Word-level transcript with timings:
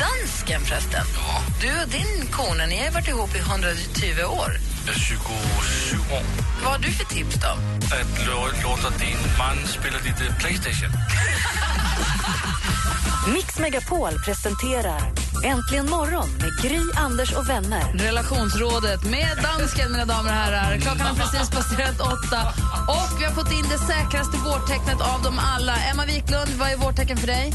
Dansken 0.00 0.60
förresten. 0.60 1.04
Du 1.60 1.82
och 1.82 1.88
din 1.88 2.26
kone, 2.32 2.66
ni 2.66 2.84
har 2.84 2.90
varit 2.92 3.08
ihop 3.08 3.34
i 3.34 3.38
120 3.38 4.04
år. 4.24 4.50
27 4.98 5.32
år. 6.14 6.22
Vad 6.62 6.72
har 6.72 6.78
du 6.78 6.90
för 6.92 7.04
tips 7.04 7.34
då? 7.34 7.48
Att 7.96 8.26
lå- 8.28 8.62
låta 8.62 8.90
din 8.98 9.16
man 9.38 9.56
spela 9.66 9.96
lite 10.04 10.34
Playstation. 10.40 10.90
Mix 13.34 13.58
Megapol 13.58 14.12
presenterar 14.24 15.00
Äntligen 15.44 15.90
morgon 15.90 16.28
med 16.38 16.50
Gry, 16.62 16.80
Anders 16.96 17.32
och 17.32 17.48
vänner. 17.48 17.92
Relationsrådet 17.94 19.04
med 19.04 19.38
dansken, 19.42 19.92
mina 19.92 20.04
damer 20.04 20.30
och 20.30 20.36
herrar. 20.36 20.78
Klockan 20.78 21.06
har 21.06 21.14
precis 21.14 21.50
passerat 21.50 22.00
åtta 22.00 22.52
och 22.88 23.20
vi 23.20 23.24
har 23.24 23.32
fått 23.32 23.52
in 23.52 23.64
det 23.70 23.78
säkraste 23.78 24.36
vårtecknet 24.36 25.00
av 25.00 25.22
dem 25.22 25.38
alla. 25.38 25.76
Emma 25.76 26.04
Wiklund, 26.04 26.50
vad 26.58 26.70
är 26.70 26.76
vårtecken 26.76 27.16
för 27.16 27.26
dig? 27.26 27.52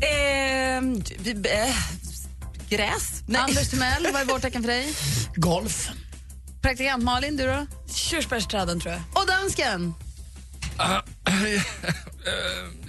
Ehm, 0.00 1.02
äh, 1.24 1.76
gräs? 2.68 3.22
Nej. 3.26 3.40
Anders 3.40 3.70
Timell, 3.70 4.06
vad 4.12 4.22
är 4.22 4.24
vårtecken 4.24 4.62
för 4.62 4.68
dig? 4.68 4.94
Golf. 5.34 5.88
Praktikant 6.62 7.04
Malin, 7.04 7.36
du 7.36 7.46
då? 7.46 7.66
Körsbärsträden 7.94 8.80
tror 8.80 8.92
jag. 8.92 9.02
Och 9.14 9.26
dansken? 9.26 9.94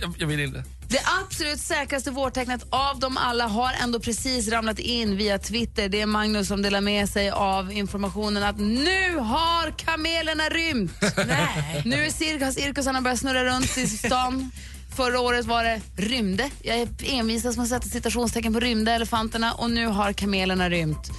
jag, 0.02 0.16
jag 0.18 0.28
vill 0.28 0.40
inte. 0.40 0.64
Det 0.92 1.02
absolut 1.22 1.60
säkraste 1.60 2.12
vårtecknet 2.12 2.66
av 2.70 3.00
dem 3.00 3.18
alla 3.18 3.48
har 3.48 3.74
ändå 3.84 4.00
precis 4.00 4.48
ramlat 4.48 4.80
in 4.80 5.18
via 5.18 5.38
Twitter. 5.40 5.90
Det 5.90 6.02
är 6.02 6.06
Magnus 6.06 6.48
som 6.48 6.62
delar 6.62 6.82
med 6.82 7.10
sig 7.10 7.30
av 7.30 7.72
informationen 7.72 8.44
att 8.44 8.60
nu 8.60 9.16
har 9.18 9.78
kamelerna 9.78 10.50
rymt. 10.50 10.92
Nej. 11.28 11.82
Nu 11.86 12.06
är 12.06 12.10
cirkus, 12.10 12.56
cirkusarna 12.56 13.02
börjat 13.02 13.20
snurra 13.20 13.46
runt 13.46 13.78
i 13.78 13.88
stan. 13.88 14.52
Förra 14.96 15.20
året 15.20 15.46
var 15.46 15.64
det 15.64 15.82
rymde. 15.96 16.50
Jag 16.62 16.78
är 16.78 16.88
envisas 17.04 17.58
med 17.58 17.64
att 17.64 17.70
sätta 17.70 17.88
citationstecken 17.88 18.54
på 18.54 18.60
rymde 18.60 18.92
elefanterna 18.92 19.54
och 19.54 19.72
nu 19.72 19.86
har 19.88 20.14
kamelerna 20.14 20.70
rymt. 20.70 21.12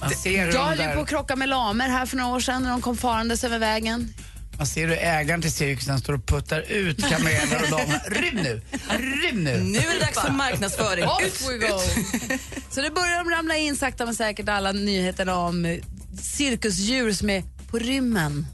Man 0.00 0.10
ser, 0.10 0.44
hur 0.46 0.52
Jag 0.52 0.64
höll 0.64 0.78
ju 0.80 0.94
på 0.94 1.00
att 1.00 1.08
krocka 1.08 1.36
med 1.36 1.48
lamer 1.48 1.88
här 1.88 2.06
för 2.06 2.16
några 2.16 2.34
år 2.36 2.40
sedan 2.40 2.62
när 2.62 2.70
de 2.70 2.80
kom 2.80 2.96
farandes 2.96 3.44
över 3.44 3.58
vägen. 3.58 4.14
man 4.56 4.66
ser 4.66 4.88
hur 4.88 4.96
ägaren 4.98 5.42
till 5.42 5.52
cirkusen 5.52 5.98
står 5.98 6.12
och 6.12 6.26
puttar 6.26 6.60
ut 6.60 7.08
kameler 7.08 7.62
och 7.62 7.70
damer. 7.70 8.02
Rym 8.10 8.34
nu! 8.42 8.62
Rym 8.98 9.44
nu! 9.44 9.60
Nu 9.60 9.78
är 9.78 9.94
det 9.94 10.00
dags 10.00 10.20
för 10.20 10.32
marknadsföring. 10.32 11.04
Off 11.04 11.48
we 11.48 11.58
go! 11.58 11.78
Så 12.70 12.80
det 12.80 12.90
börjar 12.90 13.24
de 13.24 13.30
ramla 13.30 13.56
in 13.56 13.76
sakta 13.76 14.04
men 14.04 14.14
säkert 14.14 14.48
alla 14.48 14.72
nyheterna 14.72 15.36
om 15.36 15.80
cirkusdjur 16.22 17.12
som 17.12 17.30
är 17.30 17.42
på 17.70 17.78
rymmen. 17.78 18.46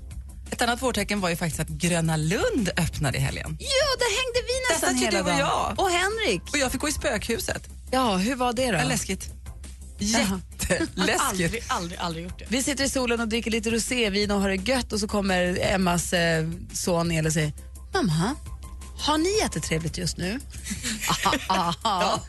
Ett 0.51 0.63
annat 0.63 0.83
vårtecken 0.83 1.21
var 1.21 1.29
ju 1.29 1.37
faktiskt 1.37 1.61
att 1.61 1.69
Gröna 1.69 2.17
Lund 2.17 2.71
öppnade 2.77 3.19
i 3.19 3.21
helgen. 3.21 3.57
Ja, 3.61 3.97
där 3.99 4.11
hängde 4.17 4.41
vi 4.47 4.75
nästan 4.75 4.97
ju 4.97 5.05
hela 5.05 5.19
du 5.19 5.19
och 5.19 5.27
dagen. 5.27 5.39
jag. 5.39 5.81
Och 5.81 5.91
Henrik. 5.91 6.43
Och 6.53 6.59
jag 6.59 6.73
fick 6.73 6.81
gå 6.81 6.89
i 6.89 6.93
spökhuset. 6.93 7.69
Ja, 7.91 8.17
hur 8.17 8.37
var 8.37 8.53
det 8.53 8.71
då? 8.71 8.79
Ja. 8.79 8.85
Läskigt. 8.85 9.31
Jätteläskigt. 9.99 11.71
aldrig, 11.71 11.99
aldrig 11.99 12.25
gjort 12.25 12.39
det. 12.39 12.45
Vi 12.49 12.63
sitter 12.63 12.85
i 12.85 12.89
solen 12.89 13.21
och 13.21 13.29
dricker 13.29 13.51
lite 13.51 13.71
rosévin 13.71 14.31
och 14.31 14.41
har 14.41 14.49
det 14.49 14.69
gött 14.69 14.93
och 14.93 15.01
så 15.01 15.09
kommer 15.09 15.59
Emmas 15.61 16.13
eh, 16.13 16.49
son 16.73 17.27
och 17.27 17.33
säger 17.33 17.53
Mamma, 17.95 18.35
har 18.99 19.19
ni 19.19 19.39
jättetrevligt 19.39 19.99
just 19.99 20.17
nu? 20.17 20.41
Aha. 21.49 22.21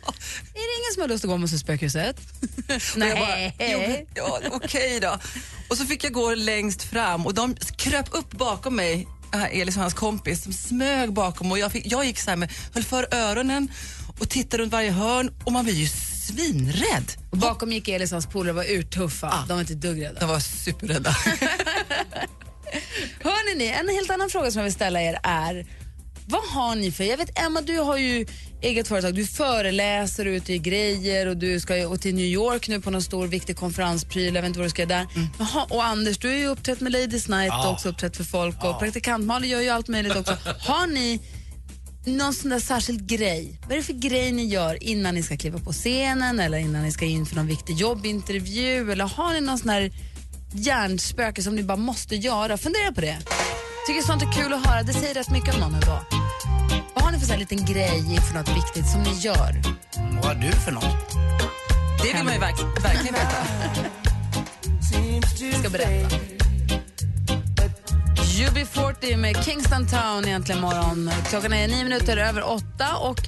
Är 0.54 0.68
det 0.68 0.78
ingen 0.80 0.94
som 0.94 1.02
har 1.02 1.08
lust 1.08 1.26
att 1.26 1.30
gå 1.30 1.46
i 1.46 1.48
spökhuset? 1.48 2.18
Ja, 4.16 4.40
okej 4.52 5.00
då. 5.00 5.20
Och 5.70 5.78
så 5.78 5.86
fick 5.86 6.04
jag 6.04 6.14
gå 6.14 6.36
längst 6.36 6.84
fram 6.84 7.26
och 7.26 7.34
de 7.34 7.56
kröp 7.56 8.06
upp 8.12 8.32
bakom 8.32 8.76
mig, 8.76 9.08
Elis 9.52 9.76
och 9.76 9.82
hans 9.82 9.94
kompis, 9.94 10.44
de 10.44 10.54
smög 10.54 11.14
bakom 11.14 11.52
och 11.52 11.60
jag, 11.60 11.72
fick, 11.72 11.92
jag 11.92 12.06
gick 12.06 12.20
så 12.20 12.30
här 12.30 12.38
med, 12.38 12.52
höll 12.74 12.84
för 12.84 13.08
öronen 13.14 13.72
och 14.20 14.30
tittade 14.30 14.64
runt 14.64 14.74
varje 14.74 14.92
hörn 14.92 15.34
och 15.44 15.52
man 15.52 15.66
blir 15.66 15.76
ju 15.76 15.88
svinrädd. 16.28 17.12
Och 17.32 17.38
bakom 17.38 17.72
gick 17.72 17.88
Elis 17.88 18.12
och 18.12 18.16
hans 18.16 18.28
polare 18.28 18.54
var 18.54 18.72
urtuffa. 18.72 19.46
De 19.48 19.54
var 19.54 19.62
inte 19.62 19.74
ett 19.74 19.82
dugg 19.82 20.04
rädda. 20.04 20.20
De 20.20 20.30
var 20.30 20.40
superrädda. 20.40 21.10
Hörrni, 23.24 23.56
ni, 23.56 23.68
en 23.68 23.90
helt 23.90 24.10
annan 24.10 24.30
fråga 24.30 24.52
som 24.52 24.60
jag 24.60 24.64
vill 24.64 24.74
ställa 24.74 25.02
er 25.02 25.20
är 25.24 25.66
vad 26.30 26.42
har 26.42 26.76
ni 26.76 26.92
för, 26.92 27.04
jag 27.04 27.18
vet 27.18 27.40
Emma 27.40 27.62
du 27.62 27.78
har 27.78 27.98
ju 27.98 28.26
eget 28.62 28.88
företag, 28.88 29.16
du 29.16 29.26
föreläser 29.26 30.26
ute 30.26 30.54
i 30.54 30.58
grejer 30.58 31.28
och 31.28 31.38
du 31.38 31.60
ska 31.60 31.88
och 31.88 32.02
till 32.02 32.16
New 32.16 32.26
York 32.26 32.68
nu 32.68 32.82
på 32.82 32.92
någon 32.92 33.02
stor 33.02 33.28
viktig 33.28 33.58
konferenspryl, 33.58 34.36
jag 34.36 34.42
vet 34.42 34.48
inte 34.48 34.60
vad 34.60 34.66
du 34.66 34.70
ska 34.70 34.82
göra 34.82 34.90
där. 34.90 35.08
Jaha, 35.40 35.66
och 35.70 35.84
Anders 35.84 36.18
du 36.18 36.28
har 36.28 36.36
ju 36.36 36.48
uppträtt 36.48 36.80
med 36.80 36.92
Ladies 36.92 37.28
Night 37.28 37.54
och 37.66 37.72
också 37.72 37.90
uppträtt 37.90 38.18
för 38.18 38.24
folk 38.24 38.64
och 38.64 38.80
praktikant 38.80 39.26
Malin 39.26 39.50
gör 39.50 39.62
ju 39.62 39.70
allt 39.70 39.88
möjligt 39.88 40.16
också. 40.16 40.38
Har 40.60 40.88
ni 40.88 41.20
någon 42.06 42.34
sån 42.34 42.50
där 42.50 42.60
särskild 42.60 43.10
grej? 43.10 43.60
Vad 43.62 43.72
är 43.72 43.76
det 43.76 43.84
för 43.84 43.94
grej 43.94 44.32
ni 44.32 44.46
gör 44.46 44.84
innan 44.84 45.16
ni 45.16 45.24
ska 45.24 45.38
kliva 45.38 45.60
på 45.60 45.72
scenen 45.72 46.40
eller 46.40 46.58
innan 46.58 46.84
ni 46.84 46.92
ska 46.92 47.06
in 47.06 47.26
för 47.26 47.36
någon 47.36 47.48
viktig 47.48 47.76
jobbintervju 47.76 48.92
eller 48.92 49.06
har 49.06 49.34
ni 49.34 49.42
någon 49.42 49.58
sån 49.58 49.70
här 49.70 49.92
hjärnspöke 50.54 51.44
som 51.44 51.56
ni 51.56 51.64
bara 51.64 51.78
måste 51.78 52.16
göra? 52.16 52.58
Fundera 52.58 52.92
på 52.92 53.02
det. 53.02 53.18
Tycker 53.88 54.02
sånt 54.02 54.24
är 54.24 54.32
kul 54.32 54.54
att 54.54 54.68
höra. 54.68 54.84
Det 54.84 54.94
säger 54.94 55.14
rätt 55.14 55.30
mycket 55.30 55.54
om 55.54 55.60
någon 55.60 55.76
idag. 55.76 56.00
Vad 56.94 57.04
har 57.04 57.12
ni 57.12 57.20
för 57.20 57.28
här 57.28 57.38
liten 57.38 57.66
grej 57.66 58.20
för 58.22 58.34
något 58.34 58.58
viktigt 58.58 58.88
som 58.88 59.04
ni 59.04 59.14
gör? 59.14 59.62
Vad 60.16 60.26
har 60.26 60.36
du 60.36 60.52
för 60.52 60.72
något? 60.72 61.14
Det 62.04 62.14
vill 62.14 62.24
man 62.24 62.34
ju 62.34 62.40
verk, 62.40 62.84
verkligen 62.84 63.14
veta. 63.14 63.38
Jag 65.40 65.54
ska 65.60 65.70
berätta. 65.70 66.37
UB40 68.38 69.18
med 69.18 69.44
Kingston 69.46 69.88
Town 69.88 70.26
egentligen 70.26 70.62
morgon. 70.62 71.12
Klockan 71.30 71.54
är 71.54 71.68
nio 71.68 71.84
minuter 71.84 72.18
över 72.18 72.44
åtta 72.44 72.98
och 72.98 73.20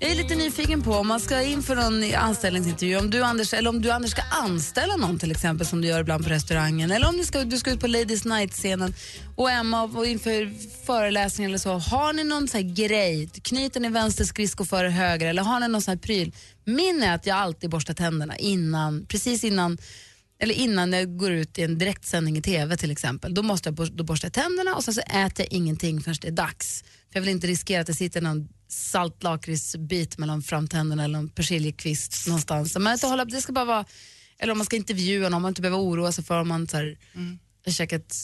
jag 0.00 0.10
är 0.10 0.14
lite 0.14 0.34
nyfiken 0.34 0.82
på 0.82 0.92
om 0.92 1.06
man 1.06 1.20
ska 1.20 1.42
in 1.42 1.62
för 1.62 1.76
någon 1.76 2.14
anställningsintervju, 2.14 2.96
om 2.96 3.10
du 3.10 3.22
Anders, 3.22 3.54
eller 3.54 3.70
om 3.70 3.82
du 3.82 3.90
Anders 3.90 4.10
ska 4.10 4.22
anställa 4.22 4.96
någon 4.96 5.18
till 5.18 5.30
exempel 5.30 5.66
som 5.66 5.80
du 5.80 5.88
gör 5.88 6.00
ibland 6.00 6.24
på 6.24 6.30
restaurangen 6.30 6.90
eller 6.90 7.08
om 7.08 7.16
du 7.16 7.24
ska, 7.24 7.44
du 7.44 7.58
ska 7.58 7.70
ut 7.70 7.80
på 7.80 7.86
Ladies 7.86 8.24
Night-scenen 8.24 8.94
och 9.36 9.50
Emma 9.50 9.82
och 9.82 10.06
inför 10.06 10.52
föreläsningen 10.86 11.50
eller 11.50 11.58
så. 11.58 11.72
Har 11.72 12.12
ni 12.12 12.24
någon 12.24 12.48
sån 12.48 12.60
här 12.60 12.74
grej? 12.74 13.28
Knyter 13.42 13.80
ni 13.80 13.88
vänster 13.88 14.24
skridsko 14.24 14.64
före 14.64 14.88
höger 14.88 15.26
eller 15.26 15.42
har 15.42 15.60
ni 15.60 15.68
någon 15.68 15.82
sån 15.82 15.92
här 15.92 15.98
pryl? 15.98 16.32
Min 16.64 17.02
är 17.02 17.14
att 17.14 17.26
jag 17.26 17.36
alltid 17.36 17.70
borstar 17.70 17.94
tänderna 17.94 18.36
innan, 18.36 19.06
precis 19.06 19.44
innan 19.44 19.78
eller 20.38 20.54
innan 20.54 20.92
jag 20.92 21.16
går 21.16 21.30
ut 21.30 21.58
i 21.58 21.62
en 21.62 21.78
direktsändning 21.78 22.36
i 22.36 22.42
TV 22.42 22.76
till 22.76 22.90
exempel, 22.90 23.34
då 23.34 23.42
måste 23.42 23.68
jag 23.68 23.92
då 23.92 24.04
borstar 24.04 24.26
jag 24.26 24.32
tänderna 24.32 24.74
och 24.74 24.84
sen 24.84 24.94
så 24.94 25.00
äter 25.00 25.46
jag 25.46 25.52
ingenting 25.52 26.00
förrän 26.00 26.16
det 26.20 26.28
är 26.28 26.32
dags. 26.32 26.82
För 26.82 27.18
jag 27.18 27.20
vill 27.20 27.30
inte 27.30 27.46
riskera 27.46 27.80
att 27.80 27.86
det 27.86 27.94
sitter 27.94 28.20
någon 28.20 28.48
saltlakritsbit 28.68 30.18
mellan 30.18 30.42
framtänderna 30.42 31.04
eller 31.04 31.18
någon 31.18 31.28
persiljekvist 31.28 32.26
någonstans. 32.26 32.76
Men 32.78 32.92
inte 32.92 33.06
hålla, 33.06 33.24
det 33.24 33.40
ska 33.40 33.52
bara 33.52 33.64
vara, 33.64 33.84
eller 34.38 34.52
om 34.52 34.58
man 34.58 34.64
ska 34.64 34.76
intervjua 34.76 35.28
någon, 35.28 35.42
man 35.42 35.48
inte 35.48 35.62
behöver 35.62 35.82
oroa 35.82 36.12
sig 36.12 36.24
för 36.24 36.40
om 36.40 36.48
man 36.48 36.68
så 36.68 36.76
här, 36.76 36.98
har 37.64 37.72
käkat 37.72 38.16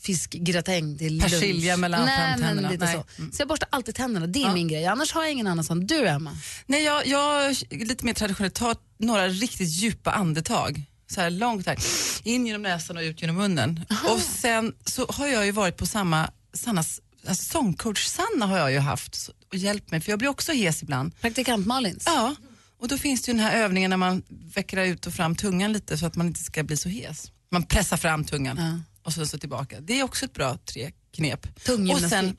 fiskgratäng 0.00 0.98
till 0.98 1.20
Persilja 1.20 1.72
lunch. 1.72 1.80
mellan 1.80 2.04
Nej, 2.06 2.16
framtänderna. 2.16 2.62
Men 2.62 2.72
lite 2.72 2.84
Nej. 2.84 2.94
så. 2.94 3.36
så 3.36 3.42
jag 3.42 3.48
borstar 3.48 3.68
alltid 3.72 3.94
tänderna, 3.94 4.26
det 4.26 4.42
är 4.42 4.52
min 4.52 4.68
grej. 4.68 4.86
Annars 4.86 5.12
har 5.12 5.22
jag 5.22 5.32
ingen 5.32 5.46
annan 5.46 5.64
sån. 5.64 5.86
Du 5.86 6.08
Emma? 6.08 6.36
Nej, 6.66 6.84
jag, 6.84 7.06
jag 7.06 7.44
är 7.50 7.84
lite 7.84 8.04
mer 8.04 8.14
traditionellt, 8.14 8.54
ta 8.54 8.74
några 8.98 9.28
riktigt 9.28 9.68
djupa 9.68 10.10
andetag. 10.10 10.82
Så 11.10 11.20
här 11.20 11.30
långt 11.30 11.66
här, 11.66 11.78
in 12.22 12.46
genom 12.46 12.62
näsan 12.62 12.96
och 12.96 13.02
ut 13.02 13.20
genom 13.20 13.36
munnen. 13.36 13.84
Och 14.08 14.20
sen 14.20 14.72
så 14.84 15.06
har 15.08 15.26
jag 15.26 15.46
ju 15.46 15.52
varit 15.52 15.76
på 15.76 15.86
samma, 15.86 16.30
Sannas, 16.52 17.00
alltså 17.26 17.44
sångcoach 17.44 18.06
Sanna 18.06 18.46
har 18.46 18.58
jag 18.58 18.72
ju 18.72 18.78
haft 18.78 19.30
och 19.48 19.56
hjälpt 19.56 19.90
mig, 19.90 20.00
för 20.00 20.12
jag 20.12 20.18
blir 20.18 20.28
också 20.28 20.52
hes 20.52 20.82
ibland. 20.82 21.20
Praktikant 21.20 21.66
Malins? 21.66 22.02
Ja, 22.06 22.34
och 22.80 22.88
då 22.88 22.98
finns 22.98 23.22
det 23.22 23.32
ju 23.32 23.38
den 23.38 23.46
här 23.46 23.56
övningen 23.56 23.90
när 23.90 23.96
man 23.96 24.22
vecklar 24.54 24.84
ut 24.84 25.06
och 25.06 25.14
fram 25.14 25.36
tungan 25.36 25.72
lite 25.72 25.98
så 25.98 26.06
att 26.06 26.16
man 26.16 26.26
inte 26.26 26.40
ska 26.40 26.62
bli 26.62 26.76
så 26.76 26.88
hes. 26.88 27.30
Man 27.50 27.62
pressar 27.62 27.96
fram 27.96 28.24
tungan 28.24 28.82
och 29.02 29.12
så, 29.12 29.26
så 29.26 29.38
tillbaka. 29.38 29.80
Det 29.80 30.00
är 30.00 30.02
också 30.04 30.24
ett 30.24 30.32
bra 30.32 30.58
tre 30.64 30.92
knep. 31.12 31.46
Och 31.92 32.00
sen 32.00 32.36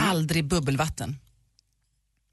aldrig 0.00 0.44
bubbelvatten 0.44 1.18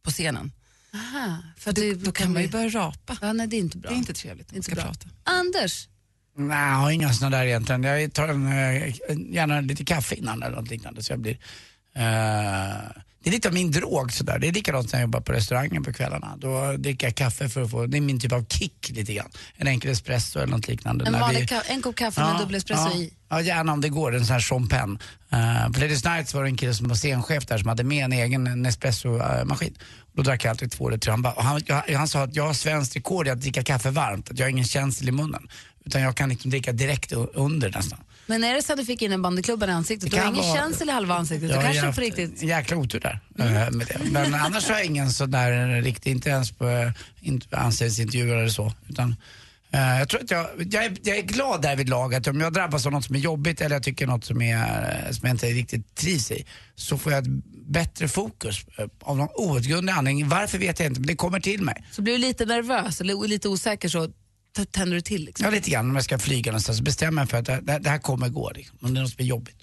på 0.04 0.12
scenen. 0.12 0.51
Aha, 0.94 1.38
för 1.57 1.72
Då, 1.74 1.81
det 1.81 1.94
då 1.94 2.12
kan 2.12 2.33
man 2.33 2.42
ju 2.42 2.48
börja 2.50 2.69
rapa. 2.69 3.18
Ja, 3.22 3.33
nej, 3.33 3.48
det 3.48 3.56
är 3.56 3.60
inte 3.60 3.78
bra. 3.78 3.89
Det 3.89 3.95
är 3.95 3.98
inte 3.98 4.13
trevligt 4.13 4.51
när 4.51 4.57
man 4.57 4.63
ska 4.63 4.75
bra. 4.75 4.83
prata. 4.83 5.10
Anders? 5.24 5.88
Nej, 6.36 6.69
jag 6.69 6.75
har 6.75 6.92
inga 6.92 7.13
sådana 7.13 7.38
där 7.38 7.45
egentligen. 7.45 7.83
Jag 7.83 8.13
tar 8.13 8.28
en, 8.28 8.48
eh, 8.48 8.95
gärna 9.33 9.62
lite 9.62 9.86
kaffe 9.86 10.16
innan 10.16 10.44
eller 10.44 10.56
något 10.56 10.69
liknande 10.69 11.04
så 11.04 11.13
jag 11.13 11.19
blir... 11.19 11.38
eh, 11.94 13.01
det 13.23 13.29
är 13.29 13.31
lite 13.31 13.47
av 13.47 13.53
min 13.53 13.71
drog 13.71 14.13
sådär. 14.13 14.39
Det 14.39 14.47
är 14.47 14.51
likadant 14.51 14.94
när 14.94 15.00
jag 15.00 15.07
jobbar 15.07 15.21
på 15.21 15.31
restaurangen 15.33 15.83
på 15.83 15.94
kvällarna. 15.94 16.35
Då 16.38 16.73
dricker 16.77 17.07
jag 17.07 17.15
kaffe 17.15 17.50
för 17.50 17.62
att 17.62 17.71
få, 17.71 17.85
det 17.85 17.97
är 17.97 18.01
min 18.01 18.19
typ 18.19 18.31
av 18.31 18.45
kick 18.45 18.89
lite 18.89 19.13
grann. 19.13 19.29
En 19.56 19.68
enkel 19.68 19.91
espresso 19.91 20.39
eller 20.39 20.51
något 20.51 20.68
liknande. 20.68 21.06
En, 21.06 21.13
vanlig 21.13 21.50
vi- 21.51 21.73
en 21.73 21.81
kopp 21.81 21.95
kaffe 21.95 22.21
med 22.21 22.31
en 22.31 22.38
dubbel 22.38 22.56
espresso 22.56 22.89
ja. 22.94 22.97
i. 22.97 23.13
Ja, 23.29 23.41
gärna 23.41 23.73
om 23.73 23.81
det 23.81 23.89
går. 23.89 24.15
En 24.15 24.25
sån 24.25 24.33
här 24.33 24.41
champagne. 24.41 25.00
Uh, 25.33 25.71
på 25.71 25.79
Ladies 25.79 26.06
Nights 26.06 26.33
var 26.33 26.44
det 26.44 26.50
en 26.50 26.57
kille 26.57 26.73
som 26.73 26.88
var 26.88 26.95
scenchef 26.95 27.45
där 27.45 27.57
som 27.57 27.69
hade 27.69 27.83
med 27.83 28.06
en 28.06 28.13
egen 28.13 28.44
Nespresso-maskin. 28.63 29.73
Då 30.13 30.21
drack 30.21 30.45
jag 30.45 30.50
alltid 30.50 30.71
två 30.71 30.88
eller 30.88 30.97
tre. 30.97 31.12
Han, 31.12 31.25
och 31.25 31.44
han, 31.44 31.62
han 31.95 32.07
sa 32.07 32.23
att 32.23 32.35
jag 32.35 32.47
har 32.47 32.53
svenskt 32.53 32.95
rekord 32.95 33.27
i 33.27 33.29
att 33.29 33.41
dricka 33.41 33.63
kaffe 33.63 33.89
varmt. 33.89 34.31
Att 34.31 34.39
jag 34.39 34.45
har 34.45 34.50
ingen 34.50 34.65
känsel 34.65 35.09
i 35.09 35.12
munnen. 35.12 35.47
Utan 35.85 36.01
jag 36.01 36.15
kan 36.15 36.29
liksom 36.29 36.51
dricka 36.51 36.71
direkt 36.71 37.12
under 37.33 37.71
nästan. 37.71 38.00
Men 38.25 38.44
är 38.44 38.53
det 38.53 38.62
så 38.62 38.73
att 38.73 38.79
du 38.79 38.85
fick 38.85 39.01
in 39.01 39.12
en 39.12 39.21
bandyklubba 39.21 39.68
i 39.68 39.71
ansiktet? 39.71 40.12
Det 40.12 40.18
Du 40.18 40.21
har 40.21 40.29
ingen 40.31 40.44
vara- 40.47 40.56
känsel 40.57 40.89
i 40.89 40.91
halva 40.91 41.15
ansiktet? 41.15 41.50
Jag 41.50 41.59
Du 41.59 41.63
kanske 41.63 41.85
haft 41.85 42.00
riktigt... 42.00 42.41
jäkla 42.44 42.77
otur 42.77 43.00
där 43.00 43.19
eh, 43.39 43.71
med 43.71 43.88
det. 43.88 43.97
Men 44.12 44.33
annars 44.33 44.68
har 44.69 44.75
jag 44.75 44.85
ingen 44.85 45.12
sån 45.12 45.31
där 45.31 45.81
riktigt, 45.81 46.06
inte 46.06 46.29
ens 46.29 46.51
på 46.51 46.68
eh, 46.69 46.91
inte- 47.21 47.57
anställningsintervjuer 47.57 48.35
eller 48.35 48.50
så. 48.50 48.73
Utan, 48.89 49.15
eh, 49.71 49.79
jag 50.00 50.09
tror 50.09 50.21
att 50.23 50.31
jag, 50.31 50.47
jag, 50.71 50.85
är, 50.85 50.94
jag 51.03 51.18
är 51.18 51.21
glad 51.21 51.62
därvid 51.62 51.89
lag 51.89 52.15
att 52.15 52.27
om 52.27 52.41
jag 52.41 52.53
drabbas 52.53 52.85
av 52.85 52.91
något 52.91 53.06
som 53.06 53.15
är 53.15 53.19
jobbigt 53.19 53.62
eller 53.62 53.75
jag 53.75 53.83
tycker 53.83 54.07
något 54.07 54.25
som, 54.25 54.41
är, 54.41 55.07
som 55.12 55.27
jag 55.27 55.33
inte 55.33 55.45
riktigt 55.47 55.95
trivs 55.95 56.31
i 56.31 56.45
så 56.75 56.97
får 56.97 57.12
jag 57.13 57.23
ett 57.23 57.29
bättre 57.68 58.07
fokus 58.07 58.65
av 59.01 59.18
någon 59.18 59.29
outgrundlig 59.35 59.94
anledning. 59.94 60.29
Varför 60.29 60.57
vet 60.57 60.79
jag 60.79 60.88
inte, 60.88 61.00
men 61.00 61.07
det 61.07 61.15
kommer 61.15 61.39
till 61.39 61.62
mig. 61.62 61.83
Så 61.91 62.01
blir 62.01 62.13
du 62.13 62.19
lite 62.19 62.45
nervös 62.45 63.01
eller 63.01 63.27
lite 63.27 63.50
osäker 63.50 63.89
så 63.89 64.09
tänder 64.71 64.95
du 64.95 65.01
till. 65.01 65.25
Liksom. 65.25 65.45
Ja, 65.45 65.51
lite 65.51 65.69
grann 65.69 65.89
om 65.89 65.95
jag 65.95 66.03
ska 66.03 66.19
flyga 66.19 66.51
någonstans 66.51 66.77
så 66.77 66.83
bestämmer 66.83 67.21
jag 67.21 67.30
för 67.30 67.38
att 67.38 67.45
det, 67.45 67.59
det, 67.62 67.80
det 67.80 67.89
här 67.89 68.00
kommer 68.00 68.30
gå. 68.30 68.51
Liksom. 68.51 68.77
Om 68.81 68.94
det 68.94 69.00
är 69.00 69.01
något 69.01 69.12
som 69.12 69.24
är 69.24 69.27
jobbigt. 69.27 69.57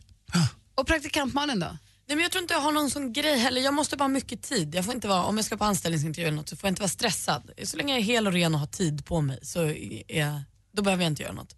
Och 0.75 0.87
praktikant 0.87 1.35
Malin 1.35 1.61
då? 1.61 1.67
Nej, 1.67 2.17
men 2.17 2.23
jag 2.23 2.33
tror 2.33 2.43
inte 2.43 2.55
jag 2.55 2.61
har 2.61 2.73
någon 2.73 2.91
sån 2.91 3.13
grej 3.13 3.39
heller. 3.39 3.61
Jag 3.61 3.75
måste 3.75 3.97
bara 3.97 4.05
ha 4.05 4.09
mycket 4.09 4.43
tid. 4.43 4.75
Jag 4.75 4.85
får 4.85 4.95
inte 4.95 5.09
vara, 5.09 5.25
om 5.25 5.37
jag 5.37 5.45
ska 5.45 5.57
på 5.57 5.65
anställningsintervju 5.65 6.29
eller 6.29 6.37
något 6.37 6.49
så 6.49 6.57
får 6.57 6.69
jag 6.69 6.73
inte 6.73 6.83
vara 6.83 6.89
stressad. 6.89 7.51
Så 7.65 7.77
länge 7.77 7.93
jag 7.93 8.01
är 8.01 8.05
hel 8.05 8.27
och 8.27 8.33
ren 8.33 8.55
och 8.55 8.61
har 8.61 8.67
tid 8.67 9.05
på 9.05 9.21
mig 9.21 9.39
så 9.43 9.63
är 9.63 10.19
jag, 10.19 10.41
då 10.73 10.83
behöver 10.83 11.05
jag 11.05 11.11
inte 11.11 11.23
göra 11.23 11.33
något. 11.33 11.57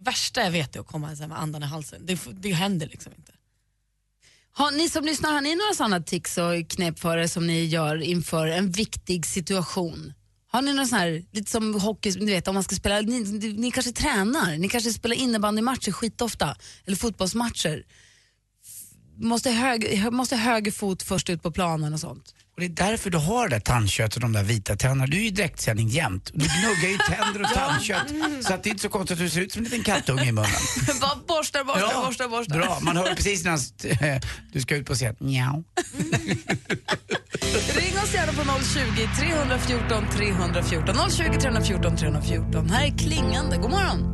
Värsta 0.00 0.42
jag 0.42 0.50
vet 0.50 0.76
är 0.76 0.80
att 0.80 0.86
komma 0.86 1.06
här 1.06 1.26
med 1.26 1.40
andan 1.40 1.62
i 1.62 1.66
halsen. 1.66 2.06
Det, 2.06 2.18
det 2.32 2.52
händer 2.52 2.86
liksom 2.86 3.12
inte. 3.16 3.32
Har 4.52 4.70
ni 4.70 4.88
som 4.88 5.04
lyssnar, 5.04 5.32
har 5.32 5.40
ni 5.40 5.56
några 5.56 5.74
sådana 5.74 6.00
tics 6.00 6.38
och 6.38 6.68
knep 6.68 6.98
för 6.98 7.18
er 7.18 7.26
som 7.26 7.46
ni 7.46 7.64
gör 7.64 8.02
inför 8.02 8.46
en 8.46 8.70
viktig 8.70 9.26
situation? 9.26 10.12
Har 10.54 10.62
ni 10.62 10.72
någon 10.72 10.86
sån 10.86 10.98
här, 10.98 11.24
lite 11.32 11.50
som 11.50 11.80
hockey, 11.80 12.12
ni 12.20 12.32
vet 12.32 12.48
om 12.48 12.54
man 12.54 12.62
ska 12.62 12.74
spela, 12.74 13.00
ni, 13.00 13.20
ni, 13.56 13.70
kanske 13.70 13.92
tränar, 13.92 14.58
ni 14.58 14.68
kanske 14.68 14.92
spelar 14.92 15.16
innebandymatcher 15.16 15.92
skitofta, 15.92 16.56
eller 16.86 16.96
fotbollsmatcher. 16.96 17.84
Måste, 19.16 19.50
hög, 19.50 20.12
måste 20.12 20.36
höger 20.36 20.72
fot 20.72 21.02
först 21.02 21.30
ut 21.30 21.42
på 21.42 21.50
planen 21.50 21.94
och 21.94 22.00
sånt. 22.00 22.34
Och 22.54 22.60
det 22.60 22.66
är 22.66 22.90
därför 22.90 23.10
du 23.10 23.18
har 23.18 23.48
det 23.48 23.54
där 23.54 23.60
tandköttet 23.60 24.14
och 24.16 24.20
de 24.20 24.32
där 24.32 24.42
vita 24.42 24.76
tänderna. 24.76 25.06
Du 25.06 25.16
är 25.16 25.20
ju 25.20 25.26
i 25.26 25.30
direktsändning 25.30 25.88
jämt. 25.88 26.30
Du 26.34 26.38
gnuggar 26.38 26.88
ju 26.88 26.98
tänder 26.98 27.42
och 27.42 27.48
tandkött. 27.54 28.06
Så 28.40 28.54
att 28.54 28.62
det 28.62 28.68
är 28.68 28.70
inte 28.70 28.82
så 28.82 28.88
konstigt 28.88 29.18
att 29.18 29.24
du 29.24 29.30
ser 29.30 29.40
ut 29.40 29.52
som 29.52 29.58
en 29.58 29.64
liten 29.64 29.82
kattunge 29.82 30.24
i 30.24 30.32
munnen. 30.32 30.50
Bara 31.00 31.16
borstar, 31.28 31.64
borstar, 31.64 32.06
borstar, 32.06 32.28
borstar. 32.28 32.58
Bra, 32.58 32.78
man 32.82 32.96
hör 32.96 33.14
precis 33.14 33.44
när 33.44 34.20
du 34.52 34.60
ska 34.60 34.76
ut 34.76 34.86
på 34.86 34.94
scen. 34.94 35.16
Njau. 35.20 35.64
Ring 37.76 37.98
oss 38.02 38.14
gärna 38.14 38.32
på 38.32 38.42
020 38.64 39.08
314 39.18 40.04
314. 40.16 41.10
020 41.10 41.40
314 41.40 41.96
314. 41.96 42.70
Här 42.70 42.86
är 42.86 42.98
Klingande. 42.98 43.56
God 43.56 43.70
morgon. 43.70 44.10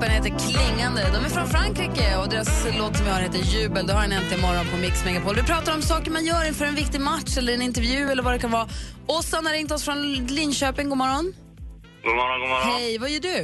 Gruppen 0.00 0.16
heter 0.16 0.34
Klingande. 0.44 1.02
De 1.14 1.18
är 1.28 1.32
från 1.38 1.48
Frankrike 1.56 2.06
och 2.20 2.28
deras 2.32 2.50
låt 2.80 2.94
som 2.96 3.04
vi 3.06 3.10
har 3.14 3.20
heter 3.26 3.42
Jubel. 3.54 3.86
Det 3.86 3.94
har 3.98 4.04
en 4.08 4.14
äntligen 4.18 4.42
morgon 4.46 4.66
på 4.72 4.76
Mix 4.84 4.96
Megapol. 5.06 5.34
Vi 5.42 5.44
pratar 5.52 5.70
om 5.78 5.82
saker 5.92 6.10
man 6.16 6.24
gör 6.30 6.42
inför 6.50 6.64
en 6.70 6.78
viktig 6.82 7.00
match 7.10 7.32
eller 7.38 7.52
en 7.58 7.64
intervju 7.70 8.02
eller 8.12 8.22
vad 8.26 8.32
det 8.34 8.42
kan 8.44 8.52
vara. 8.58 8.68
Åsan 9.18 9.42
har 9.46 9.52
ringt 9.58 9.72
oss 9.76 9.84
från 9.88 9.98
Linköping. 10.38 10.86
God 10.92 11.00
morgon. 11.04 11.26
God 12.06 12.16
morgon, 12.20 12.38
god 12.42 12.50
morgon. 12.52 12.66
Hej, 12.74 12.90
vad 13.02 13.10
gör 13.14 13.24
du? 13.32 13.38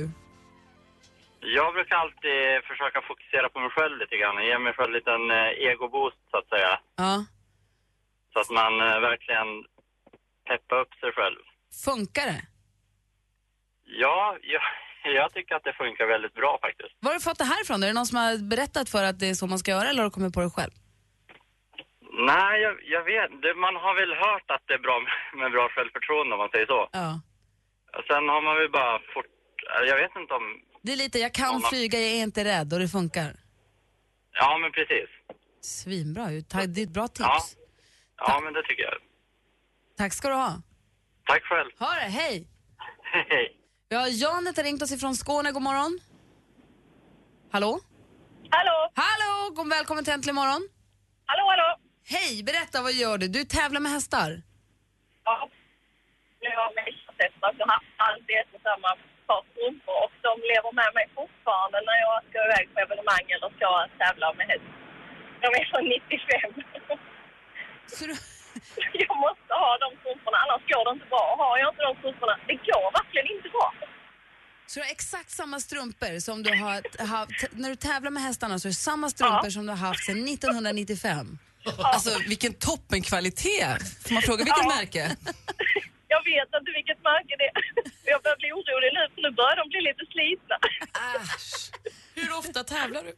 Jag 1.58 1.68
brukar 1.76 1.96
alltid 2.04 2.40
försöka 2.70 2.98
fokusera 3.10 3.46
på 3.52 3.58
mig 3.64 3.72
själv 3.76 3.94
lite 4.02 4.16
grann. 4.20 4.36
Ge 4.48 4.58
mig 4.66 4.72
själv 4.76 4.90
en 4.90 4.98
liten 5.00 5.22
eh, 5.38 5.68
egoboost 5.70 6.20
så 6.30 6.36
att 6.40 6.48
säga. 6.54 6.72
Ja. 7.04 7.14
Så 8.32 8.36
att 8.42 8.50
man 8.60 8.72
eh, 8.86 8.98
verkligen 9.10 9.48
peppar 10.48 10.76
upp 10.82 10.92
sig 11.02 11.10
själv. 11.18 11.40
Funkar 11.86 12.26
det? 12.32 12.42
Ja, 14.02 14.18
jag, 14.54 14.62
jag 15.20 15.32
tycker 15.34 15.54
att 15.54 15.64
det 15.64 15.72
funkar 15.72 16.06
väldigt 16.06 16.34
bra 16.34 16.58
faktiskt. 16.62 16.92
Var 17.00 17.10
har 17.10 17.18
du 17.18 17.20
fått 17.20 17.38
det 17.38 17.44
här 17.44 17.62
ifrån? 17.62 17.82
Är 17.82 17.86
det 17.86 17.92
någon 17.92 18.06
som 18.06 18.18
har 18.18 18.48
berättat 18.54 18.88
för 18.88 19.04
att 19.04 19.18
det 19.20 19.28
är 19.30 19.34
så 19.34 19.46
man 19.46 19.58
ska 19.58 19.70
göra 19.70 19.88
eller 19.88 20.02
har 20.02 20.10
du 20.10 20.14
kommit 20.14 20.34
på 20.34 20.40
det 20.40 20.50
själv? 20.50 20.74
Nej, 22.32 22.60
jag, 22.62 22.74
jag 22.94 23.04
vet 23.12 23.30
det, 23.42 23.54
Man 23.54 23.76
har 23.84 23.94
väl 24.00 24.14
hört 24.24 24.50
att 24.54 24.64
det 24.68 24.74
är 24.74 24.78
bra 24.78 24.96
med, 25.38 25.52
bra 25.52 25.68
självförtroende 25.68 26.32
om 26.34 26.38
man 26.38 26.50
säger 26.54 26.66
så. 26.66 26.88
Ja. 26.92 27.20
Sen 28.08 28.28
har 28.28 28.42
man 28.42 28.56
väl 28.56 28.70
bara 28.70 28.98
fort... 29.14 29.26
Jag 29.90 29.96
vet 30.02 30.16
inte 30.16 30.34
om... 30.34 30.44
Det 30.82 30.92
är 30.92 30.96
lite, 30.96 31.18
jag 31.18 31.34
kan 31.34 31.60
flyga, 31.60 31.98
jag 31.98 32.10
är 32.10 32.22
inte 32.22 32.44
rädd 32.44 32.72
och 32.72 32.78
det 32.78 32.88
funkar. 32.88 33.30
Ja, 34.32 34.58
men 34.58 34.72
precis. 34.72 35.08
Svinbra 35.60 36.32
ju. 36.32 36.40
Det 36.40 36.80
är 36.80 36.82
ett 36.82 36.90
bra 36.98 37.08
tips. 37.08 37.18
Ja, 37.20 37.40
ja 38.16 38.40
men 38.44 38.52
det 38.52 38.62
tycker 38.62 38.82
jag. 38.82 38.94
Tack 39.98 40.12
ska 40.12 40.28
du 40.28 40.34
ha. 40.34 40.52
Tack 41.26 41.42
själv. 41.42 41.70
Ha 41.78 41.94
det, 41.94 42.10
hej! 42.20 42.46
Hej. 43.28 43.56
Vi 43.88 43.96
har 43.96 44.08
Janet 44.22 44.56
har 44.56 44.64
ringt 44.64 44.82
oss 44.82 44.92
ifrån 44.96 45.14
Skåne, 45.22 45.48
god 45.56 45.62
morgon. 45.62 45.92
Hallå? 47.54 47.72
Hallå! 48.56 48.78
Hallå! 49.04 49.32
God 49.56 49.68
välkommen 49.76 50.04
till 50.04 50.14
Äntligen 50.16 50.38
morgon. 50.42 50.62
Hallå, 51.30 51.44
hallå! 51.52 51.68
Hej, 52.14 52.32
berätta 52.48 52.76
vad 52.86 52.94
gör 53.02 53.16
du? 53.18 53.26
Du 53.38 53.42
tävlar 53.44 53.80
med 53.84 53.92
hästar. 53.96 54.30
Ja. 55.24 55.50
Nu 56.42 56.48
har 56.56 56.62
jag 56.66 56.74
mästarhästar 56.80 57.50
så 57.58 57.62
har 57.70 57.80
alltid 58.08 58.34
ett 58.42 58.52
och 58.56 58.64
samma 58.68 58.90
par 59.28 59.42
strumpor 59.50 59.96
och 60.04 60.14
de 60.26 60.32
lever 60.52 60.72
med 60.80 60.90
mig 60.98 61.06
fortfarande 61.18 61.78
när 61.88 61.98
jag 62.06 62.16
ska 62.28 62.36
iväg 62.48 62.64
på 62.72 62.78
evenemang 62.84 63.26
eller 63.34 63.48
ska 63.56 63.68
tävla 64.02 64.26
med 64.38 64.46
häst. 64.52 64.68
De 65.42 65.48
är 65.60 65.64
från 65.70 65.84
95. 65.94 66.52
Så 67.96 68.02
du... 68.10 68.14
Jag 69.02 69.16
måste 69.26 69.50
ha 69.62 69.70
de 69.84 69.88
strumporna, 70.00 70.36
annars 70.44 70.62
går 70.72 70.82
det 70.86 70.92
inte 70.96 71.08
bra. 71.14 71.24
Har 71.42 71.54
jag 71.62 71.68
inte 71.72 71.82
de 71.88 71.92
strumporna, 72.00 72.34
det 72.48 72.56
går 72.68 72.86
verkligen 73.00 73.26
inte 73.36 73.48
bra. 73.56 73.68
Så 74.68 74.74
du 74.80 74.84
har 74.84 74.90
exakt 74.90 75.30
samma 75.30 75.60
strumpor 75.60 76.18
som 76.20 76.42
du 76.42 76.50
har 76.50 77.06
haft, 77.06 77.44
när 77.52 77.68
du 77.68 77.76
tävlar 77.76 78.10
med 78.10 78.22
hästarna 78.22 78.58
så 78.58 78.68
är 78.68 78.70
det 78.70 78.74
samma 78.90 79.10
strumpor 79.10 79.50
som 79.50 79.66
du 79.66 79.72
har 79.72 79.76
haft 79.88 80.04
sedan 80.06 80.24
1995. 80.28 81.38
Alltså 81.78 82.10
vilken 82.28 82.54
toppenkvalitet! 82.54 84.02
Får 84.06 84.12
man 84.14 84.22
fråga 84.22 84.44
vilket 84.44 84.64
Ja. 84.68 84.74
märke? 84.76 85.16
Jag 86.14 86.22
vet 86.32 86.50
inte 86.58 86.70
vilket 86.78 87.00
märke 87.10 87.34
det 87.40 87.48
är. 87.54 87.62
Jag 88.12 88.22
börjar 88.22 88.40
bli 88.42 88.50
orolig 88.58 88.90
nu 88.98 89.02
för 89.12 89.20
nu 89.26 89.30
börjar 89.40 89.56
de 89.60 89.66
bli 89.72 89.80
lite 89.88 90.04
slitna. 90.12 90.56
Hur 92.18 92.30
ofta 92.40 92.60
tävlar 92.74 93.02
du? 93.08 93.12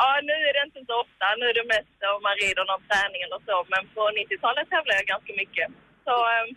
Ja, 0.00 0.08
nu 0.30 0.36
är 0.48 0.52
det 0.56 0.62
inte 0.68 0.82
så 0.88 0.94
ofta. 1.04 1.24
Nu 1.38 1.44
är 1.52 1.56
det 1.60 1.66
mest 1.74 1.96
om 2.16 2.22
man 2.28 2.36
rider 2.42 2.64
någon 2.70 2.84
träning 2.88 3.20
eller 3.26 3.40
så. 3.48 3.56
Men 3.72 3.82
på 3.94 4.02
90-talet 4.20 4.66
tävlade 4.72 4.98
jag 5.00 5.08
ganska 5.14 5.32
mycket. 5.42 5.68
Så, 6.06 6.14
ehm, 6.34 6.50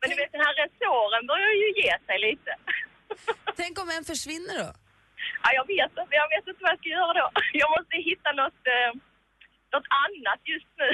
men 0.00 0.06
du 0.10 0.14
vet, 0.20 0.32
den 0.36 0.46
här 0.46 0.56
resåren 0.62 1.24
börjar 1.32 1.54
ju 1.62 1.68
ge 1.82 1.92
sig 2.06 2.18
lite. 2.28 2.52
Tänk 3.60 3.74
om 3.82 3.88
en 3.96 4.04
försvinner 4.12 4.56
då? 4.64 4.70
Ja, 5.44 5.48
jag 5.58 5.66
vet 5.74 5.92
inte. 6.00 6.14
Jag 6.22 6.28
vet 6.34 6.46
inte 6.48 6.62
vad 6.64 6.72
jag 6.72 6.80
ska 6.82 6.88
göra 6.98 7.12
då. 7.22 7.28
Jag 7.62 7.68
måste 7.76 7.96
hitta 8.10 8.30
något, 8.42 8.62
eh, 8.76 8.90
något 9.74 9.88
annat 10.04 10.40
just 10.54 10.70
nu. 10.80 10.88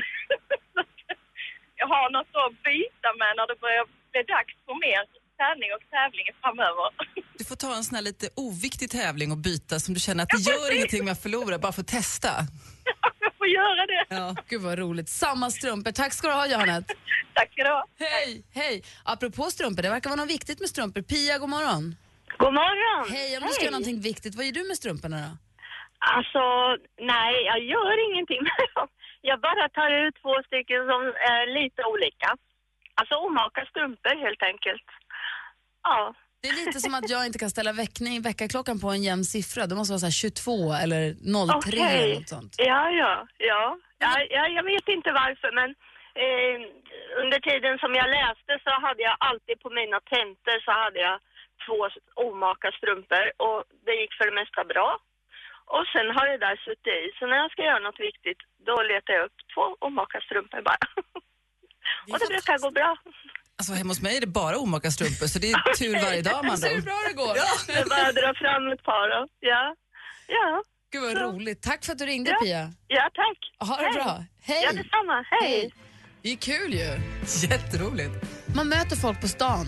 jag 1.80 1.86
har 1.94 2.06
något 2.16 2.34
att 2.42 2.54
byta 2.68 3.08
med 3.20 3.32
när 3.36 3.46
det 3.50 3.58
börjar 3.64 3.86
bli 4.12 4.22
dags 4.34 4.54
för 4.66 4.74
mer 4.86 5.02
träning 5.38 5.70
och 5.76 5.82
tävling 5.94 6.26
framöver. 6.42 6.88
Du 7.38 7.44
får 7.44 7.56
ta 7.56 7.74
en 7.76 7.84
sån 7.84 7.94
här 7.96 8.02
lite 8.02 8.26
oviktig 8.36 8.90
tävling 8.90 9.32
och 9.32 9.38
byta 9.38 9.80
som 9.80 9.94
du 9.94 10.00
känner 10.00 10.22
att 10.24 10.28
det 10.36 10.42
gör 10.50 10.74
ingenting 10.76 11.04
med 11.04 11.12
att 11.12 11.22
förlora, 11.22 11.58
bara 11.58 11.72
för 11.72 11.80
att 11.80 11.88
testa. 12.00 12.28
Jag 13.24 13.32
får 13.38 13.46
göra 13.46 13.86
det. 13.92 14.04
Ja, 14.08 14.36
gud 14.48 14.62
vad 14.62 14.78
roligt. 14.78 15.08
Samma 15.08 15.50
strumpor. 15.50 15.92
Tack 15.92 16.12
ska 16.12 16.28
du 16.28 16.34
ha, 16.34 16.46
Janet. 16.46 16.84
Tack 17.34 17.52
ska 17.52 17.62
du 17.64 17.70
ha. 17.70 17.84
Hej, 17.98 18.44
hej. 18.54 18.82
Apropå 19.04 19.42
strumpor, 19.50 19.82
det 19.82 19.90
verkar 19.90 20.10
vara 20.10 20.20
något 20.20 20.30
viktigt 20.30 20.60
med 20.60 20.68
strumpor. 20.68 21.02
Pia, 21.02 21.38
god 21.38 21.48
morgon. 21.48 21.96
God 22.38 22.54
morgon! 22.62 23.02
Hej, 23.16 23.36
om 23.36 23.42
du 23.46 23.52
ska 23.52 23.64
göra 23.64 23.78
någonting 23.78 24.00
viktigt, 24.00 24.34
vad 24.34 24.44
gör 24.46 24.52
du 24.52 24.64
med 24.68 24.76
strumporna 24.76 25.16
då? 25.26 25.32
Alltså, 26.16 26.42
nej, 27.14 27.32
jag 27.50 27.60
gör 27.72 27.94
ingenting 28.08 28.40
med 28.48 28.66
dem. 28.74 28.88
Jag 29.30 29.38
bara 29.48 29.64
tar 29.78 29.90
ut 30.02 30.14
två 30.22 30.34
stycken 30.48 30.80
som 30.90 31.00
är 31.34 31.42
lite 31.58 31.80
olika. 31.92 32.28
Alltså 33.02 33.16
omaka 33.28 33.60
strumpor 33.70 34.14
helt 34.26 34.42
enkelt. 34.50 34.88
Ja. 35.82 36.14
Det 36.42 36.48
är 36.48 36.56
lite 36.64 36.80
som 36.84 36.94
att 36.98 37.08
jag 37.14 37.22
inte 37.26 37.38
kan 37.42 37.54
ställa 37.56 37.72
väckning, 37.84 38.14
väckarklockan 38.28 38.76
på 38.84 38.88
en 38.96 39.02
jämn 39.08 39.24
siffra. 39.34 39.62
Det 39.66 39.74
måste 39.78 39.92
vara 39.94 40.04
så 40.04 40.10
här 40.10 40.20
22 40.24 40.72
eller 40.84 41.02
03 41.12 41.58
Okej. 41.58 42.02
eller 42.02 42.14
något 42.18 42.34
sånt. 42.36 42.52
Ja, 42.70 42.82
ja, 43.02 43.12
ja. 43.50 43.64
ja, 44.04 44.12
ja. 44.36 44.44
Jag 44.58 44.64
vet 44.72 44.88
inte 44.96 45.10
varför, 45.22 45.50
men 45.58 45.70
eh, 46.22 46.56
under 47.22 47.38
tiden 47.50 47.74
som 47.82 47.92
jag 48.00 48.08
läste 48.18 48.52
så 48.64 48.72
hade 48.86 49.02
jag 49.08 49.16
alltid 49.28 49.56
på 49.64 49.70
mina 49.80 49.98
tentor 50.14 50.56
så 50.66 50.72
hade 50.82 51.00
jag 51.08 51.16
två 51.64 51.78
omaka 52.26 52.68
strumpor 52.78 53.24
och 53.44 53.60
det 53.86 53.94
gick 54.00 54.14
för 54.18 54.26
det 54.30 54.40
mesta 54.42 54.62
bra. 54.72 54.88
Och 55.74 55.84
sen 55.92 56.08
har 56.16 56.26
det 56.32 56.44
där 56.46 56.56
suttit 56.66 56.96
i, 57.00 57.00
så 57.18 57.22
när 57.26 57.38
jag 57.42 57.50
ska 57.52 57.62
göra 57.70 57.86
något 57.86 58.00
viktigt 58.10 58.40
då 58.68 58.76
letar 58.90 59.12
jag 59.14 59.24
upp 59.28 59.38
två 59.54 59.64
omaka 59.88 60.18
strumpor 60.26 60.62
bara. 60.70 60.84
och 62.10 62.18
det 62.18 62.26
brukar 62.34 62.58
gå 62.58 62.70
bra. 62.70 62.96
Alltså 63.58 63.72
hemma 63.72 63.90
hos 63.90 64.02
mig 64.02 64.16
är 64.16 64.20
det 64.20 64.26
bara 64.26 64.58
omaka 64.58 64.90
strumpor 64.90 65.26
så 65.26 65.38
det 65.38 65.50
är 65.50 65.74
tur 65.78 65.94
varje 66.04 66.22
dag 66.22 66.44
man 66.44 66.58
Ser 66.58 66.74
hur 66.74 66.82
bra 66.82 66.98
det 67.08 67.14
går? 67.14 67.34
Det 67.66 67.72
är 67.72 67.88
bara 67.88 68.06
att 68.08 68.14
dra 68.14 68.34
fram 68.42 68.72
ett 68.72 68.82
par 68.82 69.04
då. 69.14 69.28
Ja. 69.40 69.74
Ja. 70.28 70.62
Gud 70.92 71.02
vad 71.02 71.16
roligt. 71.22 71.62
Tack 71.62 71.84
för 71.84 71.92
att 71.92 71.98
du 71.98 72.06
ringde 72.06 72.30
Ja. 72.30 72.38
Pia. 72.44 72.72
Ja, 72.88 73.10
tack. 73.14 73.68
Ha 73.68 73.76
det 73.76 73.82
Hej. 73.84 73.94
bra. 73.94 74.24
Hej. 74.42 74.62
Ja, 74.64 74.72
detsamma. 74.72 75.24
Hej. 75.30 75.72
Det 76.22 76.32
är 76.32 76.36
kul 76.36 76.74
ju. 76.74 77.00
Jätteroligt. 77.48 78.14
Man 78.54 78.68
möter 78.68 78.96
folk 78.96 79.20
på 79.20 79.28
stan. 79.28 79.66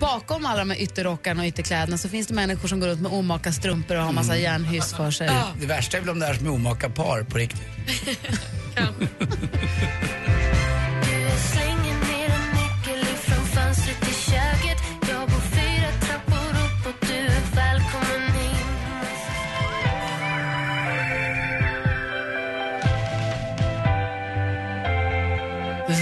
Bakom 0.00 0.46
alla 0.46 0.58
de 0.58 0.70
här 0.70 0.78
ytterrockarna 0.82 1.42
och 1.42 1.48
ytterkläderna 1.48 1.98
så 1.98 2.08
finns 2.08 2.26
det 2.26 2.34
människor 2.34 2.68
som 2.68 2.80
går 2.80 2.86
runt 2.88 3.00
med 3.02 3.12
omaka 3.12 3.52
strumpor 3.52 3.96
och 3.96 4.02
har 4.02 4.12
massa 4.12 4.36
järnhyss 4.36 4.94
för 4.96 5.10
sig. 5.10 5.30
Det 5.60 5.66
värsta 5.66 5.96
är 5.96 6.00
väl 6.00 6.10
om 6.10 6.18
det 6.18 6.26
är 6.26 6.34
som 6.34 6.46
är 6.46 6.50
omaka 6.50 6.90
par 6.90 7.22
på 7.22 7.38
riktigt. 7.38 7.62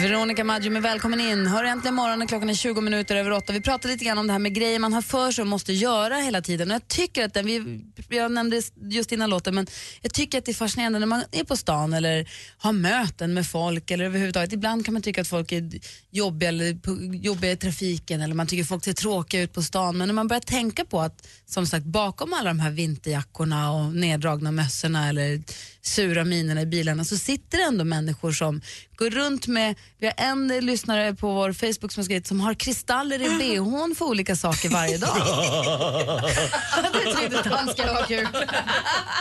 Veronica 0.02 0.44
Maggio 0.44 0.70
med 0.70 0.82
välkommen 0.82 1.20
in. 1.20 1.46
Hör 1.46 1.64
äntligen 1.64 1.94
morgonen, 1.94 2.28
klockan 2.28 2.50
är 2.50 2.54
20 2.54 2.80
minuter 2.80 3.16
över 3.16 3.30
åtta. 3.30 3.52
Vi 3.52 3.60
pratade 3.60 3.94
lite 3.94 4.04
grann 4.04 4.18
om 4.18 4.26
det 4.26 4.32
här 4.32 4.40
med 4.40 4.54
grejer 4.54 4.78
man 4.78 4.92
har 4.92 5.02
för 5.02 5.32
sig 5.32 5.42
och 5.42 5.48
måste 5.48 5.72
göra 5.72 6.16
hela 6.16 6.42
tiden. 6.42 6.70
Och 6.70 6.74
jag 6.74 6.88
tycker 6.88 7.24
att 7.24 7.34
den, 7.34 7.46
vi, 7.46 7.80
jag 8.08 8.32
nämnde 8.32 8.62
just 8.80 9.12
innan 9.12 9.30
låten, 9.30 9.54
men 9.54 9.66
jag 10.00 10.14
tycker 10.14 10.38
att 10.38 10.44
det 10.44 10.52
är 10.52 10.54
fascinerande 10.54 10.98
när 10.98 11.06
man 11.06 11.22
är 11.32 11.44
på 11.44 11.56
stan 11.56 11.92
eller 11.92 12.30
har 12.58 12.72
möten 12.72 13.34
med 13.34 13.46
folk 13.46 13.90
eller 13.90 14.04
överhuvudtaget. 14.04 14.52
Ibland 14.52 14.84
kan 14.84 14.94
man 14.94 15.02
tycka 15.02 15.20
att 15.20 15.28
folk 15.28 15.52
är 15.52 15.70
jobbiga, 16.10 16.48
eller 16.48 16.78
jobbiga 17.14 17.52
i 17.52 17.56
trafiken 17.56 18.20
eller 18.20 18.34
man 18.34 18.46
tycker 18.46 18.64
folk 18.64 18.84
ser 18.84 18.92
tråkiga 18.92 19.42
ut 19.42 19.52
på 19.52 19.62
stan. 19.62 19.98
Men 19.98 20.08
när 20.08 20.14
man 20.14 20.28
börjar 20.28 20.40
tänka 20.40 20.84
på 20.84 21.00
att 21.00 21.28
som 21.46 21.66
sagt 21.66 21.86
bakom 21.86 22.32
alla 22.32 22.50
de 22.50 22.60
här 22.60 22.70
vinterjackorna 22.70 23.72
och 23.72 23.94
neddragna 23.94 24.52
mössorna 24.52 25.08
eller 25.08 25.42
sura 25.82 26.24
minerna 26.24 26.62
i 26.62 26.66
bilarna 26.66 27.04
så 27.04 27.18
sitter 27.18 27.58
det 27.58 27.64
ändå 27.64 27.84
människor 27.84 28.32
som 28.32 28.62
går 28.96 29.10
runt 29.10 29.46
med, 29.46 29.74
vi 29.98 30.06
har 30.06 30.14
en 30.16 30.48
lyssnare 30.48 31.14
på 31.14 31.34
vår 31.34 31.52
Facebook 31.52 31.92
som 31.92 32.00
har 32.00 32.04
skrivit 32.04 32.26
som 32.26 32.40
har 32.40 32.54
kristaller 32.54 33.22
i 33.22 33.28
bhn 33.28 33.94
för 33.98 34.04
olika 34.04 34.36
saker 34.36 34.68
varje 34.68 34.98
dag. 34.98 35.16
det 36.92 37.30
tyckte 37.30 37.48
han 37.48 37.68
skulle 37.68 37.92
vara 37.92 38.06
kul. 38.06 38.28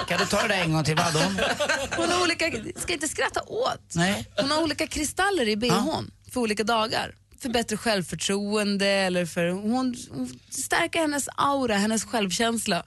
Kan 0.08 0.20
du 0.20 0.25
ta 0.25 0.41
det 0.41 0.48
där 0.48 0.62
en 0.62 0.74
gång 0.74 0.84
till? 0.84 0.96
Vad 0.96 1.13
hon? 1.13 2.12
Har 2.12 2.24
olika, 2.24 2.51
ska 2.75 2.94
inte 2.94 3.08
skratta 3.08 3.41
åt. 3.41 3.96
Nej. 3.96 4.27
Hon 4.36 4.51
har 4.51 4.63
olika 4.63 4.88
kristaller 4.88 5.48
i 5.48 5.58
bhn 5.58 6.12
för 6.34 6.41
olika 6.41 6.63
dagar. 6.63 7.15
För 7.41 7.50
bättre 7.50 7.77
självförtroende 7.77 8.88
eller 8.88 9.25
för 9.25 9.50
hon, 9.50 9.96
hon 10.12 10.39
stärker 10.50 11.00
hennes 11.00 11.30
aura, 11.36 11.75
hennes 11.75 12.03
självkänsla. 12.03 12.84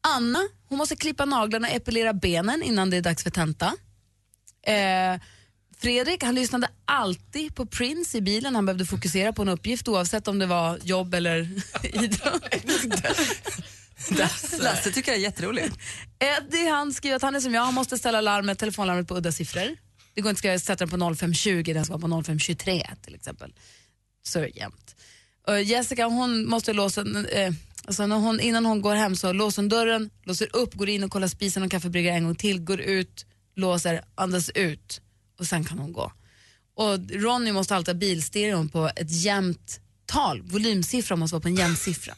Anna, 0.00 0.48
hon 0.70 0.78
måste 0.78 0.96
klippa 0.96 1.24
naglarna 1.24 1.68
och 1.68 1.74
epilera 1.74 2.12
benen 2.12 2.62
innan 2.62 2.90
det 2.90 2.96
är 2.96 3.02
dags 3.02 3.22
för 3.22 3.30
tenta. 3.30 3.66
Eh, 4.66 5.20
Fredrik, 5.78 6.22
han 6.22 6.34
lyssnade 6.34 6.68
alltid 6.84 7.54
på 7.54 7.66
Prince 7.66 8.18
i 8.18 8.20
bilen. 8.20 8.54
Han 8.54 8.66
behövde 8.66 8.86
fokusera 8.86 9.32
på 9.32 9.42
en 9.42 9.48
uppgift 9.48 9.88
oavsett 9.88 10.28
om 10.28 10.38
det 10.38 10.46
var 10.46 10.78
jobb 10.82 11.14
eller 11.14 11.48
idrott. 11.82 12.44
Lasse 14.60 14.90
tycker 14.92 15.12
jag 15.12 15.18
är 15.18 15.22
jätteroligt. 15.22 15.78
Eddie 16.18 16.68
han 16.68 16.92
skriver 16.92 17.16
att 17.16 17.22
han 17.22 17.36
är 17.36 17.40
som 17.40 17.54
jag, 17.54 17.62
han 17.62 17.74
måste 17.74 17.98
ställa 17.98 18.20
larmet, 18.20 18.58
telefonlarmet 18.58 19.08
på 19.08 19.16
udda 19.16 19.32
siffror. 19.32 19.76
Det 20.14 20.20
går 20.20 20.30
inte 20.30 20.54
att 20.54 20.62
sätta 20.62 20.86
den 20.86 21.00
på 21.00 21.14
0520, 21.14 21.72
den 21.74 21.84
ska 21.84 21.96
vara 21.96 22.00
på 22.00 22.22
0523 22.22 22.86
till 23.02 23.14
exempel. 23.14 23.54
Så 24.22 24.38
är 24.38 24.42
det 24.42 24.56
jämt. 24.56 24.89
Och 25.46 25.62
Jessica 25.62 26.06
hon 26.06 26.46
måste 26.46 26.72
låsa, 26.72 27.00
eh, 27.32 27.52
alltså 27.84 28.06
när 28.06 28.16
hon, 28.16 28.40
innan 28.40 28.66
hon 28.66 28.82
går 28.82 28.94
hem 28.94 29.16
så 29.16 29.32
låser 29.32 29.62
hon 29.62 29.68
dörren, 29.68 30.10
låser 30.24 30.56
upp, 30.56 30.74
går 30.74 30.88
in 30.88 31.04
och 31.04 31.10
kollar 31.10 31.28
spisen 31.28 31.62
och 31.62 31.70
kaffebryggaren 31.70 32.16
en 32.16 32.24
gång 32.24 32.34
till, 32.34 32.60
går 32.60 32.80
ut, 32.80 33.26
låser, 33.54 34.04
andas 34.14 34.50
ut 34.50 35.00
och 35.38 35.46
sen 35.46 35.64
kan 35.64 35.78
hon 35.78 35.92
gå. 35.92 36.12
Och 36.74 36.98
Ronny 37.10 37.52
måste 37.52 37.76
alltid 37.76 37.94
ha 37.94 37.98
bilstereon 37.98 38.68
på 38.68 38.90
ett 38.96 39.10
jämnt 39.10 39.80
tal, 40.06 40.42
volymsiffra 40.42 41.16
måste 41.16 41.34
vara 41.34 41.42
på 41.42 41.48
en 41.48 41.54
jämn 41.54 41.76
siffra. 41.76 42.14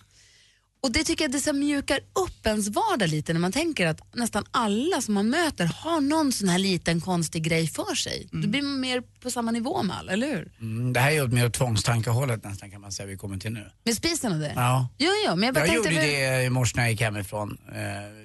Och 0.83 0.93
det 0.93 1.05
tycker 1.05 1.25
jag 1.25 1.33
det 1.33 1.41
så 1.41 1.53
mjukar 1.53 1.97
upp 1.97 2.47
ens 2.47 2.69
vardag 2.69 3.09
lite 3.09 3.33
när 3.33 3.41
man 3.41 3.53
tänker 3.53 3.87
att 3.87 4.15
nästan 4.15 4.45
alla 4.51 5.01
som 5.01 5.15
man 5.15 5.29
möter 5.31 5.65
har 5.67 6.01
någon 6.01 6.33
sån 6.33 6.49
här 6.49 6.59
liten 6.59 7.01
konstig 7.01 7.43
grej 7.43 7.67
för 7.67 7.95
sig. 7.95 8.29
Då 8.33 8.49
blir 8.49 8.63
man 8.63 8.81
mer 8.81 9.03
på 9.21 9.31
samma 9.31 9.51
nivå 9.51 9.83
med 9.83 9.97
alla, 9.97 10.13
eller 10.13 10.27
hur? 10.27 10.53
Mm, 10.61 10.93
det 10.93 11.01
här 11.01 11.11
är 11.11 11.15
ju 11.15 11.29
mer 11.29 11.49
tvångstankehållet 11.49 12.45
nästan 12.45 12.71
kan 12.71 12.81
man 12.81 12.93
säga 12.93 13.07
vi 13.07 13.17
kommer 13.17 13.37
till 13.37 13.53
nu. 13.53 13.71
Med 13.85 13.95
spisen 13.97 14.33
och 14.33 14.39
det? 14.39 14.53
Ja. 14.57 14.89
Jo, 14.99 15.11
jo, 15.27 15.37
men 15.37 15.43
jag 15.43 15.55
bara 15.55 15.67
Jag 15.67 15.83
tänkte... 15.83 15.95
gjorde 15.95 16.07
det 16.07 16.43
i 16.45 16.51
morse 16.51 16.73
när 16.77 16.83
jag 16.83 16.91
gick 16.91 17.01
hemifrån. 17.01 17.59
Eh, 17.69 17.77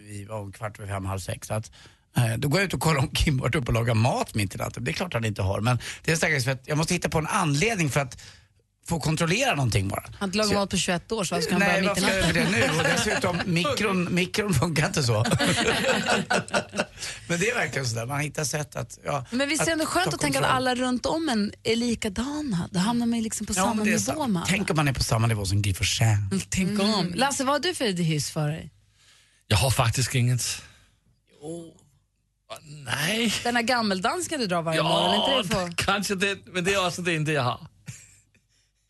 vi 0.08 0.26
var 0.26 0.40
om 0.40 0.52
kvart 0.52 0.80
över 0.80 0.90
fem, 0.90 1.06
halv 1.06 1.20
sex. 1.20 1.52
Att, 1.52 1.72
eh, 2.18 2.38
då 2.38 2.48
går 2.48 2.60
jag 2.60 2.68
ut 2.68 2.74
och 2.74 2.80
kollar 2.82 3.00
om 3.00 3.10
Kim 3.10 3.38
varit 3.38 3.56
uppe 3.56 3.68
och 3.68 3.74
lagat 3.74 3.98
mat 3.98 4.36
mitt 4.36 4.56
i 4.56 4.58
natten. 4.58 4.84
Det 4.84 4.92
är 4.92 4.94
klart 4.94 5.14
han 5.14 5.26
inte 5.26 5.42
har. 5.42 5.62
Men 5.62 5.80
det 6.04 6.12
är 6.12 6.16
säkert 6.16 6.44
för 6.44 6.52
att 6.52 6.68
jag 6.68 6.78
måste 6.78 6.94
hitta 6.94 7.10
på 7.10 7.18
en 7.18 7.28
anledning 7.28 7.90
för 7.90 8.00
att 8.00 8.22
få 8.88 9.00
kontrollera 9.00 9.56
någonting 9.56 9.88
bara. 9.88 10.04
Han 10.20 10.32
har 10.40 10.44
Så- 10.44 10.54
mat 10.54 10.70
på 10.70 10.78
21 10.78 11.12
år 11.12 11.24
så 11.24 11.36
varför 11.36 11.46
ska 11.46 11.54
han 11.54 11.60
Nej, 11.60 11.82
börja 11.82 11.94
mitt 11.94 11.98
i 11.98 12.02
varför 12.02 12.22
ska 12.22 12.28
jag 12.40 12.46
natten? 12.46 12.52
göra 12.54 12.68
det 12.68 12.74
nu? 12.74 12.78
Och 12.80 12.84
dessutom, 12.84 13.42
mikron, 13.54 14.08
mikron 14.16 14.54
funkar 14.54 14.86
inte 14.88 15.04
så. 15.04 15.14
Men 17.28 17.40
det 17.40 17.50
är 17.50 17.56
verkligen 17.56 17.88
sådär, 17.88 18.06
man 18.06 18.20
hittar 18.20 18.44
sätt 18.44 18.76
att... 18.76 19.00
Ja, 19.06 19.26
Men 19.32 19.50
visst 19.50 19.62
är 19.62 19.66
det 19.66 19.72
ändå 19.72 19.86
skönt 19.86 20.14
att 20.14 20.20
tänka 20.20 20.40
att 20.40 20.46
alla 20.46 20.76
runt 20.76 21.06
om 21.06 21.30
en 21.30 21.52
är 21.64 21.76
likadana? 21.76 22.70
Då 22.72 22.80
hamnar 22.80 23.06
man 23.06 23.18
ju 23.18 23.24
liksom 23.24 23.48
på 23.48 23.54
Ja, 23.56 23.64
samma 23.64 23.84
nivå 23.84 24.00
sant. 24.00 24.18
med 24.18 24.26
alla. 24.26 24.46
Tänk 24.50 24.70
om 24.70 24.76
man 24.76 24.88
är 24.88 24.94
på 24.94 25.04
samma 25.04 25.28
nivå 25.28 25.46
som 25.46 25.62
Guy 25.62 25.74
Forssell. 25.74 26.18
Tänk 26.50 26.80
om. 26.82 27.12
Lasse, 27.16 27.44
vad 27.44 27.54
har 27.56 27.60
du 27.60 27.74
för 27.76 27.86
hyss 27.94 28.32
för 28.32 28.48
dig? 28.48 28.72
Jag 29.48 29.58
har 29.58 29.70
faktiskt 29.72 30.16
inget. 30.16 30.62
Nej. 32.86 33.34
Den 33.44 33.56
här 33.56 33.64
gammeldansken 33.64 34.40
du 34.40 34.48
drar 34.48 34.62
varje 34.62 34.84
morgon, 34.84 35.12
är 35.12 35.16
Ja, 35.16 35.40
inte 35.40 35.56
det 35.56 35.60
för... 35.62 35.72
kanske 35.86 36.16
det, 36.16 36.38
men 36.46 36.64
det 36.64 36.74
är 36.74 36.88
också 36.88 37.02
det 37.02 37.16
enda 37.16 37.32
jag 37.32 37.44
har. 37.44 37.68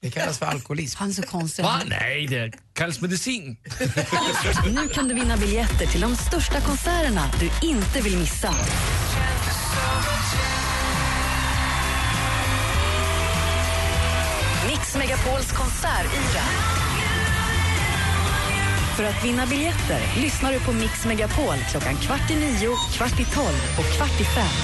Det 0.08 0.12
kallas 0.12 0.40
för 0.40 0.46
alkoholism. 0.46 0.98
Han 1.00 1.10
är 1.10 1.14
så 1.14 1.22
konstig. 1.22 1.64
Va? 1.64 1.82
Nej, 1.88 2.28
det 2.28 2.52
kallas 2.74 3.02
medicin. 3.02 3.58
Nu 4.76 4.88
kan 4.88 5.08
du 5.08 5.14
vinna 5.14 5.38
biljetter 5.38 5.86
till 5.86 6.02
de 6.02 6.16
största 6.16 6.62
konserterna 6.62 7.32
du 7.40 7.68
inte 7.68 8.02
vill 8.02 8.18
missa. 8.18 8.56
Mix 14.68 14.96
Megapols 14.96 15.52
konsertyra. 15.52 16.44
För 18.96 19.04
att 19.04 19.26
vinna 19.26 19.46
biljetter 19.46 20.02
lyssnar 20.22 20.54
du 20.54 20.60
på 20.60 20.74
Mix 20.74 21.06
Megapol 21.06 21.58
klockan 21.72 21.96
kvart 21.96 22.32
i 22.32 22.36
nio, 22.36 22.76
kvart 22.94 23.20
i 23.20 23.26
tolv 23.26 23.78
och 23.78 23.86
kvart 23.96 24.22
i 24.22 24.24
fem. 24.24 24.58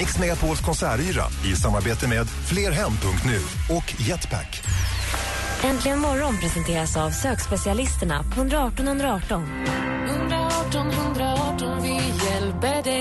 Mix 0.00 0.18
Megapols 0.18 0.60
konsertyra 0.60 1.22
i 1.44 1.56
samarbete 1.56 2.08
med 2.08 2.26
Flerhem.nu 2.28 3.38
och 3.76 3.94
Jetpack. 3.98 4.62
Äntligen 5.64 5.98
morgon 5.98 6.40
presenteras 6.40 6.96
av 6.96 7.10
sökspecialisterna 7.10 8.24
på 8.34 8.40
118 8.40 8.88
118. 8.88 9.44
118 10.08 10.90
118, 10.90 11.82
vi 11.82 11.94
hjälper 12.26 12.82
dig. 12.82 12.99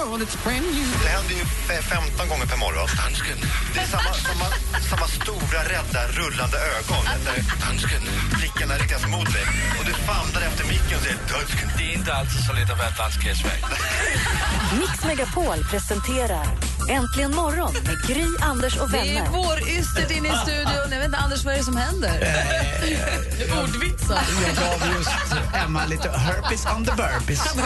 Det 0.00 1.08
händer 1.08 1.34
ju 1.34 1.42
f- 1.42 1.84
15 1.88 2.28
gånger 2.28 2.46
per 2.46 2.56
morgon. 2.56 2.88
Dansken. 3.04 3.38
Det 3.74 3.80
är 3.80 3.86
samma, 3.86 4.12
samma, 4.14 4.46
samma 4.90 5.06
stora, 5.08 5.60
rädda, 5.64 6.08
rullande 6.08 6.56
ögon 6.58 7.04
Dansken. 7.60 8.02
blickarna 8.38 8.74
riktas 8.78 9.06
mot 9.06 9.32
dig. 9.32 9.44
Och 9.78 9.84
du 9.84 9.92
famlar 9.92 10.40
efter 10.48 10.64
micken 10.64 10.96
och 10.98 11.02
säger 11.02 11.18
dansken. 11.32 11.68
Det 11.78 11.84
är 11.84 11.94
inte 11.94 12.14
alltid 12.14 12.44
så 12.46 12.52
lätt 12.52 12.70
att 12.70 12.78
vara 12.78 12.90
dansk 12.90 13.26
i 13.26 13.34
Sverige. 13.34 13.64
Mix 14.80 15.04
Megapol 15.04 15.64
presenterar 15.70 16.46
Äntligen 16.88 17.34
morgon 17.34 17.72
med 17.72 18.02
Gry, 18.08 18.26
Anders 18.40 18.76
och 18.76 18.90
Det 18.90 18.98
är 18.98 19.14
vänner. 19.14 19.30
vårystert 19.30 20.10
inne 20.10 20.28
i 20.28 20.36
studion. 20.42 20.88
Jag 20.90 20.98
vet 20.98 21.04
inte, 21.04 21.18
Anders, 21.18 21.44
vad 21.44 21.54
är 21.54 21.58
det 21.58 21.64
som 21.64 21.76
händer? 21.76 22.10
Ordvitsar. 23.62 24.20
Jag 24.46 24.56
gav 24.56 24.88
just 24.98 25.10
Emma 25.64 25.86
lite 25.86 26.10
herpes 26.10 26.66
on 26.76 26.84
the 26.84 26.92
burpees. 26.92 27.40
Oh 27.40 27.56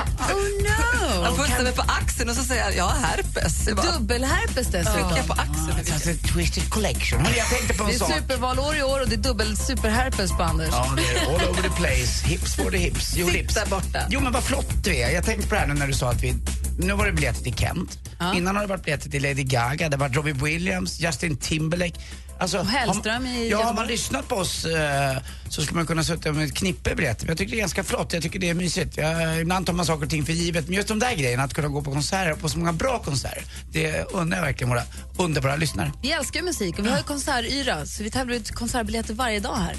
no! 0.63 1.25
Han 1.25 1.37
pussar 1.37 1.63
mig 1.63 1.73
på 1.73 1.83
axeln 1.83 2.24
och 2.29 2.37
så 2.37 2.43
säger 2.43 2.63
han, 2.65 2.77
jag 2.77 2.85
har 2.85 3.01
herpes. 3.07 3.67
Jag 3.67 3.77
bara, 3.77 3.93
Dubbelherpes 3.93 4.67
dessutom. 4.67 4.93
Trycker 4.93 5.17
jag 5.17 5.27
på 5.27 5.33
axeln 5.33 5.79
Alltså, 5.95 6.11
Twisted 6.35 6.71
Collection. 6.71 7.21
Hörni, 7.21 7.39
jag 7.39 7.49
tänkte 7.49 7.75
på 7.75 7.83
en 7.85 7.89
Det 7.91 7.95
är 7.95 7.99
sak. 7.99 8.13
supervalår 8.13 8.77
i 8.77 8.83
år 8.83 9.01
och 9.01 9.09
det 9.09 9.15
är 9.15 9.19
dubbel 9.19 9.57
superherpes 9.57 10.31
på 10.31 10.43
Anders. 10.43 10.69
Ja, 10.73 10.93
det 10.97 11.03
är 11.19 11.21
all 11.27 11.49
over 11.51 11.63
the 11.63 11.69
place. 11.69 12.27
Hips 12.27 12.55
for 12.57 12.71
the 12.71 12.77
hips. 12.79 13.13
Jo, 13.17 13.27
Sitt 13.27 13.37
hips. 13.37 13.55
där 13.55 13.67
borta. 13.67 14.07
Jo, 14.11 14.21
men 14.21 14.33
vad 14.33 14.45
flott 14.45 14.85
du 14.85 14.97
är. 14.97 15.11
Jag 15.11 15.25
tänkte 15.25 15.49
på 15.49 15.55
det 15.55 15.61
här 15.61 15.67
nu 15.67 15.75
när 15.75 15.87
du 15.87 15.93
sa 15.93 16.11
att 16.11 16.23
vi... 16.23 16.35
Nu 16.79 16.93
var 16.93 17.07
det 17.07 17.13
biljetter 17.13 17.43
till 17.43 17.55
Kent. 17.55 17.99
Ja. 18.19 18.35
Innan 18.35 18.55
har 18.57 18.63
det 18.63 18.69
varit 18.69 18.85
biljetter 18.85 19.11
till 19.11 19.23
Lady 19.23 19.43
Gaga, 19.45 19.89
det 19.89 19.97
varit 19.97 20.17
Robbie 20.17 20.33
Williams, 20.33 21.01
Justin 21.01 21.37
Timberlake. 21.37 22.01
Alltså, 22.39 22.59
Och 22.59 22.67
Hellström 22.67 23.27
har, 23.27 23.33
i 23.33 23.51
Ja, 23.51 23.63
har 23.65 23.75
man 23.75 23.87
lyssnat 23.87 24.29
på 24.29 24.35
oss 24.37 24.65
eh, 24.65 25.17
så 25.55 25.63
skulle 25.63 25.77
man 25.77 25.87
kunna 25.87 26.05
sitta 26.05 26.33
med 26.33 26.45
ett 26.45 26.55
knippe 26.55 26.95
biljetter. 26.95 27.29
Jag 27.29 27.39
tycker 27.39 27.51
det 27.51 27.57
är 27.57 27.61
ganska 27.61 27.85
flott, 27.85 28.13
jag 28.13 28.23
tycker 28.23 28.39
det 28.39 28.51
är 28.51 28.55
mysigt. 28.55 28.97
Jag, 28.97 29.41
ibland 29.41 29.67
tar 29.67 29.73
man 29.73 29.87
saker 29.87 30.05
och 30.05 30.11
ting 30.11 30.27
för 30.27 30.33
givet. 30.33 30.67
Men 30.67 30.77
just 30.77 30.89
de 30.89 30.99
där 30.99 31.15
grejerna, 31.15 31.43
att 31.43 31.55
kunna 31.55 31.69
gå 31.69 31.83
på 31.83 31.93
konserter, 31.93 32.35
på 32.35 32.49
så 32.49 32.59
många 32.59 32.73
bra 32.73 32.99
konserter, 32.99 33.45
det 33.73 34.03
undrar 34.03 34.39
jag 34.39 34.45
verkligen 34.45 34.69
våra 34.69 34.83
underbara 35.19 35.57
lyssnare. 35.57 35.93
Vi 36.03 36.13
älskar 36.13 36.43
musik 36.43 36.79
och 36.79 36.87
vi 36.87 36.91
har 36.91 36.97
ju 36.97 37.03
konsertyra 37.03 37.87
så 37.87 38.03
vi 38.03 38.11
tävlar 38.11 38.35
ut 38.35 38.51
konsertbiljetter 38.51 39.15
varje 39.15 39.41
dag 39.41 39.57
här. 39.57 39.77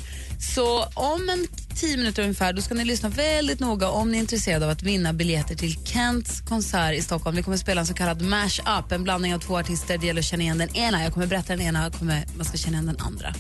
Så 0.55 0.83
om 0.83 1.29
en 1.29 1.47
tio 1.75 1.97
minuter 1.97 2.21
ungefär 2.23 2.53
då 2.53 2.61
ska 2.61 2.73
ni 2.73 2.85
lyssna 2.85 3.09
väldigt 3.09 3.59
noga 3.59 3.89
om 3.89 4.11
ni 4.11 4.17
är 4.17 4.21
intresserade 4.21 4.65
av 4.65 4.71
att 4.71 4.83
vinna 4.83 5.13
biljetter 5.13 5.55
till 5.55 5.85
Kents 5.85 6.41
konsert 6.41 6.95
i 6.95 7.01
Stockholm. 7.01 7.35
Vi 7.35 7.43
kommer 7.43 7.57
spela 7.57 7.81
en 7.81 7.87
så 7.87 7.93
kallad 7.93 8.21
mash-up, 8.21 8.91
en 8.91 9.03
blandning 9.03 9.35
av 9.35 9.39
två 9.39 9.57
artister. 9.57 9.97
Det 9.97 10.07
gäller 10.07 10.21
att 10.21 10.25
känna 10.25 10.43
igen 10.43 10.57
den 10.57 10.75
ena. 10.75 11.03
Jag 11.03 11.13
kommer 11.13 11.27
berätta 11.27 11.55
den 11.55 11.61
ena, 11.61 11.83
jag 11.83 11.93
kommer, 11.93 12.25
man 12.35 12.45
ska 12.45 12.57
känna 12.57 12.73
igen 12.73 12.85
den 12.85 12.99
andra. 12.99 13.33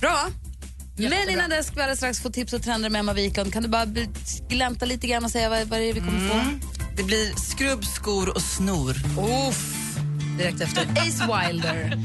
Bra! 0.00 0.28
Men 0.96 1.28
innan 1.30 1.50
dess 1.50 1.66
ska 1.66 1.74
vi 1.74 1.82
alldeles 1.82 1.98
strax 1.98 2.20
få 2.20 2.30
tips 2.30 2.52
och 2.52 2.62
trender 2.62 2.90
med 2.90 2.98
Emma 2.98 3.12
Wiklund. 3.12 3.52
Kan 3.52 3.62
du 3.62 3.68
bara 3.68 3.86
glänta 4.48 4.86
lite 4.86 5.06
grann 5.06 5.24
och 5.24 5.30
säga 5.30 5.48
vad, 5.48 5.68
vad 5.68 5.80
det 5.80 5.84
är 5.90 5.92
vi 5.94 6.00
kommer 6.00 6.28
få? 6.28 6.40
Det 6.96 7.02
blir 7.02 7.34
skrubb, 7.36 7.84
skor 7.84 8.28
och 8.34 8.42
snor. 8.42 8.96
Uff. 9.48 9.96
Direkt 10.38 10.60
efter 10.60 10.82
Ace 10.96 11.48
Wilder. 11.48 11.98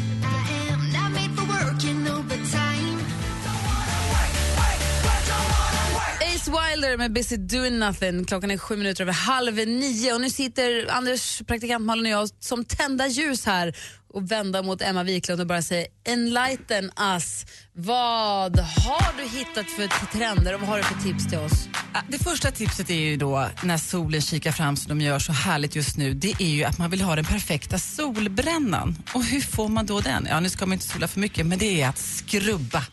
Ace 6.47 6.51
Wilder 6.51 6.97
med 6.97 7.13
Busy 7.13 7.37
Doing 7.37 7.79
Nothing. 7.79 8.25
Klockan 8.25 8.51
är 8.51 8.57
sju 8.57 8.75
minuter 8.75 9.03
över 9.03 9.13
halv 9.13 9.55
nio 9.55 10.13
och 10.13 10.21
nu 10.21 10.29
sitter 10.29 10.91
Anders, 10.91 11.41
praktikant 11.47 11.85
Malin 11.85 12.05
och 12.05 12.21
jag 12.21 12.29
som 12.39 12.65
tända 12.65 13.07
ljus 13.07 13.45
här 13.45 13.75
och 14.13 14.31
vända 14.31 14.63
mot 14.63 14.81
Emma 14.81 15.03
Wiklund 15.03 15.41
och 15.41 15.47
bara 15.47 15.61
säga 15.61 15.87
enlighten 16.05 16.91
us. 17.15 17.45
Vad 17.73 18.59
har 18.59 19.17
du 19.17 19.37
hittat 19.37 19.65
för 19.69 20.17
trender 20.17 20.53
och 20.53 20.59
vad 20.59 20.69
har 20.69 20.77
du 20.77 20.83
för 20.83 21.01
tips 21.01 21.27
till 21.27 21.37
oss? 21.37 21.67
Ah, 21.93 22.01
det 22.09 22.19
första 22.23 22.51
tipset 22.51 22.89
är 22.89 22.95
ju 22.95 23.17
då 23.17 23.47
när 23.63 23.77
solen 23.77 24.21
kikar 24.21 24.51
fram 24.51 24.77
som 24.77 24.89
de 24.89 25.05
gör 25.05 25.19
så 25.19 25.31
härligt 25.31 25.75
just 25.75 25.97
nu. 25.97 26.13
Det 26.13 26.33
är 26.39 26.49
ju 26.49 26.63
att 26.63 26.77
man 26.77 26.89
vill 26.89 27.01
ha 27.01 27.15
den 27.15 27.25
perfekta 27.25 27.79
solbrännan. 27.79 28.97
Och 29.13 29.23
hur 29.23 29.41
får 29.41 29.67
man 29.67 29.85
då 29.85 29.99
den? 29.99 30.27
Ja, 30.29 30.39
nu 30.39 30.49
ska 30.49 30.65
man 30.65 30.73
inte 30.73 30.87
sola 30.87 31.07
för 31.07 31.19
mycket, 31.19 31.45
men 31.45 31.59
det 31.59 31.81
är 31.81 31.89
att 31.89 31.97
skrubba. 31.97 32.83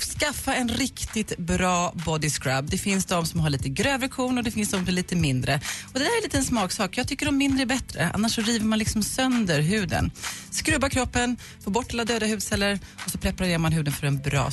Skaffa 0.00 0.54
en 0.54 0.68
riktigt 0.68 1.38
bra 1.38 1.92
body 2.06 2.30
scrub. 2.30 2.70
Det 2.70 2.78
finns 2.78 3.04
de 3.06 3.26
som 3.26 3.40
har 3.40 3.50
lite 3.50 3.68
grövre 3.68 4.08
korn 4.08 4.38
och 4.38 4.44
det 4.44 4.50
finns 4.50 4.70
de 4.70 4.76
som 4.76 4.88
är 4.88 4.92
lite 4.92 5.16
mindre. 5.16 5.60
Och 5.92 5.92
det 5.92 5.98
där 5.98 6.22
är 6.22 6.24
en 6.24 6.38
en 6.38 6.44
smaksak. 6.44 6.98
Jag 6.98 7.08
tycker 7.08 7.26
de 7.26 7.36
mindre 7.36 7.62
är 7.62 7.66
bättre, 7.66 8.10
annars 8.14 8.34
så 8.34 8.42
river 8.42 8.66
man 8.66 8.78
liksom 8.78 9.02
sönder 9.02 9.60
huden. 9.60 10.10
Skrubba 10.50 10.88
kroppen, 10.88 11.36
få 11.60 11.70
bort 11.70 11.92
alla 11.92 12.04
döda 12.04 12.26
hudceller 12.26 12.78
och 13.04 13.10
så 13.10 13.18
preparerar 13.18 13.58
man 13.58 13.72
huden 13.72 13.92
för 13.92 14.06
en 14.06 14.18
bra, 14.18 14.50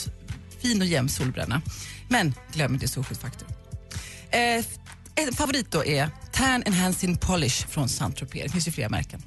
fin 0.61 0.81
och 0.81 0.87
jämn 0.87 1.09
solbränna. 1.09 1.61
Men 2.09 2.33
glöm 2.53 2.73
inte 2.73 2.87
solskyddsfaktor. 2.87 3.47
Eh, 4.29 4.65
en 5.15 5.33
favorit 5.33 5.71
då 5.71 5.85
är 5.85 6.09
Tan 6.31 6.63
Enhancing 6.65 7.17
Polish 7.17 7.67
från 7.67 7.89
Saint-Tropez. 7.89 8.43
Det 8.43 8.49
finns 8.49 8.67
ju 8.67 8.71
flera 8.71 8.89
märken. 8.89 9.21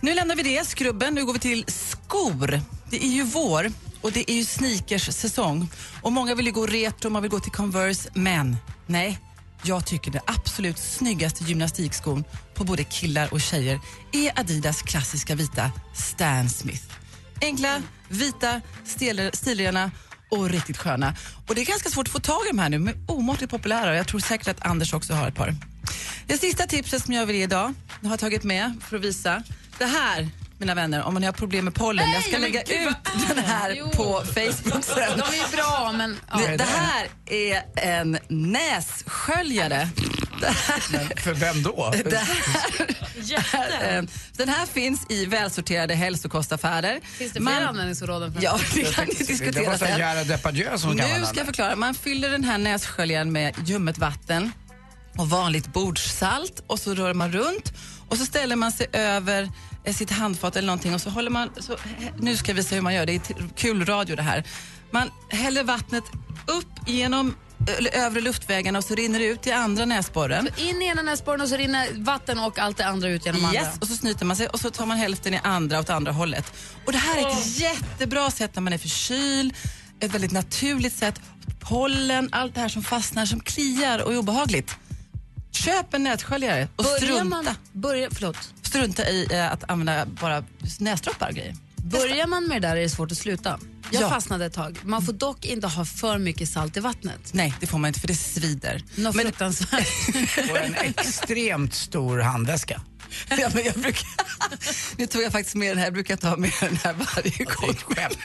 Nu 0.00 0.14
lämnar 0.14 0.36
vi 0.36 0.42
det, 0.42 0.66
skrubben. 0.66 1.14
Nu 1.14 1.24
går 1.24 1.32
vi 1.32 1.38
till 1.38 1.64
skor. 1.66 2.60
Det 2.90 3.04
är 3.04 3.10
ju 3.10 3.22
vår 3.22 3.72
och 4.04 4.12
det 4.12 4.30
är 4.30 4.34
ju 4.34 4.44
sneakers 4.44 5.14
säsong. 5.14 5.68
Och 6.02 6.12
många 6.12 6.34
vill 6.34 6.46
ju 6.46 6.52
gå 6.52 6.66
retro, 6.66 7.10
man 7.10 7.22
vill 7.22 7.30
gå 7.30 7.40
till 7.40 7.52
Converse, 7.52 8.10
men 8.14 8.56
nej. 8.86 9.18
Jag 9.62 9.86
tycker 9.86 10.10
den 10.10 10.20
absolut 10.26 10.78
snyggaste 10.78 11.44
gymnastikskon 11.44 12.24
på 12.54 12.64
både 12.64 12.84
killar 12.84 13.28
och 13.32 13.40
tjejer 13.40 13.80
är 14.12 14.40
Adidas 14.40 14.82
klassiska 14.82 15.34
vita 15.34 15.70
Stan 15.94 16.48
Smith. 16.48 16.84
Enkla, 17.40 17.82
vita, 18.08 18.60
stilrena 19.32 19.90
och 20.30 20.50
riktigt 20.50 20.76
sköna. 20.76 21.16
Och 21.48 21.54
det 21.54 21.60
är 21.60 21.66
ganska 21.66 21.90
svårt 21.90 22.06
att 22.06 22.12
få 22.12 22.20
tag 22.20 22.40
i 22.46 22.48
de 22.48 22.58
här 22.58 22.68
nu, 22.68 22.78
men 22.78 23.04
omåttligt 23.08 23.50
populära. 23.50 23.96
Jag 23.96 24.08
tror 24.08 24.20
säkert 24.20 24.48
att 24.48 24.66
Anders 24.66 24.94
också 24.94 25.14
har 25.14 25.28
ett 25.28 25.34
par. 25.34 25.54
Det 26.26 26.38
sista 26.38 26.66
tipset 26.66 27.04
som 27.04 27.14
jag 27.14 27.26
vill 27.26 27.36
ge 27.36 27.42
idag, 27.42 27.74
jag 28.00 28.08
har 28.08 28.16
tagit 28.16 28.44
med 28.44 28.74
för 28.88 28.96
att 28.96 29.02
visa. 29.02 29.42
Det 29.78 29.86
här, 29.86 30.28
mina 30.64 30.74
vänner, 30.74 31.02
om 31.02 31.14
man 31.14 31.22
har 31.22 31.32
problem 31.32 31.64
med 31.64 31.74
pollen. 31.74 32.12
jag 32.12 32.22
ska 32.24 32.38
lägga 32.38 32.62
gud, 32.62 32.88
ut 32.88 33.30
är 33.30 33.34
den 33.34 33.44
här? 33.44 33.74
Jo. 33.78 33.90
på 33.90 34.22
Facebook 34.26 34.84
sen. 34.84 35.18
De 35.18 35.22
är 35.22 35.50
ju 35.50 35.56
bra, 35.56 35.92
men... 35.96 36.16
Ja. 36.30 36.38
Det, 36.38 36.56
det 36.56 36.64
här 36.64 37.08
är 37.26 37.62
en 37.76 38.18
nässköljare. 38.28 39.88
Här, 40.42 41.20
För 41.20 41.34
vem 41.34 41.62
då? 41.62 41.92
det 42.04 42.16
här, 43.52 43.98
eh, 43.98 44.04
den 44.36 44.48
här 44.48 44.66
finns 44.66 45.00
i 45.08 45.26
välsorterade 45.26 45.94
hälsokostaffärer. 45.94 47.00
Finns 47.18 47.32
det 47.32 47.40
fler 47.40 47.60
användningsområden? 47.66 48.34
För 48.34 48.42
Ja, 48.42 48.58
det 48.74 48.94
kan 48.94 49.04
ni 49.06 49.14
tänkte- 49.14 49.24
Det 49.24 49.32
diskutera 49.32 49.70
var 49.70 49.78
så 49.78 49.84
sen. 49.84 49.98
Gerard 49.98 50.26
Depardieu 50.26 50.78
som 50.78 50.90
Nu 50.96 51.24
ska 51.26 51.36
jag 51.36 51.46
förklara. 51.46 51.76
Man 51.76 51.94
fyller 51.94 52.30
den 52.30 52.44
här 52.44 52.58
nässköljaren 52.58 53.32
med 53.32 53.54
ljummet 53.66 53.98
vatten 53.98 54.52
och 55.18 55.30
vanligt 55.30 55.66
bordssalt 55.72 56.62
och 56.66 56.78
så 56.78 56.94
rör 56.94 57.14
man 57.14 57.32
runt 57.32 57.72
och 58.08 58.16
så 58.18 58.24
ställer 58.26 58.56
man 58.56 58.72
sig 58.72 58.86
över 58.92 59.48
sitt 59.92 60.10
handfat 60.10 60.56
eller 60.56 60.66
någonting 60.66 60.94
och 60.94 61.00
så 61.00 61.10
håller 61.10 61.30
man, 61.30 61.50
så, 61.60 61.76
nu 62.18 62.36
ska 62.36 62.50
jag 62.50 62.56
visa 62.56 62.74
hur 62.74 62.82
man 62.82 62.94
gör, 62.94 63.06
det 63.06 63.14
är 63.14 63.20
kul 63.56 63.84
radio 63.86 64.16
det 64.16 64.22
här. 64.22 64.44
Man 64.90 65.10
häller 65.28 65.64
vattnet 65.64 66.04
upp 66.46 66.88
genom 66.88 67.34
eller 67.78 67.94
övre 67.94 68.20
luftvägarna 68.20 68.78
och 68.78 68.84
så 68.84 68.94
rinner 68.94 69.18
det 69.18 69.24
ut 69.24 69.46
i 69.46 69.52
andra 69.52 69.84
näsborren. 69.84 70.48
In 70.56 70.82
i 70.82 70.86
ena 70.86 71.02
näsborren 71.02 71.40
och 71.40 71.48
så 71.48 71.56
rinner 71.56 71.88
vatten 71.94 72.38
och 72.38 72.58
allt 72.58 72.76
det 72.76 72.86
andra 72.86 73.08
ut 73.08 73.26
genom 73.26 73.40
Yes, 73.40 73.56
andra. 73.56 73.70
och 73.80 73.86
så 73.88 73.96
snyter 73.96 74.24
man 74.24 74.36
sig 74.36 74.46
och 74.48 74.60
så 74.60 74.70
tar 74.70 74.86
man 74.86 74.96
hälften 74.96 75.34
i 75.34 75.40
andra 75.44 75.80
åt 75.80 75.90
andra 75.90 76.12
hållet. 76.12 76.52
Och 76.86 76.92
det 76.92 76.98
här 76.98 77.18
är 77.18 77.28
ett 77.32 77.58
jättebra 77.60 78.30
sätt 78.30 78.54
när 78.54 78.62
man 78.62 78.72
är 78.72 78.78
förkyld, 78.78 79.54
ett 80.00 80.14
väldigt 80.14 80.32
naturligt 80.32 80.96
sätt. 80.96 81.20
Pollen, 81.60 82.28
allt 82.32 82.54
det 82.54 82.60
här 82.60 82.68
som 82.68 82.82
fastnar, 82.82 83.26
som 83.26 83.40
kliar 83.40 83.98
och 83.98 84.12
är 84.12 84.18
obehagligt. 84.18 84.76
Köp 85.50 85.94
en 85.94 86.02
nässköljare 86.04 86.68
och 86.76 86.84
Börjar 86.84 86.96
strunta, 86.98 87.24
man, 87.24 87.48
börjar, 87.72 88.08
förlåt. 88.12 88.36
Strunta 88.74 89.08
i 89.10 89.28
eh, 89.30 89.52
att 89.52 89.70
använda 89.70 90.06
bara 90.06 90.44
näsdroppar 90.78 91.28
och 91.28 91.34
grejer. 91.34 91.54
Börjar 91.76 92.26
man 92.26 92.44
med 92.48 92.62
det 92.62 92.68
där 92.68 92.76
är 92.76 92.80
det 92.80 92.88
svårt 92.88 93.12
att 93.12 93.18
sluta. 93.18 93.58
Jag 93.90 94.02
Ja. 94.02 94.08
fastnade 94.10 94.44
ett 94.46 94.52
tag. 94.52 94.78
Man 94.82 95.02
får 95.02 95.12
dock 95.12 95.44
inte 95.44 95.66
ha 95.66 95.84
för 95.84 96.18
mycket 96.18 96.48
salt 96.48 96.76
i 96.76 96.80
vattnet. 96.80 97.20
Nej, 97.32 97.54
det 97.60 97.66
får 97.66 97.78
man 97.78 97.88
inte 97.88 98.00
för 98.00 98.08
det 98.08 98.14
svider. 98.14 98.82
Något 98.94 99.16
fruktansvärt. 99.16 99.88
Och 100.50 100.56
en 100.58 100.74
extremt 100.74 101.74
stor 101.74 102.18
handväska. 102.18 102.80
Ja, 103.28 103.50
men 103.54 103.64
jag 103.64 103.74
brukar, 103.74 104.06
nu 104.98 105.06
tog 105.06 105.22
jag 105.22 105.32
faktiskt 105.32 105.54
med 105.54 105.70
den 105.70 105.78
här, 105.78 105.84
jag 105.84 105.94
brukar 105.94 106.16
ta 106.16 106.36
med 106.36 106.52
den 106.60 106.76
här 106.76 106.92
varje 106.92 107.44
gång. 107.44 107.74
Skämt. 107.74 108.18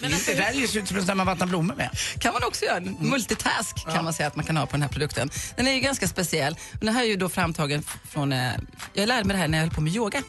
Det 0.00 0.34
där 0.34 0.52
ju 0.52 0.66
ser 0.68 0.80
ut 0.80 0.88
som 0.88 1.06
där 1.06 1.14
man 1.14 1.26
vattnar 1.26 1.46
blommor 1.46 1.74
med. 1.74 1.90
kan 2.20 2.32
man 2.32 2.44
också 2.44 2.64
göra. 2.64 2.76
En 2.76 2.96
Multitask 3.00 3.86
kan 3.92 4.04
man 4.04 4.12
säga 4.12 4.26
att 4.26 4.36
man 4.36 4.44
kan 4.44 4.56
ha 4.56 4.66
på 4.66 4.72
den 4.72 4.82
här 4.82 4.88
produkten. 4.88 5.30
Den 5.56 5.66
är 5.66 5.72
ju 5.72 5.80
ganska 5.80 6.08
speciell. 6.08 6.56
Den 6.80 6.94
här 6.94 7.02
är 7.02 7.06
ju 7.06 7.16
då 7.16 7.28
framtagen 7.28 7.82
från, 8.08 8.32
eh, 8.32 8.52
jag 8.92 9.06
lärde 9.08 9.24
mig 9.24 9.34
det 9.36 9.40
här 9.40 9.48
när 9.48 9.58
jag 9.58 9.64
höll 9.64 9.74
på 9.74 9.80
med 9.80 9.92
yoga. 9.94 10.22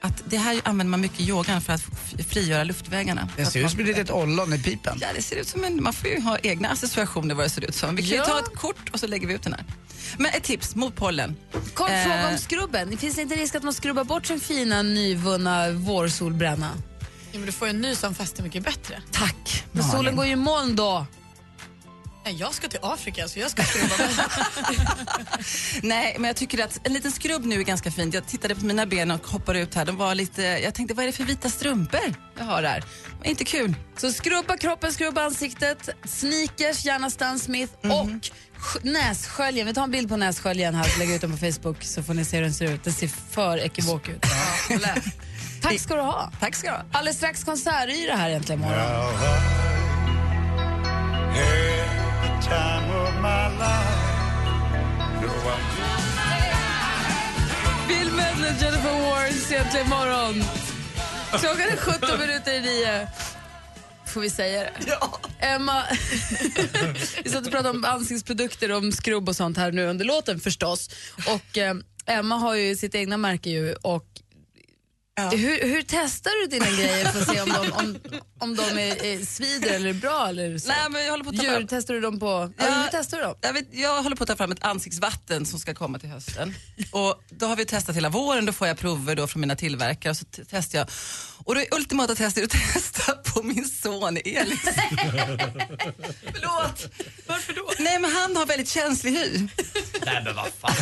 Att 0.00 0.22
det 0.26 0.36
här 0.36 0.60
använder 0.64 0.90
man 0.90 1.00
mycket 1.00 1.20
i 1.20 1.28
yogan 1.28 1.60
för 1.60 1.72
att 1.72 1.82
frigöra 2.28 2.64
luftvägarna. 2.64 3.28
Det 3.36 3.46
ser 3.46 3.64
ut 3.64 3.70
som 3.70 3.80
ett 3.80 3.86
litet 3.86 4.10
ollon 4.10 4.52
i 4.52 4.58
pipen. 4.62 4.98
Ja, 5.00 5.08
det 5.14 5.22
ser 5.22 5.36
ut 5.36 5.48
som 5.48 5.64
en, 5.64 5.82
man 5.82 5.92
får 5.92 6.10
ju 6.10 6.20
ha 6.20 6.38
egna 6.38 6.68
associationer 6.68 7.34
vad 7.34 7.44
det 7.46 7.50
ser 7.50 7.64
ut 7.64 7.74
som. 7.74 7.96
Vi 7.96 8.02
kan 8.02 8.10
ju 8.10 8.16
Ja. 8.16 8.24
ta 8.24 8.38
ett 8.38 8.54
kort 8.58 8.88
och 8.92 9.00
så 9.00 9.06
lägger 9.06 9.26
vi 9.26 9.34
ut 9.34 9.42
den 9.42 9.52
här. 9.52 9.64
Men 10.18 10.26
ett 10.32 10.42
tips 10.42 10.74
mot 10.74 10.96
pollen. 10.96 11.36
Kort 11.74 11.90
Eh, 11.90 12.02
fråga 12.02 12.28
om 12.32 12.38
skrubben. 12.38 12.98
Finns 12.98 13.16
det 13.16 13.22
inte 13.22 13.34
risk 13.34 13.54
att 13.54 13.62
man 13.62 13.74
skrubbar 13.74 14.04
bort 14.04 14.26
sin 14.26 14.40
fina 14.40 14.82
nyvunna 14.82 15.70
vårsolbränna? 15.70 16.70
Ja, 17.32 17.38
men 17.38 17.46
du 17.46 17.52
får 17.52 17.68
ju 17.68 17.74
en 17.74 17.80
ny 17.80 17.94
som 17.94 18.14
fäster 18.14 18.42
mycket 18.42 18.64
bättre. 18.64 19.02
Tack. 19.10 19.64
Men 19.72 19.84
solen 19.84 20.16
går 20.16 20.26
ju 20.26 20.32
i 20.32 20.36
moln 20.36 20.76
då. 20.76 21.06
Jag 22.30 22.54
ska 22.54 22.68
till 22.68 22.78
Afrika 22.82 23.28
så 23.28 23.38
jag 23.38 23.50
ska 23.50 23.62
skrubba. 23.62 23.94
Nej, 25.82 26.16
men 26.18 26.28
jag 26.28 26.36
tycker 26.36 26.64
att 26.64 26.86
en 26.86 26.92
liten 26.92 27.12
skrubb 27.12 27.44
nu 27.44 27.60
är 27.60 27.64
ganska 27.64 27.90
fint. 27.90 28.14
Jag 28.14 28.26
tittade 28.26 28.54
på 28.54 28.64
mina 28.64 28.86
ben 28.86 29.10
och 29.10 29.26
hoppade 29.26 29.60
ut 29.60 29.74
här. 29.74 29.84
De 29.84 29.96
var 29.96 30.14
lite, 30.14 30.42
jag 30.42 30.74
tänkte, 30.74 30.94
vad 30.94 31.02
är 31.02 31.06
det 31.06 31.12
för 31.12 31.24
vita 31.24 31.48
strumpor 31.50 32.14
jag 32.38 32.44
har 32.44 32.62
här? 32.62 32.84
Inte 33.24 33.44
kul. 33.44 33.74
Så 33.96 34.12
skrubba 34.12 34.56
kroppen, 34.56 34.92
skrubba 34.92 35.22
ansiktet, 35.24 35.88
sneakers, 36.04 36.84
gärna 36.84 37.10
Stan 37.10 37.38
Smith 37.38 37.72
och 37.82 37.88
sk- 38.08 38.80
nässköljen. 38.82 39.66
Vi 39.66 39.74
tar 39.74 39.82
en 39.82 39.90
bild 39.90 40.08
på 40.08 40.16
nässköljen 40.16 40.74
här 40.74 40.84
och 40.92 40.98
lägger 40.98 41.14
ut 41.14 41.20
den 41.20 41.30
på 41.32 41.36
Facebook 41.38 41.84
så 41.84 42.02
får 42.02 42.14
ni 42.14 42.24
se 42.24 42.36
hur 42.36 42.42
den 42.44 42.54
ser 42.54 42.72
ut. 42.72 42.84
Den 42.84 42.92
ser 42.92 43.08
för 43.30 43.58
ekivok 43.58 44.08
ut. 44.08 44.22
Tack 45.62 45.80
ska 45.80 45.94
du 45.94 46.00
ha. 46.02 46.32
Tack 46.40 46.54
ska 46.54 46.70
du 46.70 46.76
ha. 46.76 46.84
Alldeles 46.92 47.16
strax 47.16 47.44
konsertyra 47.44 48.16
här 48.16 48.28
egentligen 48.30 48.60
imorgon. 48.62 49.08
Bill 57.88 58.12
Medley, 58.12 58.50
Jennifer 58.60 59.00
Warnes 59.02 59.52
egentligen 59.52 59.86
imorgon. 59.86 60.44
Klockan 61.30 61.60
är 61.60 61.76
17 61.76 62.20
minuter 62.20 62.52
i 62.52 62.60
nio. 62.60 63.08
Får 64.06 64.20
vi 64.20 64.30
säga 64.30 64.60
det? 64.60 64.72
Ja. 64.86 65.20
Emma, 65.38 65.82
vi 67.24 67.30
satt 67.30 67.46
och 67.46 67.52
pratade 67.52 67.70
om 67.70 67.84
ansiktsprodukter, 67.84 68.72
om 68.72 68.92
skrubb 68.92 69.28
och 69.28 69.36
sånt 69.36 69.56
här 69.56 69.72
nu 69.72 69.86
under 69.86 70.04
låten 70.04 70.40
förstås. 70.40 70.90
Och 71.26 71.58
eh, 71.58 71.74
Emma 72.06 72.34
har 72.34 72.54
ju 72.54 72.76
sitt 72.76 72.94
egna 72.94 73.16
märke 73.16 73.50
ju 73.50 73.74
och 73.74 74.06
hur, 75.22 75.68
hur 75.68 75.82
testar 75.88 76.42
du 76.42 76.46
dina 76.58 76.70
grejer 76.70 77.04
för 77.12 77.20
att 77.20 77.28
se 77.28 77.40
om 77.40 77.48
de, 77.48 77.72
om, 77.72 77.98
om 78.38 78.56
de 78.56 78.62
är, 78.78 79.04
är 79.04 79.24
svider 79.26 79.70
eller 79.70 79.88
är 79.88 79.92
bra? 79.94 80.28
Eller 80.28 80.58
så? 80.58 80.68
Nej, 80.68 80.76
men 80.90 81.04
jag 81.04 81.10
håller 81.10 81.24
på 81.24 81.30
att 81.30 81.36
ta 81.36 81.42
Djur, 81.42 81.50
fram- 81.54 81.66
testar 81.66 81.94
du 81.94 82.00
dem 82.00 82.20
på? 82.20 82.52
Ja. 82.56 82.64
hur 82.64 82.88
testar 82.90 83.16
du 83.18 83.22
dem? 83.24 83.34
Jag, 83.40 83.52
vet, 83.52 83.66
jag 83.70 84.02
håller 84.02 84.16
på 84.16 84.22
att 84.24 84.28
ta 84.28 84.36
fram 84.36 84.52
ett 84.52 84.64
ansiktsvatten 84.64 85.46
som 85.46 85.58
ska 85.60 85.74
komma 85.74 85.98
till 85.98 86.08
hösten. 86.08 86.54
Och 86.92 87.22
då 87.30 87.46
har 87.46 87.56
vi 87.56 87.64
testat 87.64 87.96
hela 87.96 88.08
våren, 88.08 88.46
då 88.46 88.52
får 88.52 88.68
jag 88.68 88.78
prover 88.78 89.14
då 89.14 89.26
från 89.26 89.40
mina 89.40 89.56
tillverkare 89.56 90.10
och 90.10 90.16
så 90.16 90.24
testar 90.50 90.78
jag. 90.78 90.88
Och 91.44 91.54
det 91.54 91.66
ultimata 91.74 92.14
testet 92.14 92.42
är 92.54 92.58
att 92.58 92.72
testa 92.74 93.12
på 93.12 93.42
min 93.42 93.64
son 93.68 94.16
Elis. 94.16 94.60
Förlåt, 96.32 96.88
varför 97.26 97.52
då? 97.52 97.70
Nej 97.78 97.98
men 97.98 98.12
han 98.12 98.36
har 98.36 98.46
väldigt 98.46 98.68
känslig 98.68 99.12
hy. 99.12 99.48
Nej 100.12 100.22
men 100.24 100.36
vad 100.36 100.46
fan. 100.60 100.74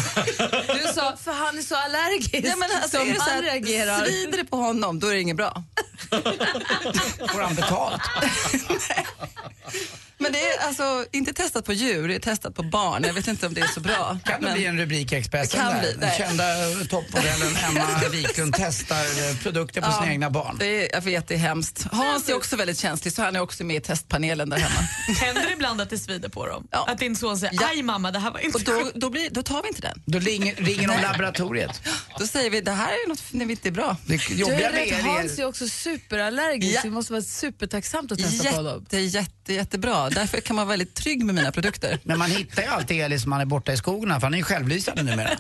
Du 0.66 0.92
sa, 0.94 1.16
för 1.24 1.32
han 1.32 1.58
är 1.58 1.62
så 1.62 1.76
allergisk 1.76 2.32
Nej, 2.32 2.54
men 2.56 2.70
alltså, 2.82 2.98
som 2.98 3.08
är 3.08 3.12
det 3.12 3.16
så 3.20 3.22
han 3.22 3.30
här, 3.30 3.42
reagerar. 3.42 4.04
Svider 4.04 4.38
det 4.38 4.44
på 4.44 4.56
honom, 4.56 5.00
då 5.00 5.06
är 5.06 5.14
det 5.14 5.20
inget 5.20 5.36
bra. 5.36 5.62
Får 7.32 7.40
han 7.40 7.54
betalt? 7.54 8.02
Men 10.26 10.32
det 10.32 10.48
är 10.50 10.66
alltså 10.66 11.06
inte 11.12 11.32
testat 11.32 11.64
på 11.64 11.72
djur, 11.72 12.08
det 12.08 12.14
är 12.14 12.18
testat 12.18 12.54
på 12.54 12.62
barn. 12.62 13.04
Jag 13.04 13.14
vet 13.14 13.28
inte 13.28 13.46
om 13.46 13.54
det 13.54 13.60
är 13.60 13.66
så 13.66 13.80
bra. 13.80 14.18
Kan 14.24 14.40
det 14.40 14.46
Men- 14.46 14.54
bli 14.56 14.66
en 14.66 14.78
rubrik 14.78 15.12
i 15.12 15.16
Expressen 15.16 15.60
Kan 15.60 15.72
där? 15.72 15.80
bli, 15.80 15.90
Den 15.90 16.00
nej. 16.00 16.14
kända 16.18 16.44
toppmodellen 16.90 17.56
Emma 17.56 18.08
Wiklund 18.12 18.54
testar 18.58 18.96
eh, 19.30 19.36
produkter 19.42 19.80
på 19.80 19.92
sina 19.92 20.10
egna 20.12 20.30
barn. 20.30 20.56
Det 20.58 20.66
är, 20.66 20.94
jag 20.94 21.00
vet, 21.00 21.28
det 21.28 21.34
är 21.34 21.38
hemskt. 21.38 21.86
Hans 21.92 22.28
är 22.28 22.34
också 22.36 22.56
väldigt 22.56 22.78
känslig 22.78 23.12
så 23.12 23.22
han 23.22 23.36
är 23.36 23.40
också 23.40 23.64
med 23.64 23.76
i 23.76 23.80
testpanelen 23.80 24.48
där 24.50 24.56
hemma. 24.58 24.80
Händer 25.20 25.42
det 25.42 25.52
ibland 25.52 25.80
att 25.80 25.90
det 25.90 25.98
svider 25.98 26.28
på 26.28 26.46
dem? 26.46 26.68
Att 26.70 26.98
din 26.98 27.16
son 27.16 27.38
säger 27.38 27.68
aj 27.70 27.82
mamma 27.82 28.10
det 28.10 28.18
här 28.18 28.30
var 28.30 28.40
inte 28.40 28.56
Och 28.58 28.62
då, 28.64 28.90
då, 28.94 29.10
blir, 29.10 29.30
då 29.30 29.42
tar 29.42 29.62
vi 29.62 29.68
inte 29.68 29.80
den. 29.80 30.02
Då 30.04 30.18
ringer, 30.18 30.54
ringer 30.54 30.88
de 30.88 31.02
laboratoriet. 31.02 31.82
Då 32.18 32.26
säger 32.26 32.50
vi 32.50 32.60
det 32.60 32.70
här 32.72 32.88
är 32.88 33.08
något 33.08 33.22
när 33.30 33.44
vi 33.46 33.50
inte 33.52 33.68
är 33.68 33.72
bra. 33.72 33.96
Det 34.06 34.16
Du 34.28 34.34
jobbiga 34.34 34.68
är 34.68 34.72
med 34.72 34.80
rätt, 34.90 35.02
Hans 35.04 35.38
är... 35.38 35.44
också 35.46 35.68
superallergisk. 35.68 36.76
Ja. 36.76 36.80
Det 36.82 36.90
måste 36.90 37.12
vara 37.12 37.22
supertacksamt 37.22 38.12
att 38.12 38.18
testa 38.18 38.52
på 38.52 38.62
dem. 38.62 38.80
Jätte, 38.82 38.98
jätte, 38.98 39.52
jättebra. 39.52 40.10
Därför 40.16 40.40
kan 40.40 40.57
man 40.57 40.66
vara 40.66 40.72
väldigt 40.72 40.94
trygg 40.94 41.24
med 41.24 41.35
mina 41.35 41.52
produkter. 41.52 41.98
Men 42.05 42.18
man 42.18 42.31
hittar 42.31 42.62
ju 42.62 42.68
alltid 42.68 43.00
Elis 43.00 43.24
om 43.24 43.31
man 43.31 43.40
är 43.40 43.44
borta 43.44 43.72
i 43.72 43.76
skogen, 43.76 44.20
för 44.20 44.26
han 44.26 44.35
är 44.35 44.38
ju 44.38 44.44
självlysande 44.44 45.02
numera. 45.02 45.31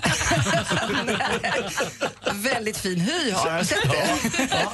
väldigt 2.34 2.76
fin 2.76 3.00
hy 3.00 3.30
har 3.30 3.56
jag 3.56 3.66
sett 3.66 3.90
det. 3.90 4.18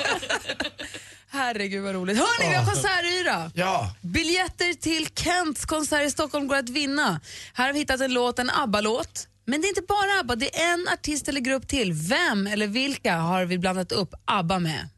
Herregud 1.30 1.82
vad 1.82 1.94
roligt. 1.94 2.18
Hörni, 2.18 2.48
vi 2.48 2.54
har 2.54 2.64
konsertyra. 2.64 3.50
Ja. 3.54 3.94
Biljetter 4.00 4.74
till 4.74 5.08
Kents 5.14 5.64
konsert 5.64 6.06
i 6.06 6.10
Stockholm 6.10 6.48
går 6.48 6.56
att 6.56 6.68
vinna. 6.68 7.20
Här 7.54 7.66
har 7.66 7.72
vi 7.72 7.78
hittat 7.78 8.00
en 8.00 8.14
låt, 8.14 8.38
en 8.38 8.50
ABBA-låt. 8.50 9.28
Men 9.44 9.60
det 9.60 9.66
är 9.66 9.68
inte 9.68 9.82
bara 9.88 10.20
ABBA, 10.20 10.36
det 10.36 10.60
är 10.60 10.72
en 10.72 10.88
artist 10.92 11.28
eller 11.28 11.40
grupp 11.40 11.68
till. 11.68 11.92
Vem 11.92 12.46
eller 12.46 12.66
vilka 12.66 13.16
har 13.16 13.44
vi 13.44 13.58
blandat 13.58 13.92
upp 13.92 14.14
ABBA 14.24 14.58
med? 14.58 14.88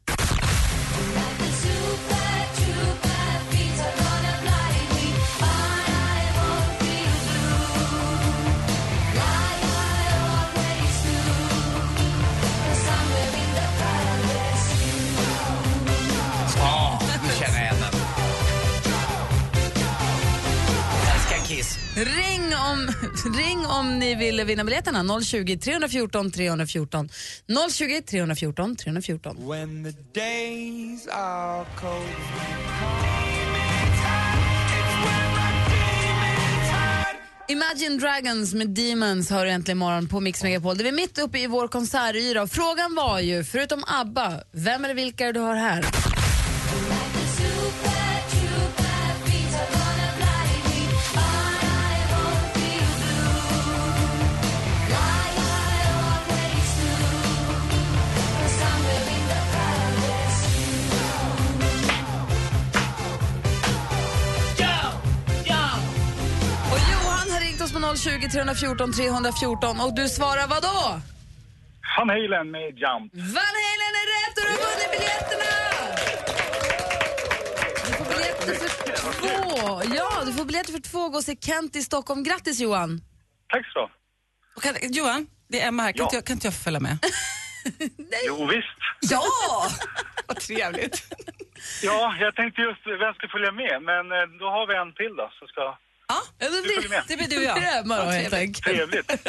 Ring 23.25 23.65
om 23.67 23.99
ni 23.99 24.15
vill 24.15 24.45
vinna 24.45 24.63
biljetterna. 24.63 25.21
020 25.21 25.57
314 25.57 26.31
314. 26.31 27.09
020 27.71 28.01
314 28.01 28.75
314. 28.75 29.49
When 29.49 29.83
the 29.83 30.19
days 30.19 31.07
are 31.07 31.65
cold. 31.81 32.05
Imagine 37.47 37.97
Dragons 37.97 38.53
med 38.53 38.69
Demons 38.69 39.29
har 39.29 39.45
du 39.45 39.51
äntligen 39.51 39.77
morgon 39.77 40.07
på 40.07 40.19
Mix 40.19 40.43
Megapol. 40.43 40.77
Det 40.77 40.87
är 40.87 40.91
mitt 40.91 41.17
uppe 41.17 41.39
i 41.39 41.47
vår 41.47 41.67
konsertyra 41.67 42.47
frågan 42.47 42.95
var 42.95 43.19
ju, 43.19 43.43
förutom 43.43 43.83
ABBA, 43.87 44.33
vem 44.51 44.85
eller 44.85 44.95
vilka 44.95 45.31
du 45.31 45.39
har 45.39 45.55
här? 45.55 45.85
020 67.97 68.29
314 68.29 68.93
314 68.93 69.79
och 69.81 69.95
du 69.95 70.09
svarar 70.09 70.47
vad 70.47 70.63
då? 70.63 71.01
Van 71.97 72.09
Halen 72.09 72.51
med 72.51 72.61
Jump. 72.61 73.11
Van 73.13 73.55
Halen 73.65 73.93
är 74.01 74.07
rätt 74.15 74.35
och 74.39 74.43
du 74.45 74.51
har 74.51 74.61
vunnit 74.65 74.91
biljetterna! 74.95 75.51
Du 77.87 77.91
får 77.93 78.05
biljetter 78.05 78.53
för 79.03 79.13
två. 79.19 79.95
Ja, 79.95 80.23
du 80.25 80.33
får 80.33 80.45
biljetter 80.45 80.71
för 80.71 80.79
två. 80.79 81.09
Gå 81.09 81.17
och 81.17 81.23
se 81.23 81.35
Kent 81.41 81.75
i 81.75 81.81
Stockholm. 81.81 82.23
Grattis 82.23 82.59
Johan! 82.59 83.01
Tack 83.49 83.65
så. 83.73 83.89
Och 84.55 84.61
kan, 84.63 84.75
Johan, 84.81 85.27
det 85.49 85.61
är 85.61 85.67
Emma 85.67 85.83
här. 85.83 85.91
Kan, 85.91 85.99
Ja. 85.99 86.03
inte 86.05 86.15
jag, 86.15 86.25
kan 86.25 86.33
inte 86.33 86.47
jag 86.47 86.53
få 86.53 86.63
följa 86.63 86.79
med? 86.79 86.97
Jo, 88.27 88.45
visst. 88.47 88.81
Ja! 89.11 89.23
Vad 90.27 90.37
trevligt. 90.39 90.97
Ja, 91.83 92.15
jag 92.19 92.35
tänkte 92.35 92.61
just 92.61 92.87
vem 92.87 93.13
ska 93.13 93.27
följa 93.27 93.51
med, 93.51 93.75
men 93.89 94.03
eh, 94.11 94.25
då 94.39 94.45
har 94.55 94.67
vi 94.67 94.73
en 94.83 94.93
till 94.93 95.15
då 95.21 95.29
som 95.39 95.47
ska... 95.47 95.63
Ja, 96.07 96.21
det 96.37 96.89
med. 96.89 97.03
det 97.07 97.17
blir 97.17 97.27
du 97.27 97.37
och 97.37 97.43
jag. 97.43 97.55
Det 97.55 97.59
blir 97.59 97.69
Emma 97.79 97.97
då 97.97 98.05
Vad 98.05 98.13
helt 98.13 98.29
trevligt. 98.29 99.11
enkelt. 99.11 99.23
Trevligt. 99.23 99.27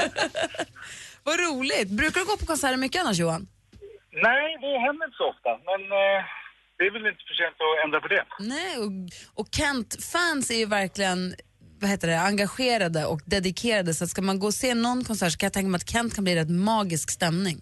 Vad 1.24 1.40
roligt. 1.40 1.88
Brukar 1.88 2.20
du 2.20 2.26
gå 2.26 2.36
på 2.36 2.46
konserter 2.46 2.76
mycket 2.76 3.00
annars 3.00 3.18
Johan? 3.18 3.48
Nej, 4.22 4.58
det 4.60 4.78
händer 4.86 5.06
inte 5.06 5.16
så 5.16 5.28
ofta, 5.34 5.50
men 5.68 5.80
eh, 5.80 6.20
det 6.78 6.84
är 6.84 6.92
väl 6.92 7.06
inte 7.06 7.22
för 7.28 7.34
sent 7.40 7.56
att 7.64 7.84
ändra 7.84 8.00
på 8.00 8.08
det. 8.08 8.24
Nej, 8.38 8.78
och, 8.78 8.90
och 9.40 9.48
Kent-fans 9.56 10.50
är 10.50 10.58
ju 10.58 10.66
verkligen 10.66 11.34
vad 11.80 11.90
heter 11.90 12.08
det, 12.08 12.20
engagerade 12.20 13.06
och 13.06 13.20
dedikerade 13.24 13.94
så 13.94 14.04
att 14.04 14.10
ska 14.10 14.22
man 14.22 14.38
gå 14.38 14.46
och 14.46 14.54
se 14.54 14.74
någon 14.74 15.04
konsert 15.04 15.32
så 15.32 15.38
kan 15.38 15.46
jag 15.46 15.52
tänka 15.52 15.68
mig 15.68 15.76
att 15.76 15.90
Kent 15.90 16.14
kan 16.14 16.24
bli 16.24 16.34
rätt 16.36 16.50
magisk 16.50 17.10
stämning. 17.10 17.60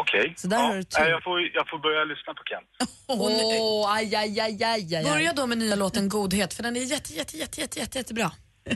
Okej. 0.00 0.34
Så 0.36 0.48
där 0.48 0.56
ja, 0.56 0.62
har 0.62 0.74
du 0.74 0.82
tur. 0.82 1.00
nej, 1.00 1.10
jag, 1.10 1.22
får, 1.22 1.40
jag 1.40 1.68
får 1.68 1.78
börja 1.78 2.04
lyssna 2.04 2.34
på 2.34 2.42
Kent. 2.50 2.90
Åh, 3.06 3.92
aj, 3.96 4.14
aj, 4.16 4.40
aj, 4.40 4.64
aj, 4.64 4.96
aj. 4.96 5.04
Börja 5.04 5.32
då 5.32 5.46
med 5.46 5.58
nya 5.58 5.74
låten 5.74 6.08
Godhet 6.08 6.54
för 6.54 6.62
den 6.62 6.76
är 6.76 6.80
jätte, 6.80 7.12
jätte, 7.12 7.36
jätte, 7.36 7.60
jätte, 7.60 7.78
jätte, 7.78 7.98
jättebra. 7.98 8.30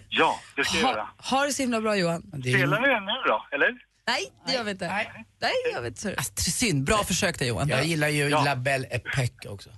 Ja, 0.09 0.40
det 0.56 0.64
ska 0.64 0.78
jag 0.78 0.90
göra. 0.90 1.09
Ha, 1.18 1.46
det 1.46 1.52
så 1.52 1.62
himla 1.62 1.80
bra 1.80 1.96
Johan. 1.96 2.22
Spelar 2.22 2.80
vi 2.83 2.88
den 2.88 3.04
nu 3.04 3.12
då, 3.26 3.46
eller? 3.52 3.68
Nej, 4.06 4.33
det 4.46 4.52
gör 4.52 4.64
vi 4.64 4.70
inte. 4.70 4.87
Nej, 4.87 5.26
Nej 5.40 5.52
gör 5.74 5.80
vi 5.83 5.88
inte. 5.88 6.14
Alltså, 6.16 6.50
synd, 6.50 6.85
bra 6.85 7.04
försök 7.04 7.38
där 7.38 7.46
Johan. 7.46 7.68
Jag 7.68 7.85
gillar 7.85 8.09
ju 8.09 8.28
Ja. 8.28 8.44
La 8.44 8.56
Belle 8.56 8.87
Époque 8.87 9.48
också. 9.48 9.70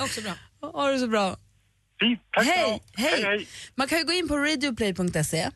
Också 0.00 0.20
bra. 0.20 0.32
Ha 0.72 0.88
det 0.88 0.98
så 0.98 1.06
bra. 1.06 1.36
Fint, 2.00 2.20
tack 2.32 2.46
Hej, 2.46 2.82
hej. 2.94 3.10
hej, 3.10 3.24
hej. 3.24 3.48
Man 3.74 3.88
kan 3.88 3.98
ju 3.98 4.04
gå 4.04 4.12
in 4.12 4.28
på 4.28 4.36
radioplay.se 4.36 5.50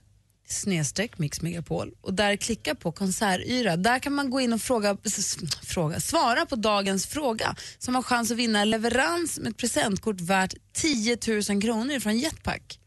snedstreck 0.52 1.18
Mix 1.18 1.42
Megapol 1.42 1.92
och 2.00 2.14
där 2.14 2.36
klicka 2.36 2.74
på 2.74 2.92
konsertyra. 2.92 3.76
Där 3.76 3.98
kan 3.98 4.12
man 4.12 4.30
gå 4.30 4.40
in 4.40 4.52
och 4.52 4.60
fråga, 4.62 4.96
fråga, 5.62 6.00
svara 6.00 6.46
på 6.46 6.56
dagens 6.56 7.06
fråga 7.06 7.56
som 7.78 7.94
har 7.94 8.02
chans 8.02 8.30
att 8.30 8.36
vinna 8.36 8.64
leverans 8.64 9.38
med 9.38 9.50
ett 9.50 9.56
presentkort 9.56 10.20
värt 10.20 10.54
10 10.72 11.18
000 11.26 11.62
kronor 11.62 12.00
från 12.00 12.18
Jetpack. 12.18 12.78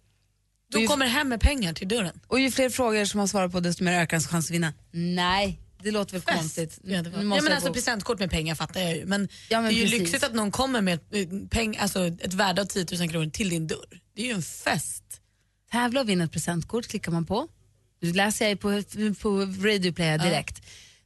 Då 0.71 0.88
kommer 0.88 1.06
hem 1.06 1.30
med 1.30 1.41
pengar 1.41 1.73
till 1.73 1.88
dörren. 1.88 2.19
Och 2.28 2.39
ju 2.39 2.51
fler 2.51 2.69
frågor 2.69 3.06
som 3.06 3.17
man 3.17 3.28
svarar 3.28 3.49
på 3.49 3.60
desto 3.60 3.84
mer 3.84 3.93
ökar 3.93 4.15
ens 4.17 4.28
chans 4.28 4.45
att 4.45 4.51
vinna. 4.51 4.73
Nej, 4.91 5.60
det 5.84 5.91
låter 5.91 6.13
väl 6.13 6.21
konstigt. 6.21 6.80
Ja, 6.84 7.01
det 7.01 7.10
var. 7.10 7.19
Ja, 7.19 7.41
men 7.41 7.54
alltså 7.54 7.73
presentkort 7.73 8.19
med 8.19 8.30
pengar 8.32 8.56
fattar 8.56 8.82
jag 8.82 8.95
ju. 8.97 9.06
Men, 9.06 9.28
Ja, 9.49 9.62
men 9.62 9.73
det 9.73 9.80
är 9.80 9.80
ju 9.80 9.84
precis. 9.84 9.99
lyxigt 9.99 10.23
att 10.23 10.34
någon 10.34 10.51
kommer 10.51 10.82
med 10.82 10.93
ett, 10.93 11.04
eh, 11.12 11.28
peng, 11.49 11.78
alltså 11.78 12.08
ett 12.08 12.34
värde 12.34 12.62
av 12.62 12.65
10 12.65 12.86
000 12.99 13.10
kronor 13.10 13.30
till 13.30 13.49
din 13.49 13.67
dörr. 13.67 13.99
Det 14.15 14.21
är 14.21 14.25
ju 14.25 14.34
en 14.34 14.41
fest. 14.41 15.04
Tävla 15.76 16.02
och 16.02 16.10
vinna 16.10 16.24
ett 16.24 16.32
presentkort 16.32 16.88
klickar 16.88 17.12
man 17.12 17.26
på. 17.26 17.48
Nu 18.02 18.14
läser 18.14 18.50
jag 18.50 18.60
på, 18.60 18.84
på 19.22 19.30
Radio 19.40 19.92
Play 19.92 20.18
direkt. 20.18 20.62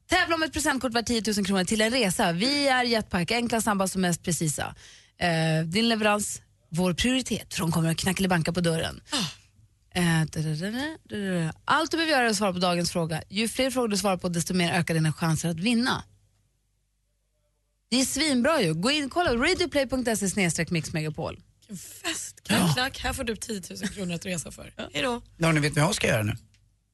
Tävla 0.10 0.36
om 0.36 0.43
ett 0.43 0.53
presentkort 0.53 0.93
värt 0.93 1.05
10 1.05 1.23
000 1.36 1.45
kronor 1.45 1.63
till 1.63 1.82
en 1.82 1.91
resa. 1.91 2.32
Vi 2.32 2.67
är 2.67 2.84
Jetpack, 2.84 3.32
enkla, 3.32 3.62
snabbast 3.62 3.95
och 3.95 4.01
mest 4.01 4.23
precisa. 4.23 4.75
Eh, 5.17 5.65
din 5.65 5.89
leverans, 5.89 6.41
vår 6.69 6.93
prioritet, 6.93 7.53
för 7.53 7.62
de 7.62 7.71
kommer 7.71 7.91
att 7.91 7.97
knackelibanka 7.97 8.53
på 8.53 8.62
dörren. 8.62 9.01
Eh, 9.95 10.03
dadadada, 10.03 10.95
dadada. 11.10 11.53
Allt 11.65 11.91
du 11.91 11.97
behöver 11.97 12.13
göra 12.13 12.25
är 12.25 12.29
att 12.29 12.36
svara 12.36 12.53
på 12.53 12.60
dagens 12.60 12.91
fråga. 12.91 13.21
Ju 13.29 13.47
fler 13.47 13.71
frågor 13.71 13.88
du 13.88 13.97
svarar 13.97 14.17
på 14.17 14.29
desto 14.29 14.53
mer 14.53 14.73
ökar 14.73 14.93
dina 14.93 15.13
chanser 15.13 15.49
att 15.49 15.60
vinna. 15.60 16.03
Det 17.89 18.01
är 18.01 18.05
svinbra 18.05 18.62
ju. 18.62 18.73
Gå 18.73 18.91
in 18.91 19.10
kolla 19.10 19.36
radioplay.se 19.36 20.29
snedstreck 20.29 20.71
mixmegapol. 21.69 21.77
Fest, 22.13 22.43
knack, 22.47 22.73
knack. 22.73 22.99
Här 23.03 23.13
får 23.13 23.23
du 23.23 23.36
10 23.36 23.62
000 23.69 23.89
kronor 23.89 24.15
att 24.15 24.25
resa 24.25 24.51
för. 24.51 24.73
Hej 24.93 25.03
då. 25.03 25.21
Ja, 25.38 25.51
ni 25.51 25.60
vet 25.60 25.75
vad 25.75 25.84
jag 25.86 25.95
ska 25.95 26.08
göra 26.08 26.23
nu? 26.23 26.36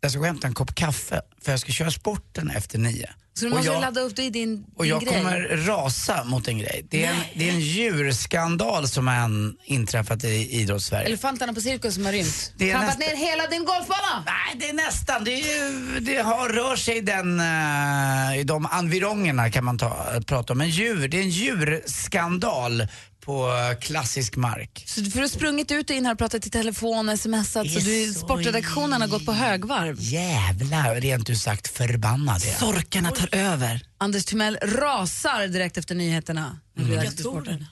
Jag 0.02 0.12
ska 0.12 0.20
gå 0.20 0.24
och 0.24 0.28
hämta 0.28 0.48
en 0.48 0.54
kopp 0.54 0.76
kaffe 0.76 1.22
för 1.42 1.52
jag 1.52 1.60
ska 1.60 1.72
köra 1.72 1.92
sporten 1.92 2.50
efter 2.50 2.80
nio. 2.80 3.10
Så 3.34 3.46
du 3.46 3.52
Och 3.52 3.58
måste 3.58 3.72
jag- 3.72 3.82
ladda 3.82 4.02
upp 4.02 4.16
dig 4.16 4.26
i 4.26 4.30
din, 4.30 4.66
Och 4.76 4.84
din 4.84 4.90
jag 4.90 5.02
grej. 5.02 5.14
kommer 5.14 5.40
rasa 5.68 6.24
mot 6.24 6.48
en 6.48 6.58
grej. 6.58 6.86
Det 6.90 7.06
är 7.06 7.10
en, 7.14 7.20
det 7.36 7.50
är 7.50 7.54
en 7.54 7.60
djurskandal 7.60 8.88
som 8.88 9.08
har 9.08 9.54
inträffat 9.66 10.24
i 10.24 10.28
idrottssverige. 10.62 11.06
Elefanterna 11.06 11.54
på 11.54 11.62
cirkus 11.62 11.94
som 11.96 12.06
har 12.06 12.12
rymt. 12.12 12.54
Det 12.58 12.70
är 12.72 12.74
Trampat 12.74 13.00
nästa- 13.00 13.12
ner 13.16 13.18
hela 13.30 13.48
din 13.48 13.66
golfbana! 13.66 14.24
Nej, 14.26 14.56
det 14.60 14.70
är 14.70 14.74
nästan. 14.74 15.24
Det, 15.24 15.32
är, 15.32 16.00
det 16.00 16.16
har, 16.22 16.50
rör 16.50 16.76
sig 16.76 16.98
i, 16.98 17.02
den, 17.02 17.40
eh, 17.40 18.40
i 18.40 18.44
de 18.44 18.68
environgerna 18.72 19.52
kan 19.52 19.64
man 19.64 19.78
ta, 19.78 20.08
prata 20.26 20.54
om. 20.54 20.58
Men 20.58 20.70
djur, 20.70 21.08
det 21.08 21.18
är 21.18 21.22
en 21.22 21.30
djurskandal 21.30 22.88
på 23.26 23.48
eh, 23.72 23.80
klassisk 23.80 24.36
mark. 24.36 24.84
Så 24.88 25.04
för 25.04 25.12
du 25.12 25.20
har 25.20 25.28
sprungit 25.28 25.72
ut 25.72 25.90
och 25.90 25.96
in 25.96 26.06
här 26.06 26.14
och 26.14 26.18
pratat 26.18 26.46
i 26.46 26.50
telefon, 26.50 27.18
smsat, 27.18 27.72
så 27.72 27.80
du, 27.80 28.14
sportredaktionen 28.14 29.02
har 29.02 29.08
gått 29.08 29.26
på 29.26 29.32
högvarv. 29.32 29.98
Jävlar, 30.00 30.96
rent 30.96 31.30
ut 31.30 31.38
sagt 31.38 31.68
förbannad 31.68 32.36
är. 32.36 32.60
Sorkarna 32.60 33.12
tar 33.12 33.36
över. 33.36 33.82
Anders 33.98 34.26
Timell 34.26 34.58
rasar 34.62 35.48
direkt 35.48 35.78
efter 35.78 35.96
nyheterna. 35.96 36.60
Mm. 36.78 36.92
Mm. 36.92 37.06
Jag 37.06 37.18
tror 37.18 37.42
det. 37.42 37.66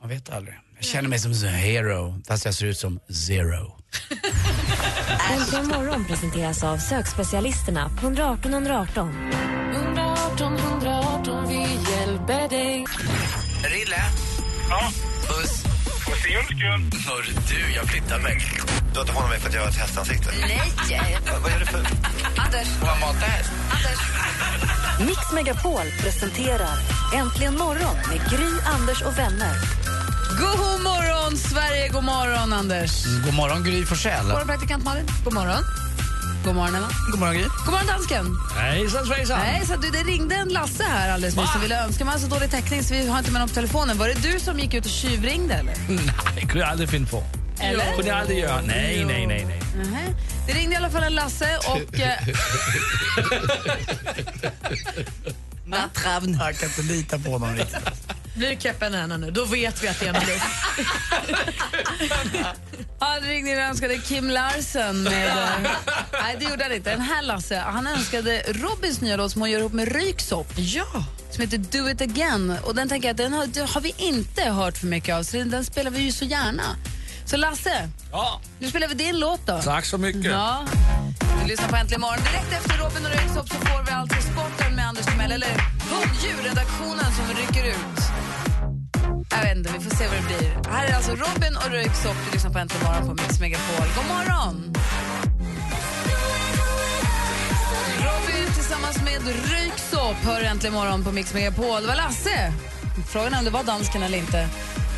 Man 0.00 0.08
vet 0.08 0.30
aldrig. 0.30 0.54
Jag 0.76 0.84
känner 0.84 1.08
mig 1.08 1.18
som 1.18 1.32
en 1.32 1.54
hero, 1.54 2.22
fast 2.26 2.44
jag 2.44 2.54
ser 2.54 2.66
ut 2.66 2.78
som 2.78 3.00
zero. 3.26 3.76
Äntligen 5.30 5.66
morgon 5.66 6.04
presenteras 6.04 6.64
av 6.64 6.78
sökspecialisterna 6.78 7.88
på 7.88 8.06
118 8.06 8.52
118. 8.52 9.32
118 9.72 10.18
118, 10.38 10.87
Ja? 14.68 14.90
Puss. 15.28 15.62
För 16.04 16.16
sin 16.16 16.44
skull. 16.44 17.00
Hörru 17.06 17.32
du, 17.48 17.74
jag 17.74 17.86
flyttar 17.86 18.18
mig. 18.18 18.42
Du 18.92 18.98
har 18.98 19.00
inte 19.00 19.12
hållit 19.12 19.30
mig 19.30 19.40
för 19.40 19.48
att 19.48 19.54
jag 19.54 19.62
har 19.62 19.68
ett 19.68 19.76
hästansikte? 19.76 20.30
Nej! 20.40 21.18
Vad 21.42 21.52
är 21.52 21.58
det 21.58 21.66
för... 21.66 21.78
Anders! 22.36 22.68
Får 22.80 22.88
jag 22.88 23.00
mata 23.00 23.26
häst? 23.26 23.50
Mix 25.00 25.32
Megapol 25.34 25.86
presenterar 26.00 26.78
Äntligen 27.14 27.58
morgon 27.58 27.96
med 28.08 28.30
Gry, 28.30 28.50
Anders 28.74 29.02
och 29.02 29.18
vänner. 29.18 29.54
God 30.40 30.82
morgon 30.82 31.36
Sverige, 31.36 31.88
god 31.88 32.04
morgon 32.04 32.52
Anders. 32.52 33.04
God 33.24 33.34
morgon 33.34 33.64
Gry 33.64 33.84
Forssell. 33.84 34.22
God 34.22 34.30
morgon 34.32 34.46
praktikant 34.46 34.84
Malin. 34.84 35.06
God 35.24 35.34
morgon. 35.34 35.87
God 36.44 36.54
morgon 36.54 36.74
Emma. 36.74 36.88
God 37.10 37.20
morgon 37.20 37.34
Gry. 37.34 37.44
God 37.64 37.72
morgon 37.72 37.86
dansken. 37.86 38.36
Hejsan 38.56 39.06
svejsan! 39.06 39.38
Nej, 39.38 39.66
så 39.66 39.76
du, 39.76 39.90
det 39.90 40.02
ringde 40.02 40.34
en 40.34 40.48
Lasse 40.48 40.84
här 40.84 41.10
alldeles 41.10 41.36
nyss 41.36 41.54
och 41.56 41.62
ville 41.62 41.84
önska 41.84 42.04
mig 42.04 42.20
så 42.20 42.26
dålig 42.26 42.50
täckning 42.50 42.82
så 42.82 42.94
vi 42.94 43.08
har 43.08 43.18
inte 43.18 43.30
med 43.30 43.40
honom 43.40 43.48
på 43.48 43.54
telefonen. 43.54 43.98
Var 43.98 44.08
det 44.08 44.32
du 44.32 44.40
som 44.40 44.58
gick 44.58 44.74
ut 44.74 44.84
och 44.84 44.90
tjuvringde 44.90 45.54
eller? 45.54 45.74
Nej, 45.88 46.40
kunde 46.40 46.58
jag 46.58 46.68
aldrig 46.68 46.90
finna 46.90 47.06
på. 47.06 47.24
Eller? 47.60 47.92
Kunde 47.92 48.08
jag 48.08 48.18
aldrig 48.18 48.38
göra. 48.38 48.60
Nej, 48.60 49.04
nej, 49.04 49.26
nej, 49.26 49.44
nej. 49.44 49.62
Nähä. 49.76 50.14
Det 50.46 50.52
ringde 50.52 50.74
i 50.74 50.76
alla 50.76 50.90
fall 50.90 51.02
en 51.02 51.14
Lasse 51.14 51.58
och... 51.66 52.00
Eh, 52.00 52.18
Nattravn. 55.66 56.36
Jag 56.40 56.58
kan 56.58 56.68
inte 56.68 56.82
lita 56.82 57.18
på 57.18 57.30
honom 57.30 57.56
riktigt. 57.56 58.08
Blir 58.38 58.48
det 58.48 58.62
Keppen 58.62 58.94
Anna 58.94 59.16
nu, 59.16 59.30
då 59.30 59.44
vet 59.44 59.82
vi 59.82 59.88
att 59.88 60.00
det 60.00 60.06
är 60.06 60.14
en 60.14 60.24
bluff. 60.24 60.76
han 62.98 63.20
ringde 63.20 63.56
och 63.56 63.62
önskade 63.62 63.98
Kim 63.98 64.30
Larsen 64.30 65.02
med... 65.02 65.68
nej, 66.28 66.36
det 66.38 66.50
gjorde 66.50 66.64
han 66.64 66.72
inte. 66.72 66.90
Den 66.90 67.00
här 67.00 67.22
Lasse, 67.22 67.58
han 67.58 67.86
önskade 67.86 68.42
Robins 68.48 69.00
nya 69.00 69.16
låt 69.16 69.32
som 69.32 69.40
hon 69.40 69.50
gör 69.50 69.60
ihop 69.60 69.72
med 69.72 69.92
Ryksopp. 69.92 70.52
Ja! 70.56 70.86
Som 71.30 71.40
heter 71.42 71.58
Do 71.58 71.88
it 71.90 72.00
again. 72.00 72.56
Och 72.64 72.74
den 72.74 72.88
tänker 72.88 73.08
jag 73.08 73.12
att 73.12 73.16
den 73.18 73.32
har, 73.32 73.46
det 73.46 73.60
har 73.70 73.80
vi 73.80 73.94
inte 73.98 74.42
hört 74.44 74.78
för 74.78 74.86
mycket 74.86 75.14
av, 75.14 75.22
så 75.22 75.36
den, 75.36 75.50
den 75.50 75.64
spelar 75.64 75.90
vi 75.90 76.00
ju 76.00 76.12
så 76.12 76.24
gärna. 76.24 76.62
Så 77.26 77.36
Lasse, 77.36 77.88
Ja, 78.12 78.40
nu 78.58 78.68
spelar 78.70 78.88
vi 78.88 78.94
din 78.94 79.18
låt 79.18 79.46
då. 79.46 79.62
tack 79.62 79.84
så 79.84 79.98
mycket. 79.98 80.24
Ja. 80.24 80.64
Du 81.42 81.48
lyssnar 81.48 81.68
på 81.68 81.76
Äntligen 81.76 82.00
morgon. 82.00 82.18
Direkt 82.24 82.52
efter 82.64 82.78
Robin 82.78 83.06
och 83.06 83.12
Röyksopp 83.12 83.48
så 83.48 83.54
får 83.54 83.84
vi 83.86 83.90
alltså 83.92 84.16
sporten 84.32 84.74
med 84.76 84.88
Anders 84.88 85.06
Timell, 85.06 85.32
eller 85.32 85.48
hunddjurredaktionen 85.90 87.12
som 87.16 87.26
rycker 87.36 87.68
ut. 87.68 88.00
Jag 89.30 89.42
vet 89.42 89.56
inte, 89.56 89.70
vi 89.78 89.84
får 89.84 89.96
se 89.96 90.06
vad 90.08 90.16
det 90.16 90.26
blir. 90.38 90.70
Här 90.72 90.86
är 90.86 90.94
alltså 90.94 91.10
Robin 91.10 91.56
och 91.56 91.70
Röyksopp. 91.70 92.16
Du 92.26 92.32
lyssnar 92.32 92.50
på 92.50 92.58
Äntligen 92.58 92.84
morgon 92.86 93.06
på 93.08 93.22
Mix 93.22 93.40
Megapol. 93.40 93.86
God 93.96 94.06
morgon! 94.16 94.74
Tillsammans 98.68 99.02
med 99.02 99.50
Röyksopp 99.50 100.16
hör 100.16 100.42
Äntligen 100.42 100.74
morgon 100.74 101.04
på 101.04 101.12
Mix 101.12 101.34
Megapol. 101.34 101.82
Det 101.82 101.86
var 101.86 101.96
Lasse. 101.96 102.52
Frågan 103.12 103.34
är 103.34 103.38
om 103.38 103.44
det 103.44 103.50
var 103.50 103.64
dansken 103.64 104.02
eller 104.02 104.18
inte. 104.18 104.38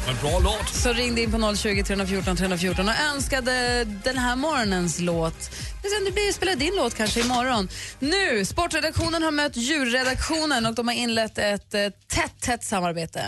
En 0.09 0.17
bra 0.23 0.39
låt. 0.39 0.69
Så 0.69 0.93
ringde 0.93 1.23
in 1.23 1.31
på 1.33 1.57
020 1.57 1.83
314 1.83 2.37
314 2.37 2.89
och 2.89 2.95
önskade 3.15 3.85
den 3.85 4.19
här 4.19 4.37
morgonens 4.37 5.01
låt. 5.01 5.51
Men 5.83 5.91
sen 5.91 6.05
det 6.05 6.13
blir 6.13 6.33
spela 6.33 6.55
din 6.55 6.73
låt 6.77 6.95
kanske 6.95 7.21
imorgon. 7.21 7.69
Nu, 7.99 8.45
sportredaktionen 8.45 9.23
har 9.23 9.31
mött 9.31 9.57
djurredaktionen 9.57 10.67
och 10.67 10.75
de 10.75 10.89
har 10.89 10.95
inlett 10.95 11.39
ett 11.39 11.75
eh, 11.75 11.81
tätt, 12.09 12.41
tätt 12.41 12.65
samarbete. 12.65 13.27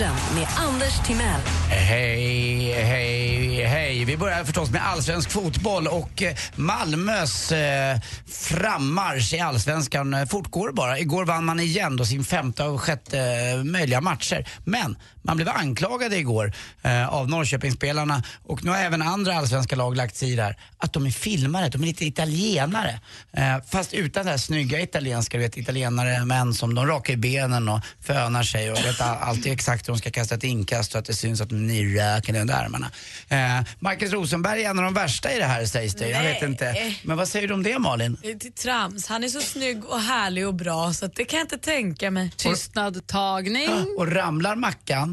Sporten 0.00 0.34
med 0.34 0.46
Anders 0.56 1.06
Timell. 1.06 1.40
Hej, 1.68 2.72
hej, 2.72 3.64
hej. 3.64 4.04
Vi 4.04 4.16
börjar 4.16 4.44
förstås 4.44 4.70
med 4.70 4.86
allsvensk 4.86 5.30
fotboll 5.30 5.86
och 5.86 6.22
eh, 6.22 6.34
Malmös 6.54 7.52
eh, 7.52 7.98
frammarsch 8.28 9.34
i 9.34 9.40
allsvenskan 9.40 10.14
eh, 10.14 10.26
fortgår 10.26 10.72
bara. 10.72 10.98
Igår 10.98 11.24
vann 11.24 11.44
man 11.44 11.60
igen 11.60 11.96
då 11.96 12.04
sin 12.04 12.24
femte 12.24 12.64
och 12.64 12.80
sjätte 12.80 13.18
eh, 13.18 13.64
möjliga 13.64 14.00
matcher. 14.00 14.48
Men 14.64 14.96
man 15.22 15.36
blev 15.36 15.48
anklagade 15.48 16.16
igår 16.16 16.52
eh, 16.82 17.08
av 17.08 17.28
Norrköpingsspelarna 17.28 18.22
och 18.46 18.64
nu 18.64 18.70
har 18.70 18.78
även 18.78 19.02
andra 19.02 19.34
allsvenska 19.34 19.76
lag 19.76 19.96
lagt 19.96 20.16
sig 20.16 20.32
i 20.32 20.36
det 20.36 20.42
här 20.42 20.56
att 20.78 20.92
de 20.92 21.06
är 21.06 21.10
filmare, 21.10 21.68
de 21.68 21.82
är 21.82 21.86
lite 21.86 22.04
italienare. 22.06 23.00
Eh, 23.32 23.56
fast 23.70 23.94
utan 23.94 24.24
det 24.24 24.30
här 24.30 24.38
snygga 24.38 24.80
italienska, 24.80 25.36
du 25.36 25.42
vet 25.42 25.56
italienare 25.56 26.24
män 26.24 26.54
som 26.54 26.74
de 26.74 26.86
rakar 26.86 27.12
i 27.14 27.16
benen 27.16 27.68
och 27.68 27.80
fönar 28.00 28.42
sig 28.42 28.70
och 28.72 28.78
vet 28.78 29.00
all- 29.00 29.16
alltid 29.18 29.52
exakt 29.52 29.88
hur 29.88 29.92
de 29.92 29.98
ska 29.98 30.10
kasta 30.10 30.34
ett 30.34 30.44
inkast 30.44 30.94
och 30.94 30.98
att 30.98 31.04
det 31.04 31.14
syns 31.14 31.40
att 31.40 31.48
de 31.48 31.54
är 31.54 31.58
nyrakade 31.60 32.40
under 32.40 32.54
armarna. 32.54 32.90
Eh, 33.28 33.66
Marcus 33.78 34.12
Rosenberg 34.12 34.64
är 34.64 34.70
en 34.70 34.78
av 34.78 34.84
de 34.84 34.94
värsta 34.94 35.32
i 35.32 35.38
det 35.38 35.44
här 35.44 35.64
sägs 35.66 35.94
det. 35.94 36.08
Jag 36.08 36.22
vet 36.22 36.40
Nej. 36.40 36.50
inte. 36.50 36.94
Men 37.02 37.16
vad 37.16 37.28
säger 37.28 37.48
du 37.48 37.54
om 37.54 37.62
det 37.62 37.78
Malin? 37.78 38.16
Det 38.22 38.30
är 38.30 38.38
till 38.38 38.52
trams. 38.52 39.06
Han 39.08 39.24
är 39.24 39.28
så 39.28 39.40
snygg 39.40 39.84
och 39.84 40.00
härlig 40.00 40.46
och 40.46 40.54
bra 40.54 40.92
så 40.92 41.04
att 41.06 41.14
det 41.16 41.24
kan 41.24 41.38
jag 41.38 41.44
inte 41.44 41.58
tänka 41.58 42.10
mig. 42.10 42.30
Tystnad, 42.36 43.06
tagning. 43.06 43.70
Och 43.98 44.12
ramlar 44.12 44.56
Mackan, 44.56 45.09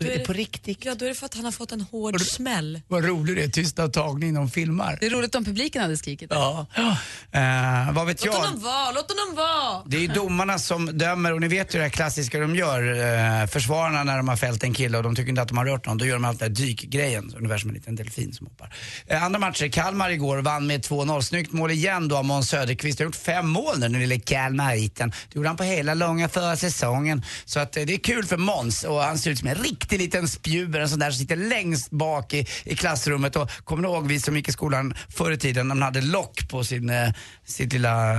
då 0.00 0.06
är 0.06 0.18
det 0.18 0.24
på 0.24 0.32
riktigt. 0.32 0.84
Ja, 0.84 0.94
då 0.94 1.04
är 1.04 1.08
det 1.08 1.14
för 1.14 1.26
att 1.26 1.34
han 1.34 1.44
har 1.44 1.52
fått 1.52 1.72
en 1.72 1.80
hård 1.80 2.20
smäll. 2.20 2.80
vad 2.88 3.04
rolig 3.04 3.36
det 3.36 3.42
är, 3.42 3.48
tysta 3.48 3.88
tagning 3.88 4.34
de 4.34 4.50
filmar. 4.50 4.98
Det 5.00 5.06
är 5.06 5.10
roligt 5.10 5.34
om 5.34 5.44
publiken 5.44 5.82
hade 5.82 5.96
skrikit. 5.96 6.30
Ja. 6.34 6.66
Eh, 7.32 7.92
vad 7.92 8.06
vet 8.06 8.24
Låt 8.24 8.34
jag? 8.34 8.42
honom 8.42 8.60
vara, 8.60 8.92
låt 8.92 9.10
honom 9.10 9.34
vara! 9.36 9.82
Det 9.86 10.04
är 10.04 10.08
domarna 10.08 10.58
som 10.58 10.98
dömer 10.98 11.32
och 11.32 11.40
ni 11.40 11.48
vet 11.48 11.74
ju 11.74 11.78
det 11.78 11.84
här 11.84 11.90
klassiska 11.90 12.38
de 12.40 12.56
gör. 12.56 12.82
Eh, 13.42 13.46
försvararna 13.46 14.04
när 14.04 14.16
de 14.16 14.28
har 14.28 14.36
fällt 14.36 14.64
en 14.64 14.74
kille 14.74 14.96
och 14.96 15.02
de 15.02 15.16
tycker 15.16 15.28
inte 15.30 15.42
att 15.42 15.48
de 15.48 15.58
har 15.58 15.64
rört 15.64 15.86
någon, 15.86 15.98
då 15.98 16.06
gör 16.06 16.14
de 16.14 16.24
alltid 16.24 16.40
den 16.40 16.56
här 16.56 16.66
dykgrejen, 16.66 17.34
ungefär 17.36 17.58
som 17.58 17.70
en 17.70 17.74
liten 17.74 17.94
delfin 17.96 18.32
som 18.34 18.46
hoppar. 18.46 18.74
Eh, 19.06 19.24
andra 19.24 19.38
matcher, 19.38 19.68
Kalmar 19.68 20.10
igår 20.10 20.38
vann 20.38 20.66
med 20.66 20.80
2-0. 20.84 21.20
Snyggt 21.22 21.52
mål 21.52 21.70
igen 21.70 22.08
då 22.08 22.16
av 22.16 22.24
Måns 22.24 22.48
Söderqvist. 22.48 22.98
Han 22.98 23.04
har 23.04 23.08
gjort 23.08 23.16
fem 23.16 23.48
mål 23.48 23.74
nu, 23.78 23.88
den 23.88 24.00
lille 24.00 24.18
Kalmariten. 24.20 25.10
Det 25.10 25.36
gjorde 25.36 25.48
han 25.48 25.56
på 25.56 25.62
hela 25.64 25.94
långa 25.94 26.28
förra 26.28 26.56
säsongen. 26.56 27.22
Så 27.44 27.60
att, 27.60 27.72
det 27.72 27.82
är 27.82 27.98
kul 27.98 28.24
för 28.24 28.36
Måns 28.36 28.84
och 28.84 29.02
han 29.02 29.18
ser 29.18 29.30
ut 29.30 29.38
som 29.38 29.48
en 29.48 29.54
riktig 29.54 29.85
liten 29.92 30.28
spjuver, 30.28 30.80
en 30.80 30.88
sån 30.88 30.98
där 30.98 31.10
som 31.10 31.18
sitter 31.18 31.36
längst 31.36 31.90
bak 31.90 32.34
i, 32.34 32.46
i 32.64 32.76
klassrummet. 32.76 33.36
Och 33.36 33.50
kommer 33.64 33.82
ni 33.82 33.88
ihåg 33.88 34.08
vi 34.08 34.20
som 34.20 34.36
gick 34.36 34.48
i 34.48 34.52
skolan 34.52 34.94
förr 35.08 35.32
i 35.32 35.36
tiden, 35.38 35.68
när 35.68 35.74
man 35.74 35.82
hade 35.82 36.00
lock 36.00 36.48
på 36.48 36.64
sin, 36.64 36.90
eh, 36.90 37.10
sitt 37.44 37.72
lilla 37.72 38.12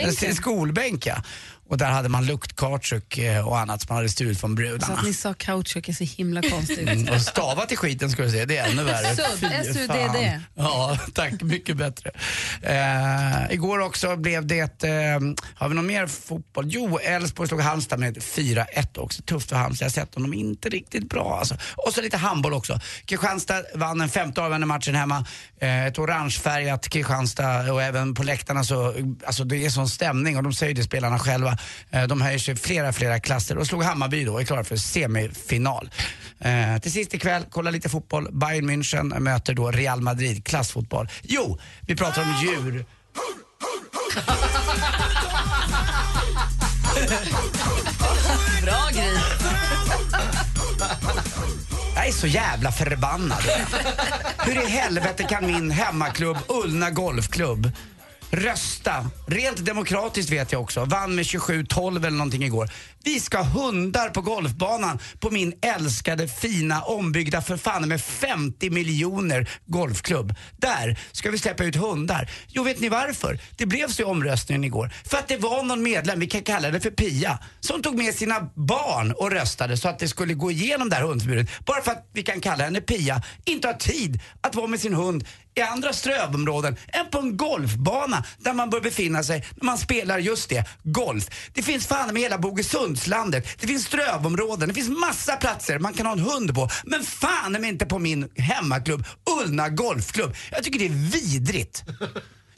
eh, 0.00 0.08
sin 0.10 0.34
skolbänk 0.34 1.06
ja. 1.06 1.22
Och 1.68 1.78
där 1.78 1.86
hade 1.90 2.08
man 2.08 2.26
luktkautschuk 2.26 3.18
eh, 3.18 3.48
och 3.48 3.58
annat 3.58 3.80
som 3.80 3.86
man 3.88 3.96
hade 3.96 4.08
stulit 4.08 4.40
från 4.40 4.50
Så 4.50 4.54
brudarna. 4.54 4.94
att 4.94 5.04
ni 5.04 5.14
sa 5.14 5.34
kautschuk 5.34 5.88
är 5.88 5.92
så 5.92 6.04
himla 6.04 6.42
konstigt. 6.42 6.78
Mm, 6.78 7.08
och 7.14 7.20
stava 7.20 7.66
till 7.66 7.76
skiten 7.78 8.10
ska 8.10 8.22
du 8.22 8.30
se, 8.30 8.44
det 8.44 8.56
är 8.56 8.70
ännu 8.70 8.84
värre. 8.84 9.16
Sudd. 9.16 10.40
Ja, 10.54 10.98
tack. 11.14 11.42
Mycket 11.42 11.76
bättre. 11.76 12.10
Eh, 12.62 13.50
igår 13.54 13.78
också 13.78 14.16
blev 14.16 14.46
det, 14.46 14.84
eh, 14.84 14.90
har 15.54 15.68
vi 15.68 15.74
någon 15.74 15.86
mer 15.86 16.06
fotboll? 16.06 16.64
Jo, 16.68 16.98
Elfsborg 16.98 17.48
slog 17.48 17.60
Halmstad 17.60 17.98
med 18.00 18.22
4-1 18.22 18.98
också. 18.98 19.22
Tufft 19.22 19.48
för 19.48 19.56
Halmstad, 19.56 19.84
jag 19.84 19.90
har 19.90 19.92
sett 20.06 20.12
dem, 20.12 20.22
de 20.22 20.34
är 20.34 20.38
inte 20.40 20.68
riktigt 20.68 21.08
bra 21.08 21.36
alltså. 21.38 21.56
Och 21.76 21.92
så 21.92 22.00
lite 22.02 22.16
handboll 22.16 22.54
också. 22.54 22.80
Kristianstad 23.04 23.62
vann 23.74 23.98
den 23.98 24.08
femte 24.08 24.40
avgörande 24.40 24.66
matchen 24.66 24.94
hemma. 24.94 25.26
Eh, 25.60 25.86
ett 25.86 25.98
orangefärgat 25.98 26.88
Kristianstad 26.88 27.72
och 27.72 27.82
även 27.82 28.14
på 28.14 28.22
läktarna 28.22 28.64
så, 28.64 28.94
alltså 29.26 29.44
det 29.44 29.64
är 29.66 29.70
sån 29.70 29.88
stämning 29.88 30.36
och 30.36 30.42
de 30.42 30.52
säger 30.52 30.74
det 30.74 30.82
spelarna 30.82 31.18
själva. 31.18 31.57
Eh, 31.90 32.06
de 32.06 32.22
höjer 32.22 32.38
sig 32.38 32.56
flera, 32.56 32.92
flera 32.92 33.20
klasser 33.20 33.58
och 33.58 33.66
slog 33.66 33.82
Hammarby 33.82 34.24
då 34.24 34.32
och 34.32 34.40
är 34.40 34.44
klara 34.44 34.64
för 34.64 34.76
semifinal. 34.76 35.90
Eh, 36.40 36.78
till 36.78 36.92
sist 36.92 37.14
ikväll, 37.14 37.44
kolla 37.50 37.70
lite 37.70 37.88
fotboll. 37.88 38.28
Bayern 38.32 38.70
München 38.70 39.18
möter 39.18 39.54
då 39.54 39.70
Real 39.70 40.00
Madrid, 40.00 40.44
klassfotboll. 40.44 41.08
Jo, 41.22 41.58
vi 41.80 41.96
pratar 41.96 42.22
om 42.22 42.34
djur. 42.42 42.84
Bra 48.62 48.88
grej. 48.92 49.18
Jag 51.94 52.08
är 52.08 52.12
så 52.12 52.26
jävla 52.26 52.72
förbannad. 52.72 53.42
Hur 54.38 54.62
i 54.62 54.66
helvete 54.66 55.22
kan 55.22 55.46
min 55.46 55.70
hemmaklubb 55.70 56.36
Ullna 56.48 56.90
Golfklubb 56.90 57.72
rösta, 58.30 59.10
rent 59.26 59.64
demokratiskt 59.64 60.32
vet 60.32 60.52
jag 60.52 60.62
också, 60.62 60.84
vann 60.84 61.14
med 61.14 61.24
27-12 61.24 61.96
eller 61.96 62.10
någonting 62.10 62.44
igår. 62.44 62.70
Vi 63.04 63.20
ska 63.20 63.38
ha 63.38 63.44
hundar 63.44 64.08
på 64.08 64.20
golfbanan 64.20 64.98
på 65.20 65.30
min 65.30 65.52
älskade, 65.62 66.28
fina, 66.28 66.82
ombyggda 66.82 67.42
för 67.42 67.56
fan 67.56 67.88
med 67.88 68.00
50 68.00 68.70
miljoner 68.70 69.50
golfklubb. 69.66 70.34
Där 70.56 70.98
ska 71.12 71.30
vi 71.30 71.38
släppa 71.38 71.64
ut 71.64 71.76
hundar. 71.76 72.30
Jo, 72.48 72.62
vet 72.62 72.80
ni 72.80 72.88
varför? 72.88 73.38
Det 73.56 73.66
blev 73.66 73.88
så 73.88 74.02
i 74.02 74.04
omröstningen 74.04 74.64
igår. 74.64 74.92
För 75.04 75.18
att 75.18 75.28
det 75.28 75.36
var 75.36 75.62
någon 75.62 75.82
medlem, 75.82 76.20
vi 76.20 76.26
kan 76.26 76.42
kalla 76.42 76.70
det 76.70 76.80
för 76.80 76.90
Pia, 76.90 77.38
som 77.60 77.82
tog 77.82 77.96
med 77.98 78.14
sina 78.14 78.50
barn 78.54 79.12
och 79.12 79.30
röstade 79.30 79.76
så 79.76 79.88
att 79.88 79.98
det 79.98 80.08
skulle 80.08 80.34
gå 80.34 80.50
igenom 80.50 80.88
det 80.88 80.96
här 80.96 81.02
hundförbudet. 81.02 81.66
Bara 81.66 81.82
för 81.82 81.90
att 81.92 82.10
vi 82.12 82.22
kan 82.22 82.40
kalla 82.40 82.64
henne 82.64 82.80
Pia 82.80 83.22
inte 83.44 83.68
har 83.68 83.74
tid 83.74 84.20
att 84.40 84.54
vara 84.54 84.66
med 84.66 84.80
sin 84.80 84.94
hund 84.94 85.24
i 85.58 85.60
andra 85.60 85.92
strövområden 85.92 86.76
än 86.88 87.10
på 87.10 87.18
en 87.18 87.36
golfbana 87.36 88.24
där 88.38 88.52
man 88.52 88.70
bör 88.70 88.80
befinna 88.80 89.22
sig 89.22 89.46
när 89.56 89.64
man 89.64 89.78
spelar 89.78 90.18
just 90.18 90.48
det, 90.48 90.64
golf. 90.82 91.50
Det 91.54 91.62
finns 91.62 91.86
fan 91.86 92.14
med 92.14 92.22
hela 92.22 92.38
hundslandet, 92.88 93.48
det 93.60 93.66
finns 93.66 93.84
strövområden, 93.84 94.68
det 94.68 94.74
finns 94.74 94.88
massa 94.88 95.36
platser 95.36 95.78
man 95.78 95.92
kan 95.92 96.06
ha 96.06 96.12
en 96.12 96.18
hund 96.18 96.54
på. 96.54 96.68
Men 96.84 97.02
fan 97.02 97.54
är 97.54 97.68
inte 97.68 97.86
på 97.86 97.98
min 97.98 98.28
hemmaklubb 98.36 99.04
Ullna 99.42 99.68
Golfklubb. 99.68 100.34
Jag 100.50 100.62
tycker 100.64 100.78
det 100.78 100.86
är 100.86 101.10
vidrigt. 101.12 101.84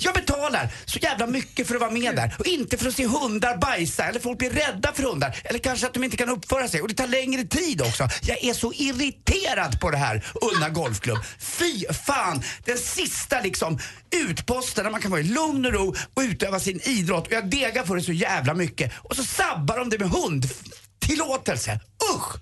Jag 0.02 0.14
betalar 0.14 0.68
så 0.84 0.98
jävla 0.98 1.26
mycket 1.26 1.66
för 1.68 1.74
att 1.74 1.80
vara 1.80 1.90
med 1.90 2.16
där 2.16 2.34
och 2.38 2.46
inte 2.46 2.76
för 2.76 2.88
att 2.88 2.94
se 2.94 3.06
hundar 3.06 3.56
bajsa 3.56 4.04
eller 4.04 4.20
folk 4.20 4.38
blir 4.38 4.50
rädda 4.50 4.92
för 4.92 5.02
hundar 5.02 5.36
eller 5.44 5.58
kanske 5.58 5.86
att 5.86 5.94
de 5.94 6.04
inte 6.04 6.16
kan 6.16 6.28
uppföra 6.28 6.68
sig 6.68 6.82
och 6.82 6.88
det 6.88 6.94
tar 6.94 7.06
längre 7.06 7.44
tid 7.44 7.82
också. 7.82 8.08
Jag 8.22 8.44
är 8.44 8.54
så 8.54 8.72
irriterad 8.72 9.80
på 9.80 9.90
det 9.90 9.96
här 9.96 10.24
Ullna 10.42 10.68
Golfklubb. 10.68 11.18
Fy 11.38 11.84
fan! 12.06 12.42
Den 12.64 12.78
sista 12.78 13.40
liksom 13.40 13.78
utposten 14.10 14.84
där 14.84 14.90
man 14.90 15.00
kan 15.00 15.10
vara 15.10 15.20
i 15.20 15.24
lugn 15.24 15.66
och 15.66 15.72
ro 15.72 15.94
och 16.14 16.22
utöva 16.22 16.60
sin 16.60 16.80
idrott 16.84 17.26
och 17.26 17.32
jag 17.32 17.50
degar 17.50 17.84
för 17.84 17.96
det 17.96 18.02
så 18.02 18.12
jävla 18.12 18.54
mycket 18.54 18.92
och 18.96 19.16
så 19.16 19.24
sabbar 19.24 19.78
de 19.78 19.90
det 19.90 19.98
med 19.98 20.10
hundtillåtelse. 20.10 21.80
Usch! 22.14 22.36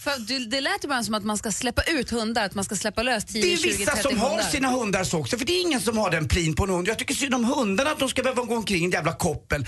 För 0.00 0.46
det 0.50 0.60
lät 0.60 0.84
ju 0.84 0.88
bara 0.88 1.02
som 1.02 1.14
att 1.14 1.24
man 1.24 1.38
ska 1.38 1.52
släppa 1.52 1.82
ut 1.82 2.10
hundar, 2.10 2.44
att 2.44 2.54
man 2.54 2.64
ska 2.64 2.76
släppa 2.76 3.02
lös 3.02 3.24
10, 3.24 3.42
Det 3.42 3.52
är 3.52 3.56
20, 3.56 3.68
vissa 3.68 3.92
30 3.92 4.08
som 4.08 4.18
har 4.18 4.28
hundar. 4.28 4.44
sina 4.44 4.68
hundar 4.68 5.04
så 5.04 5.18
också, 5.18 5.38
för 5.38 5.44
det 5.44 5.52
är 5.52 5.60
ingen 5.62 5.80
som 5.80 5.98
har 5.98 6.10
den 6.10 6.28
plin 6.28 6.54
på 6.54 6.64
en 6.64 6.70
hund. 6.70 6.88
Jag 6.88 6.98
tycker 6.98 7.14
synd 7.14 7.34
om 7.34 7.44
hundarna 7.44 7.90
att 7.90 7.98
de 7.98 8.08
ska 8.08 8.22
behöva 8.22 8.42
gå 8.42 8.56
omkring 8.56 8.82
i 8.82 8.84
en 8.84 8.90
jävla 8.90 9.12
koppel. 9.12 9.66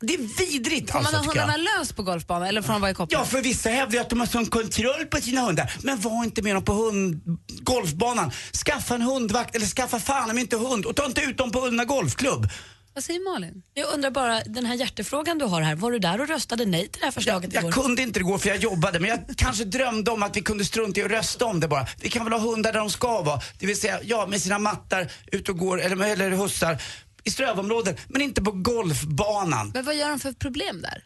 Det 0.00 0.14
är 0.14 0.18
vidrigt 0.52 0.90
Får 0.90 0.98
man 0.98 1.06
alltså, 1.06 1.16
ha 1.16 1.22
tycker 1.24 1.36
jag. 1.40 1.46
hundarna 1.48 1.78
lös 1.78 1.92
på 1.92 2.02
golfbanan 2.02 2.48
eller 2.48 2.62
får 2.62 2.72
de 2.72 2.80
vara 2.80 2.90
i 2.90 2.94
koppel? 2.94 3.18
Ja, 3.18 3.24
för 3.24 3.40
vissa 3.42 3.68
hävdar 3.68 3.94
ju 3.94 3.98
att 4.00 4.10
de 4.10 4.20
har 4.20 4.26
sån 4.26 4.46
kontroll 4.46 5.06
på 5.10 5.16
sina 5.20 5.40
hundar. 5.40 5.72
Men 5.82 6.00
var 6.00 6.24
inte 6.24 6.42
med 6.42 6.54
dem 6.56 6.64
på 6.64 6.72
hund, 6.72 7.22
golfbanan. 7.60 8.30
Skaffa 8.66 8.94
en 8.94 9.02
hundvakt 9.02 9.54
eller 9.56 9.66
skaffa 9.66 10.00
fan 10.00 10.30
om 10.30 10.38
inte 10.38 10.56
hund 10.56 10.84
och 10.86 10.96
ta 10.96 11.06
inte 11.06 11.20
ut 11.20 11.38
dem 11.38 11.50
på 11.50 11.66
Ullna 11.66 11.84
Golfklubb. 11.84 12.48
Vad 12.94 13.04
säger 13.04 13.32
Malin? 13.32 13.62
Jag 13.74 13.94
undrar 13.94 14.10
bara, 14.10 14.40
den 14.40 14.66
här 14.66 14.74
hjärtefrågan 14.74 15.38
du 15.38 15.44
har 15.44 15.60
här, 15.60 15.74
var 15.74 15.90
du 15.90 15.98
där 15.98 16.20
och 16.20 16.28
röstade 16.28 16.64
nej 16.66 16.88
till 16.88 17.00
det 17.00 17.04
här 17.06 17.12
förslaget 17.12 17.52
igår? 17.52 17.64
Jag 17.64 17.74
kunde 17.74 18.02
inte 18.02 18.20
igår 18.20 18.38
för 18.38 18.48
jag 18.48 18.58
jobbade 18.58 19.00
men 19.00 19.10
jag 19.10 19.20
kanske 19.36 19.64
drömde 19.64 20.10
om 20.10 20.22
att 20.22 20.36
vi 20.36 20.42
kunde 20.42 20.64
strunta 20.64 21.00
i 21.00 21.04
att 21.04 21.10
rösta 21.10 21.44
om 21.46 21.60
det 21.60 21.68
bara. 21.68 21.86
Vi 22.00 22.08
kan 22.08 22.24
väl 22.24 22.32
ha 22.32 22.40
hundar 22.40 22.72
där 22.72 22.78
de 22.78 22.90
ska 22.90 23.22
vara. 23.22 23.40
Det 23.58 23.66
vill 23.66 23.80
säga, 23.80 24.00
ja 24.02 24.26
med 24.26 24.42
sina 24.42 24.58
mattar 24.58 25.12
ut 25.32 25.48
och 25.48 25.58
går, 25.58 25.80
eller, 25.80 26.06
eller 26.06 26.30
hussar 26.30 26.82
i 27.24 27.30
strövområden, 27.30 27.96
men 28.08 28.22
inte 28.22 28.42
på 28.42 28.52
golfbanan. 28.52 29.70
Men 29.74 29.84
vad 29.84 29.96
gör 29.96 30.08
de 30.08 30.20
för 30.20 30.32
problem 30.32 30.82
där? 30.82 31.04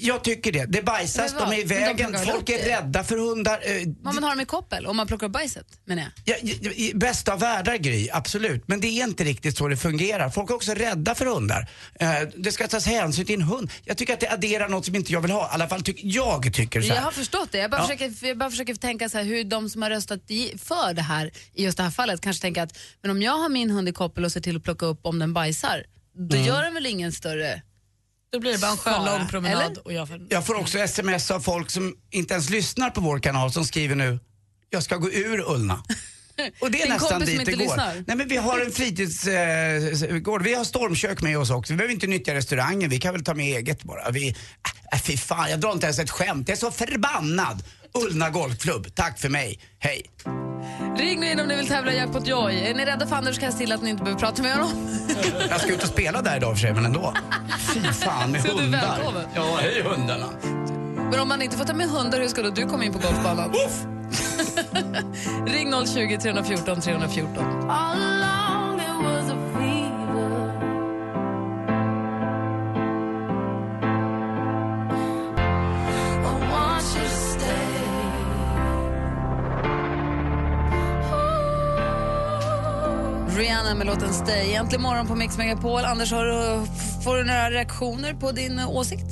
Jag 0.00 0.24
tycker 0.24 0.52
det. 0.52 0.64
Det 0.66 0.82
bajsas, 0.82 1.34
Men 1.34 1.50
de 1.50 1.56
är 1.56 1.60
i 1.60 1.64
Men 1.66 1.68
de 1.68 2.02
vägen, 2.04 2.24
folk 2.26 2.48
är 2.48 2.58
rädda 2.64 3.04
för 3.04 3.16
hundar. 3.16 3.60
Eh, 3.64 3.82
Om 3.82 3.96
man 4.02 4.22
har 4.22 4.30
dem 4.30 4.40
i 4.40 4.44
koppel, 4.44 4.86
om 4.86 4.96
man 4.96 5.06
plockar 5.06 5.26
upp 5.26 5.32
bajset 5.32 5.66
menar 5.84 6.02
jag. 6.02 6.12
Ja, 6.42 6.48
i, 6.50 6.88
i 6.90 6.94
bästa 6.94 7.32
av 7.32 7.40
världar 7.40 7.76
Gry, 7.76 8.08
absolut. 8.12 8.68
Men 8.68 8.80
det 8.80 8.86
är 8.86 9.04
inte 9.04 9.24
riktigt 9.24 9.56
så 9.56 9.68
det 9.68 9.76
fungerar. 9.76 10.30
Folk 10.30 10.50
är 10.50 10.54
också 10.54 10.72
rädda 10.74 11.14
för 11.14 11.26
hundar. 11.26 11.70
Eh, 12.00 12.08
det 12.36 12.52
ska 12.52 12.68
tas 12.68 12.86
hänsyn 12.86 13.24
till 13.26 13.34
en 13.34 13.42
hund. 13.42 13.70
Jag 13.84 13.96
tycker 13.96 14.12
att 14.14 14.20
det 14.20 14.28
adderar 14.32 14.68
något 14.68 14.84
som 14.84 14.94
inte 14.94 15.12
jag 15.12 15.20
vill 15.20 15.30
ha. 15.30 15.46
I 15.46 15.48
alla 15.50 15.68
fall 15.68 15.82
tycker 15.82 16.08
jag 16.08 16.52
tycker 16.54 16.80
så 16.82 16.88
här. 16.88 16.94
Jag 16.94 17.02
har 17.02 17.12
förstått 17.12 17.52
det. 17.52 17.58
Jag 17.58 17.70
bara, 17.70 17.80
Ja. 17.80 17.86
försöker, 17.86 18.26
jag 18.26 18.38
bara 18.38 18.50
försöker 18.50 18.74
tänka 18.74 19.08
så 19.08 19.18
här, 19.18 19.24
hur 19.24 19.44
de 19.44 19.70
som 19.70 19.82
har 19.82 19.90
röstat 19.90 20.20
för 20.58 20.94
det 20.94 21.02
här 21.02 21.30
i 21.54 21.64
just 21.64 21.76
det 21.76 21.82
här 21.82 21.90
fallet 21.90 22.20
kanske 22.20 22.40
tänker 22.42 22.62
att 22.62 22.78
men 23.02 23.10
om 23.10 23.22
jag 23.22 23.32
har 23.38 23.48
min 23.48 23.70
hund 23.70 23.88
i 23.88 23.92
koppel 23.92 24.24
och 24.24 24.32
ser 24.32 24.40
till 24.40 24.56
att 24.56 24.62
plocka 24.64 24.86
upp 24.86 25.00
om 25.02 25.18
den 25.18 25.32
bajsar, 25.32 25.84
då 26.18 26.36
Mm. 26.36 26.46
gör 26.48 26.62
den 26.62 26.74
väl 26.74 26.86
ingen 26.86 27.12
större 27.12 27.62
Då 28.36 28.40
blir 28.40 28.52
det 28.52 28.58
bara 28.58 28.70
en 28.70 28.76
skön 28.76 29.04
lång 29.04 29.28
promenad. 29.28 29.62
eller? 29.62 29.86
Och 29.86 29.92
jag 29.92 30.08
får... 30.08 30.20
Jag 30.28 30.46
får 30.46 30.54
också 30.54 30.78
sms 30.78 31.30
av 31.30 31.40
folk 31.40 31.70
som 31.70 31.94
inte 32.10 32.34
ens 32.34 32.50
lyssnar 32.50 32.90
på 32.90 33.00
vår 33.00 33.18
kanal 33.18 33.52
som 33.52 33.64
skriver 33.64 33.94
nu, 33.94 34.18
jag 34.70 34.82
ska 34.82 34.96
gå 34.96 35.10
ur 35.10 35.50
Ullna. 35.50 35.74
Och 36.60 36.70
det 36.70 36.82
är 36.82 36.86
Din 36.86 36.92
nästan 36.92 37.20
dit 37.20 37.44
det 37.46 37.52
går. 37.52 37.58
lyssnar? 37.58 38.04
Nej 38.06 38.16
men 38.16 38.28
vi 38.28 38.36
har 38.36 38.60
en 38.60 38.72
fritidsgård, 38.72 40.42
vi 40.42 40.54
har 40.54 40.64
stormkök 40.64 41.22
med 41.22 41.38
oss 41.38 41.50
också. 41.50 41.72
Vi 41.72 41.76
behöver 41.76 41.94
inte 41.94 42.06
nyttja 42.06 42.34
restaurangen, 42.34 42.90
vi 42.90 42.98
kan 42.98 43.12
väl 43.12 43.24
ta 43.24 43.34
med 43.34 43.46
eget 43.56 43.82
bara. 43.82 44.10
Vi, 44.10 44.28
äh, 44.92 45.00
fy 45.00 45.16
fan, 45.16 45.50
jag 45.50 45.60
drar 45.60 45.72
inte 45.72 45.86
ens 45.86 45.98
ett 45.98 46.10
skämt. 46.10 46.48
Jag 46.48 46.56
är 46.56 46.60
så 46.60 46.70
förbannad. 46.70 47.62
Ullna 47.94 48.30
Golfklubb, 48.30 48.94
tack 48.94 49.18
för 49.18 49.28
mig. 49.28 49.60
Hej. 49.78 50.02
Ring 50.96 51.20
nu 51.20 51.30
in 51.30 51.40
om 51.40 51.46
ni 51.46 51.56
vill 51.56 51.68
tävla 51.68 51.92
i 51.92 51.96
Jackpot 51.96 52.26
Joy. 52.26 52.54
Är 52.60 52.74
ni 52.74 52.84
rädda 52.84 53.06
för 53.06 53.16
Anders 53.16 53.38
kan 53.38 53.44
jag 53.46 53.52
se 53.52 53.58
till 53.58 53.72
att 53.72 53.82
ni 53.82 53.90
inte 53.90 54.02
behöver 54.02 54.20
prata 54.20 54.42
med 54.42 54.52
honom. 54.54 54.70
Jag 55.50 55.60
ska 55.60 55.72
ut 55.72 55.82
och 55.82 55.88
spela 55.88 56.22
där 56.22 56.36
idag 56.36 56.52
för 56.54 56.60
sig, 56.60 56.74
men 56.74 56.84
ändå. 56.84 57.14
Fy 57.74 57.80
fan 57.80 58.30
med 58.32 58.42
Så 58.42 58.48
du 58.48 58.54
är 58.54 58.58
hundar. 58.62 58.80
välkommen. 58.96 59.24
Ja, 59.34 59.58
hej 59.60 59.82
hundarna. 59.82 60.26
Men 61.10 61.20
om 61.20 61.28
man 61.28 61.42
inte 61.42 61.56
får 61.56 61.64
ta 61.64 61.74
med 61.74 61.88
hundar, 61.88 62.20
hur 62.20 62.28
ska 62.28 62.42
då 62.42 62.50
du 62.50 62.66
komma 62.66 62.84
in 62.84 62.92
på 62.92 62.98
golfbanan? 62.98 63.52
Ring 65.46 65.72
020 65.86 66.18
314 66.22 66.80
314. 66.80 67.44
Rihanna 67.62 68.25
med 83.76 83.86
låten 83.86 84.14
Stay. 84.14 84.52
Äntligen 84.52 84.82
morgon 84.82 85.06
på 85.06 85.14
Mix 85.14 85.38
Megapol. 85.38 85.84
Anders, 85.84 86.12
har 86.12 86.24
du, 86.24 86.66
får 87.04 87.16
du 87.16 87.24
några 87.24 87.50
reaktioner 87.50 88.14
på 88.14 88.32
din 88.32 88.58
eh, 88.58 88.70
åsikt? 88.70 89.04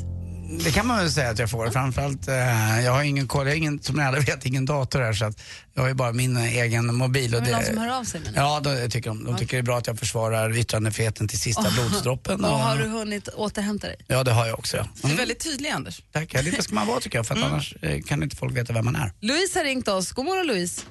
Det 0.65 0.71
kan 0.71 0.87
man 0.87 0.97
väl 0.99 1.11
säga 1.11 1.31
att 1.31 1.39
jag 1.39 1.51
får. 1.51 1.71
Framförallt, 1.71 2.29
eh, 2.29 2.81
jag 2.85 2.93
har 2.93 3.03
ingen 3.03 3.29
koll, 3.29 3.47
jag 3.47 3.53
har 3.53 3.57
ingen, 3.57 3.83
som 3.83 3.97
ni 3.97 4.03
alla 4.03 4.19
vet, 4.19 4.47
ingen 4.47 4.65
dator 4.67 5.01
här 5.01 5.13
så 5.13 5.25
att 5.25 5.43
jag 5.75 5.83
har 5.83 5.89
ju 5.89 5.95
bara 5.95 6.13
min 6.13 6.37
eh, 6.37 6.57
egen 6.57 6.95
mobil. 6.95 7.35
Och 7.35 7.41
Är 7.41 7.45
det 7.45 7.51
det, 7.51 7.57
någon 7.57 7.65
som 7.67 7.79
hör 7.79 7.99
av 7.99 8.05
sig 8.05 8.21
menar? 8.21 8.39
Ja, 8.43 8.61
då, 8.61 8.71
jag 8.71 8.91
tycker 8.91 9.11
de, 9.11 9.25
de 9.25 9.37
tycker 9.37 9.57
det 9.57 9.61
är 9.61 9.63
bra 9.63 9.79
att 9.79 9.87
jag 9.87 9.99
försvarar 9.99 10.57
yttrandefriheten 10.59 11.29
till 11.29 11.41
sista 11.41 11.71
blodsdroppen. 11.71 12.45
Och 12.45 12.53
Och, 12.53 12.59
har 12.59 12.77
du 12.77 12.85
hunnit 12.89 13.29
återhämta 13.29 13.87
dig? 13.87 13.97
Ja, 14.07 14.25
det 14.25 14.33
har 14.33 14.47
jag 14.47 14.59
också. 14.59 14.77
Ja. 14.77 14.87
Du 14.95 15.01
är 15.01 15.05
Mm. 15.05 15.17
väldigt 15.17 15.41
tydlig 15.45 15.69
Anders. 15.71 16.03
Tack, 16.13 16.35
ja, 16.35 16.43
det 16.43 16.63
ska 16.63 16.75
man 16.75 16.87
vara 16.87 17.01
tycker 17.01 17.19
jag 17.19 17.27
för 17.27 17.35
att 17.35 17.43
annars 17.45 17.75
kan 18.07 18.23
inte 18.23 18.37
folk 18.37 18.57
veta 18.57 18.73
vem 18.73 18.85
man 18.85 18.97
är. 18.97 19.13
Louise 19.21 19.59
har 19.59 19.65
ringt 19.65 19.89
oss. 19.89 20.13
God 20.13 20.25
morgon 20.25 20.47
Louise. 20.47 20.83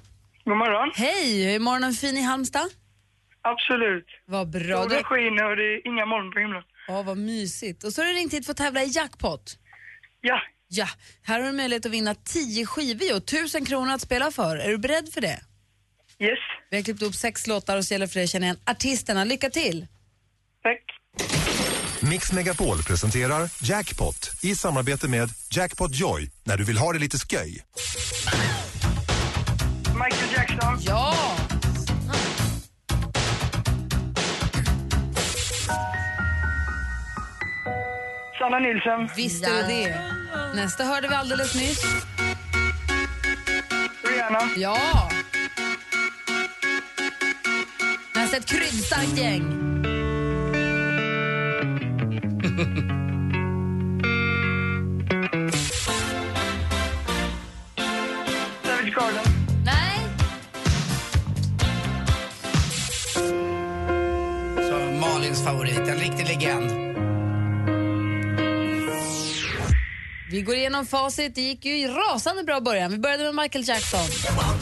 God 0.45 0.57
morgon. 0.57 0.91
Hej, 0.95 1.55
är 1.55 1.59
morgonen 1.59 1.93
fin 1.93 2.17
i 2.17 2.21
Halmstad? 2.21 2.69
Absolut. 3.43 4.07
Vad 4.25 4.49
bra. 4.49 4.83
Solen 4.83 5.03
skiner 5.03 5.49
och 5.49 5.55
det 5.55 5.63
är 5.63 5.87
inga 5.87 6.05
moln 6.05 6.31
på 6.31 6.39
himlen. 6.39 6.63
Ja, 6.87 7.01
vad 7.01 7.17
mysigt. 7.17 7.83
Och 7.83 7.93
så 7.93 8.01
har 8.01 8.07
du 8.07 8.13
ringt 8.13 8.33
hit 8.33 8.45
för 8.45 8.51
att 8.51 8.57
tävla 8.57 8.83
i 8.83 8.87
jackpot. 8.87 9.57
Ja. 10.21 10.41
Ja, 10.67 10.87
här 11.23 11.39
har 11.39 11.47
du 11.47 11.53
möjlighet 11.57 11.85
att 11.85 11.91
vinna 11.91 12.15
10 12.15 12.65
skivor 12.65 13.11
och 13.15 13.23
1000 13.23 13.65
kronor 13.65 13.93
att 13.93 14.01
spela 14.01 14.31
för. 14.31 14.57
Är 14.57 14.69
du 14.69 14.77
beredd 14.77 15.13
för 15.13 15.21
det? 15.21 15.39
Yes. 16.19 16.39
Vi 16.69 16.77
har 16.77 16.83
klippt 16.83 17.01
upp 17.01 17.15
sex 17.15 17.47
låtar 17.47 17.77
och 17.77 17.85
så 17.85 17.93
gäller 17.93 18.05
det 18.05 18.11
för 18.11 18.19
dig 18.19 18.23
att 18.23 18.29
känna 18.29 18.45
igen 18.45 18.59
artisterna. 18.65 19.23
Lycka 19.23 19.49
till! 19.49 19.87
Tack. 20.63 20.81
Mix 22.09 22.31
Megapol 22.31 22.83
presenterar 22.83 23.49
Jackpot 23.63 24.31
i 24.43 24.55
samarbete 24.55 25.07
med 25.07 25.29
Jackpot 25.51 25.95
Joy 25.95 26.29
när 26.43 26.57
du 26.57 26.63
vill 26.63 26.77
ha 26.77 26.93
det 26.93 26.99
lite 26.99 27.17
sköj. 27.17 27.63
Michael 29.93 30.31
Jackson. 30.33 30.77
Ja! 30.81 31.12
Sanna 38.43 38.59
Nilsson. 38.59 39.09
Visst 39.15 39.47
är 39.47 39.67
det 39.67 39.67
det. 39.67 40.01
Nästa 40.55 40.83
hörde 40.83 41.07
vi 41.07 41.15
alldeles 41.15 41.55
nyss. 41.55 41.83
Rihanna. 44.03 44.39
Ja! 44.55 45.09
Nästa 48.15 48.37
ett 48.37 48.45
kryddstarkt 48.45 49.17
gäng. 49.17 49.43
igenom 70.73 70.85
facit. 70.85 71.35
Det 71.35 71.41
gick 71.41 71.65
ju 71.65 71.87
rasande 71.87 72.43
bra 72.43 72.57
i 72.57 72.61
början. 72.61 72.91
Vi 72.91 72.97
började 72.97 73.23
med 73.23 73.35
Michael 73.35 73.67
Jackson. 73.67 74.52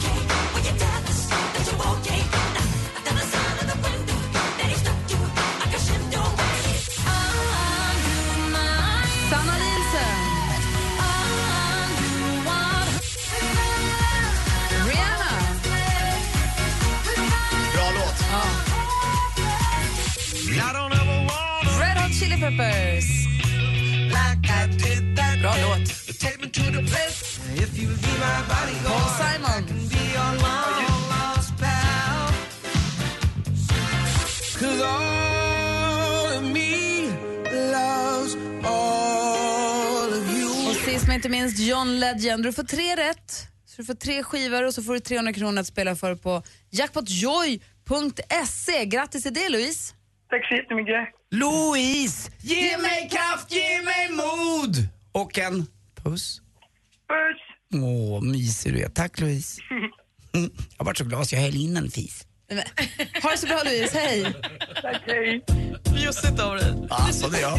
Och 40.68 40.74
sist 40.84 41.06
men 41.06 41.16
inte 41.16 41.28
minst 41.28 41.58
John 41.58 42.00
Legend. 42.00 42.42
Du 42.42 42.52
får 42.52 42.62
tre 42.62 42.96
rätt. 42.96 43.46
Så 43.66 43.76
du 43.76 43.84
får 43.84 43.94
tre 43.94 44.22
skivor 44.22 44.66
och 44.66 44.74
så 44.74 44.82
får 44.82 44.94
du 44.94 45.00
300 45.00 45.32
kronor 45.32 45.60
att 45.60 45.66
spela 45.66 45.96
för 45.96 46.14
på 46.14 46.42
jackpotjoy.se. 46.70 48.84
Grattis 48.86 49.22
till 49.22 49.34
det 49.34 49.48
Louise. 49.48 49.94
Tack 50.30 50.48
så 50.48 50.54
jättemycket. 50.54 51.08
Louise, 51.30 52.30
ge 52.40 52.78
mig 52.78 53.08
kraft, 53.10 53.52
ge 53.52 53.82
mig 53.82 54.10
mod! 54.10 54.88
Och 55.12 55.38
en 55.38 55.66
puss. 55.94 56.40
Puss. 57.08 57.40
Åh, 57.82 58.22
mysig 58.22 58.72
du 58.72 58.82
är. 58.82 58.88
Tack 58.88 59.20
Louise. 59.20 59.62
Mm. 59.70 59.90
Jag 60.34 60.50
har 60.78 60.84
varit 60.84 60.98
så 60.98 61.04
glad 61.04 61.28
så 61.28 61.34
jag 61.34 61.40
häller 61.42 61.58
in 61.60 61.76
en 61.76 61.90
fis. 61.90 62.26
Ha 63.22 63.30
det 63.30 63.38
så 63.38 63.46
bra 63.46 63.62
Louise, 63.64 63.98
hej! 63.98 64.34
Tack, 64.82 65.02
hej. 65.06 65.44
Bjussigt 65.94 66.40
av 66.40 66.56
dig. 66.56 66.74
Alltså, 66.90 67.28
det 67.28 67.38
är 67.38 67.42
jag. 67.42 67.58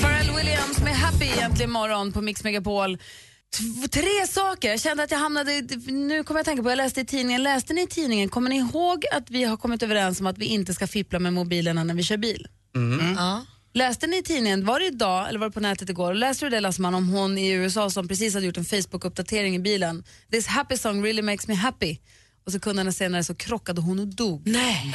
Pharrell 0.00 0.36
Williams 0.36 0.78
med 0.80 0.94
Happy 0.96 1.24
egentligen 1.24 1.70
imorgon 1.70 2.12
på 2.12 2.20
Mix 2.20 2.44
Megapol. 2.44 2.96
T- 2.96 3.88
Tre 3.90 4.26
saker. 4.28 4.70
Jag 4.70 4.80
kände 4.80 5.02
att 5.02 5.10
jag 5.10 5.18
hamnade... 5.18 5.60
Nu 5.86 6.24
kommer 6.24 6.38
jag 6.38 6.40
att 6.40 6.44
tänka 6.46 6.62
på, 6.62 6.70
jag 6.70 6.76
läste 6.76 7.00
i 7.00 7.04
tidningen. 7.04 7.42
Läste 7.42 7.72
ni 7.74 7.82
i 7.82 7.86
tidningen, 7.86 8.28
kommer 8.28 8.50
ni 8.50 8.56
ihåg 8.56 9.04
att 9.12 9.30
vi 9.30 9.44
har 9.44 9.56
kommit 9.56 9.82
överens 9.82 10.20
om 10.20 10.26
att 10.26 10.38
vi 10.38 10.44
inte 10.46 10.74
ska 10.74 10.86
fippla 10.86 11.18
med 11.18 11.32
mobilerna 11.32 11.84
när 11.84 11.94
vi 11.94 12.02
kör 12.02 12.16
bil? 12.16 12.46
Ja. 13.16 13.44
Läste 13.72 14.06
ni 14.06 14.16
i 14.16 14.22
tidningen, 14.22 14.64
var 14.64 14.80
det 14.80 14.86
idag 14.86 15.28
eller 15.28 15.38
var 15.38 15.46
det 15.46 15.52
på 15.52 15.60
nätet 15.60 15.90
igår? 15.90 16.14
Läste 16.14 16.46
du 16.46 16.50
det 16.50 16.60
Lassman 16.60 16.94
om 16.94 17.08
hon 17.08 17.38
i 17.38 17.50
USA 17.50 17.90
som 17.90 18.08
precis 18.08 18.34
hade 18.34 18.46
gjort 18.46 18.56
en 18.56 18.64
Facebook-uppdatering 18.64 19.56
i 19.56 19.58
bilen? 19.58 20.04
This 20.30 20.46
happy 20.46 20.76
song 20.76 21.04
really 21.04 21.22
makes 21.22 21.48
me 21.48 21.54
happy. 21.54 21.98
Och 22.46 22.52
sekunderna 22.52 22.92
senare 22.92 23.24
så 23.24 23.34
krockade 23.34 23.80
hon 23.80 23.98
och 23.98 24.06
dog. 24.06 24.42
Nej. 24.46 24.94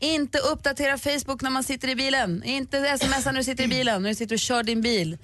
Inte 0.00 0.38
uppdatera 0.38 0.98
Facebook 0.98 1.42
när 1.42 1.50
man 1.50 1.64
sitter 1.64 1.88
i 1.88 1.94
bilen. 1.94 2.42
Inte 2.42 2.98
smsa 2.98 3.32
när 3.32 3.38
du 3.38 3.44
sitter 3.44 3.64
i 3.64 3.68
bilen, 3.68 4.02
när 4.02 4.08
du 4.08 4.14
sitter 4.14 4.34
och 4.34 4.40
kör 4.40 4.62
din 4.62 4.82
bil. 4.82 5.18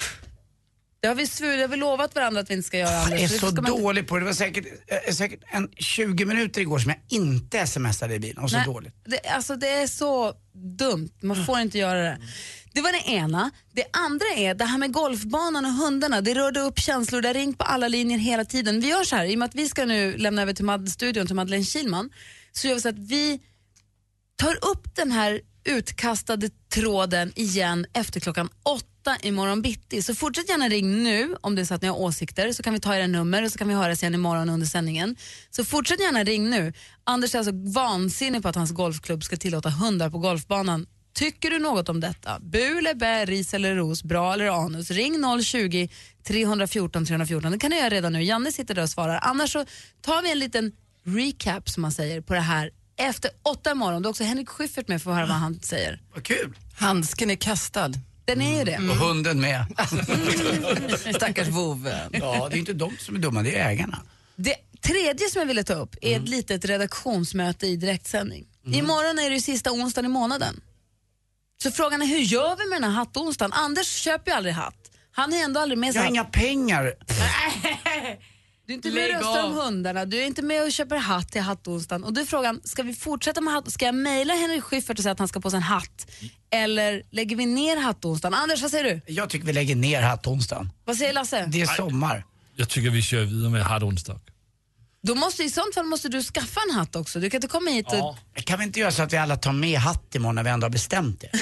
Det 1.00 1.08
har 1.08 1.14
vi, 1.14 1.26
svur, 1.26 1.56
det 1.56 1.62
har 1.62 1.68
vi 1.68 1.76
lovat 1.76 2.14
varandra 2.14 2.40
att 2.40 2.50
vi 2.50 2.54
inte 2.54 2.66
ska 2.66 2.78
göra. 2.78 3.10
Jag 3.10 3.20
är 3.20 3.28
så 3.28 3.50
dålig 3.50 4.08
på 4.08 4.14
det. 4.14 4.20
Det 4.20 4.26
var 4.26 4.32
säkert, 4.32 4.66
eh, 5.06 5.14
säkert 5.14 5.40
en 5.50 5.68
20 5.76 6.24
minuter 6.24 6.60
igår 6.60 6.78
som 6.78 6.90
jag 6.90 7.20
inte 7.20 7.66
smsade 7.66 8.14
i 8.14 8.18
bilen. 8.18 8.44
Och 8.44 8.50
så 8.50 8.56
Nej, 8.56 8.66
dåligt. 8.66 8.94
Det, 9.04 9.28
alltså 9.28 9.56
det 9.56 9.68
är 9.68 9.86
så 9.86 10.34
dumt, 10.52 11.10
man 11.20 11.46
får 11.46 11.60
inte 11.60 11.78
göra 11.78 12.02
det. 12.02 12.18
Det 12.74 12.80
var 12.80 12.92
det 12.92 13.10
ena. 13.10 13.50
Det 13.72 13.84
andra 13.92 14.26
är 14.36 14.54
det 14.54 14.64
här 14.64 14.78
med 14.78 14.92
golfbanan 14.92 15.64
och 15.64 15.72
hundarna. 15.72 16.20
Det 16.20 16.34
rörde 16.34 16.60
upp 16.60 16.78
känslor, 16.78 17.20
det 17.20 17.28
har 17.28 17.34
ringt 17.34 17.58
på 17.58 17.64
alla 17.64 17.88
linjer 17.88 18.18
hela 18.18 18.44
tiden. 18.44 18.80
Vi 18.80 18.88
gör 18.88 19.04
så 19.04 19.16
här, 19.16 19.24
i 19.24 19.34
och 19.34 19.38
med 19.38 19.46
att 19.46 19.54
vi 19.54 19.68
ska 19.68 19.84
nu 19.84 20.16
lämna 20.16 20.42
över 20.42 20.52
till 20.52 20.64
Mad 20.64 20.88
studion 20.88 21.26
till 21.26 21.36
Madeleine 21.36 21.64
Kilman, 21.64 22.10
så 22.52 22.68
gör 22.68 22.74
vi 22.74 22.80
så 22.80 22.88
att 22.88 22.98
vi 22.98 23.40
tar 24.36 24.54
upp 24.54 24.96
den 24.96 25.12
här 25.12 25.40
utkastade 25.64 26.50
tråden 26.74 27.32
igen 27.36 27.86
efter 27.92 28.20
klockan 28.20 28.48
åtta 28.62 29.16
imorgon 29.22 29.62
bitti. 29.62 30.02
Så 30.02 30.14
fortsätt 30.14 30.48
gärna 30.48 30.68
ring 30.68 31.02
nu 31.02 31.36
om 31.40 31.54
det 31.54 31.62
är 31.62 31.66
så 31.66 31.74
att 31.74 31.82
ni 31.82 31.88
har 31.88 31.96
åsikter 31.96 32.52
så 32.52 32.62
kan 32.62 32.74
vi 32.74 32.80
ta 32.80 32.96
era 32.96 33.06
nummer 33.06 33.42
och 33.42 33.52
så 33.52 33.58
kan 33.58 33.68
vi 33.68 33.74
höras 33.74 34.02
igen 34.02 34.14
imorgon 34.14 34.48
under 34.48 34.66
sändningen. 34.66 35.16
Så 35.50 35.64
fortsätt 35.64 36.00
gärna 36.00 36.24
ring 36.24 36.50
nu. 36.50 36.72
Anders 37.04 37.34
är 37.34 37.38
alltså 37.38 37.52
vansinnig 37.54 38.42
på 38.42 38.48
att 38.48 38.56
hans 38.56 38.72
golfklubb 38.72 39.24
ska 39.24 39.36
tillåta 39.36 39.70
hundar 39.70 40.10
på 40.10 40.18
golfbanan. 40.18 40.86
Tycker 41.14 41.50
du 41.50 41.58
något 41.58 41.88
om 41.88 42.00
detta? 42.00 42.38
Bu 42.40 42.78
eller 42.78 42.94
bä, 42.94 43.24
ris 43.24 43.54
eller 43.54 43.76
ros, 43.76 44.02
bra 44.02 44.32
eller 44.34 44.64
anus? 44.64 44.90
Ring 44.90 45.42
020 45.42 45.88
314 46.24 47.06
314. 47.06 47.52
Det 47.52 47.58
kan 47.58 47.70
du 47.70 47.76
göra 47.76 47.88
redan 47.88 48.12
nu. 48.12 48.22
Janne 48.22 48.52
sitter 48.52 48.74
där 48.74 48.82
och 48.82 48.90
svarar. 48.90 49.18
Annars 49.22 49.52
så 49.52 49.64
tar 50.00 50.22
vi 50.22 50.32
en 50.32 50.38
liten 50.38 50.72
recap 51.04 51.68
som 51.70 51.82
man 51.82 51.92
säger 51.92 52.20
på 52.20 52.34
det 52.34 52.40
här 52.40 52.70
efter 52.96 53.30
åtta 53.42 53.70
imorgon. 53.70 54.02
Då 54.02 54.08
är 54.08 54.10
också 54.10 54.24
Henrik 54.24 54.48
Schyffert 54.48 54.88
med 54.88 55.02
för 55.02 55.10
att 55.10 55.16
höra 55.16 55.26
vad 55.26 55.36
han 55.36 55.60
säger. 55.60 56.00
Vad 56.14 56.24
kul. 56.24 56.58
Handsken 56.74 57.30
är 57.30 57.34
kastad. 57.34 57.92
Den 58.24 58.40
är 58.40 58.58
ju 58.58 58.64
det. 58.64 58.76
Och 58.76 58.96
hunden 58.96 59.40
med. 59.40 59.64
Stackars 61.16 61.48
vovve. 61.48 62.08
Ja, 62.12 62.48
det 62.50 62.56
är 62.56 62.58
inte 62.58 62.72
de 62.72 62.96
som 62.98 63.16
är 63.16 63.20
dumma, 63.20 63.42
det 63.42 63.58
är 63.58 63.68
ägarna. 63.68 64.02
Det 64.36 64.54
tredje 64.80 65.28
som 65.28 65.40
jag 65.40 65.46
ville 65.46 65.64
ta 65.64 65.74
upp 65.74 65.96
är 66.00 66.16
ett 66.16 66.28
litet 66.28 66.64
redaktionsmöte 66.64 67.66
i 67.66 67.76
direktsändning. 67.76 68.46
Imorgon 68.66 69.18
är 69.18 69.30
det 69.30 69.34
ju 69.34 69.40
sista 69.40 69.72
onsdagen 69.72 70.10
i 70.10 70.12
månaden. 70.14 70.60
Så 71.62 71.70
frågan 71.70 72.02
är 72.02 72.06
hur 72.06 72.18
gör 72.18 72.56
vi 72.56 72.70
med 72.70 72.82
den 72.82 72.90
här 72.90 72.98
hattonsdagen? 72.98 73.52
Anders 73.52 73.86
köper 73.86 74.30
ju 74.30 74.36
aldrig 74.36 74.54
hatt. 74.54 74.90
Han 75.12 75.32
är 75.32 75.44
ändå 75.44 75.60
aldrig 75.60 75.78
med 75.78 75.94
Jag 75.94 76.02
har 76.02 76.08
inga 76.08 76.24
pengar. 76.24 76.94
Du 78.66 78.72
är 78.72 78.76
inte 78.76 78.90
med 78.90 79.08
och 79.08 79.14
röstar 79.14 79.44
om 79.44 79.54
hundarna, 79.54 80.04
du 80.04 80.22
är 80.22 80.26
inte 80.26 80.42
med 80.42 80.62
och 80.62 80.72
köper 80.72 80.96
hatt 80.96 81.32
till 81.32 81.40
hattonsdagen. 81.40 82.04
Och 82.04 82.12
då 82.12 82.20
är 82.20 82.24
frågan, 82.24 82.60
ska 82.64 82.82
vi 82.82 82.94
fortsätta 82.94 83.40
med 83.40 83.54
hatt? 83.54 83.72
Ska 83.72 83.84
jag 83.86 83.94
mejla 83.94 84.34
Henrik 84.34 84.62
Schyffert 84.62 84.98
och 84.98 85.02
säga 85.02 85.12
att 85.12 85.18
han 85.18 85.28
ska 85.28 85.40
på 85.40 85.50
sig 85.50 85.56
en 85.56 85.62
hatt? 85.62 86.10
Eller 86.50 87.02
lägger 87.10 87.36
vi 87.36 87.46
ner 87.46 87.76
hattonsdagen? 87.76 88.34
Anders, 88.34 88.62
vad 88.62 88.70
säger 88.70 88.84
du? 88.84 89.12
Jag 89.12 89.30
tycker 89.30 89.46
vi 89.46 89.52
lägger 89.52 89.76
ner 89.76 90.02
hattonsdagen. 90.02 90.70
Vad 90.84 90.96
säger 90.96 91.12
Lasse? 91.12 91.46
Det 91.48 91.60
är 91.60 91.66
sommar. 91.66 92.24
Jag 92.56 92.68
tycker 92.68 92.90
vi 92.90 93.02
kör 93.02 93.20
vidare 93.24 93.50
med 93.50 93.62
hatt 93.62 93.82
onsdag. 93.82 94.20
Då 95.06 95.14
måste, 95.14 95.42
I 95.44 95.50
sånt 95.50 95.74
fall 95.74 95.84
måste 95.86 96.08
du 96.08 96.22
skaffa 96.22 96.60
en 96.68 96.74
hatt 96.74 96.96
också. 96.96 97.20
Du 97.20 97.30
kan 97.30 97.38
inte 97.38 97.48
komma 97.48 97.70
hit 97.70 97.86
och... 97.92 98.16
Kan 98.44 98.58
vi 98.58 98.64
inte 98.64 98.80
göra 98.80 98.90
så 98.90 99.02
att 99.02 99.12
vi 99.12 99.16
alla 99.16 99.36
tar 99.36 99.52
med 99.52 99.78
hatt 99.78 100.14
imorgon 100.14 100.34
när 100.34 100.42
vi 100.42 100.50
ändå 100.50 100.64
har 100.64 100.70
bestämt 100.70 101.20
det? 101.20 101.30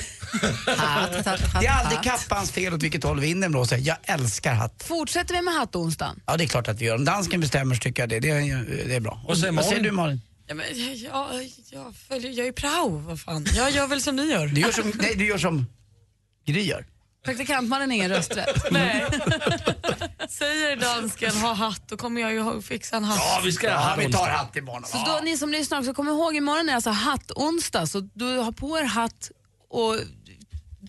Hatt, 0.77 1.27
hatt, 1.27 1.27
hatt, 1.27 1.61
Det 1.61 1.67
är 1.67 1.73
aldrig 1.73 1.97
hatt. 1.97 2.05
kappans 2.05 2.51
fel 2.51 2.75
åt 2.75 2.83
vilket 2.83 3.05
håll 3.05 3.21
vinden 3.21 3.51
blåser. 3.51 3.77
Jag 3.77 3.97
älskar 4.03 4.55
hatt. 4.55 4.83
Fortsätter 4.87 5.35
vi 5.35 5.43
med 5.43 5.55
hattonsdagen? 5.55 6.21
Ja, 6.27 6.37
det 6.37 6.45
är 6.45 6.49
klart 6.49 6.69
att 6.69 6.81
vi 6.81 6.85
gör. 6.85 6.95
Om 6.95 7.05
dansken 7.05 7.41
bestämmer 7.41 7.75
så 7.75 7.81
tycker 7.81 8.03
jag 8.03 8.09
det. 8.09 8.21
Det 8.21 8.31
är, 8.31 8.87
det 8.89 8.95
är 8.95 9.01
bra. 9.01 9.21
Och 9.27 9.39
sen 9.39 9.57
Vad 9.57 9.65
säger 9.65 9.83
du 9.83 9.91
Malin? 9.91 10.21
Ja, 10.47 10.55
men, 10.55 10.67
jag, 10.75 10.95
jag, 10.97 11.51
jag, 11.71 11.95
följer, 12.09 12.31
jag 12.33 12.47
är 12.47 12.53
prao, 12.53 12.99
vad 12.99 13.21
fan. 13.21 13.47
Jag 13.55 13.71
gör 13.71 13.87
väl 13.87 14.03
som 14.03 14.17
ni 14.17 14.23
gör. 14.33 14.47
Du 14.47 14.61
gör 14.61 14.73
som, 14.73 14.93
nej, 14.95 15.15
du 15.17 15.27
gör 15.27 15.39
som 15.39 15.67
Gry 16.47 16.63
gör. 16.63 16.87
Praktikantmannen 17.25 17.91
har 17.91 17.97
ingen 17.97 18.11
rösträtt. 18.11 18.65
Nej. 18.71 19.05
Säger 20.29 20.77
dansken 20.77 21.31
ha 21.31 21.53
hatt, 21.53 21.89
då 21.89 21.97
kommer 21.97 22.21
jag 22.21 22.33
ju 22.33 22.63
fixa 22.63 22.97
en 22.97 23.05
hatt. 23.05 23.19
Ja, 23.19 23.41
vi 23.45 23.53
ska 23.53 23.75
ha 23.75 23.91
Ja, 23.91 24.07
vi 24.07 24.13
tar 24.13 24.29
hatt 24.29 24.57
imorgon. 24.57 24.85
Så 24.85 24.99
då, 25.07 25.21
ni 25.25 25.37
som 25.37 25.51
lyssnar 25.53 25.79
också, 25.79 25.95
kom 25.95 26.09
ihåg 26.09 26.37
imorgon 26.37 26.69
är 26.69 26.75
alltså 26.75 26.91
hattonsdag. 26.91 27.87
Så 27.87 28.01
du 28.01 28.37
har 28.37 28.53
på 28.53 28.79
er 28.79 28.85
hatt 28.85 29.31
och 29.71 29.97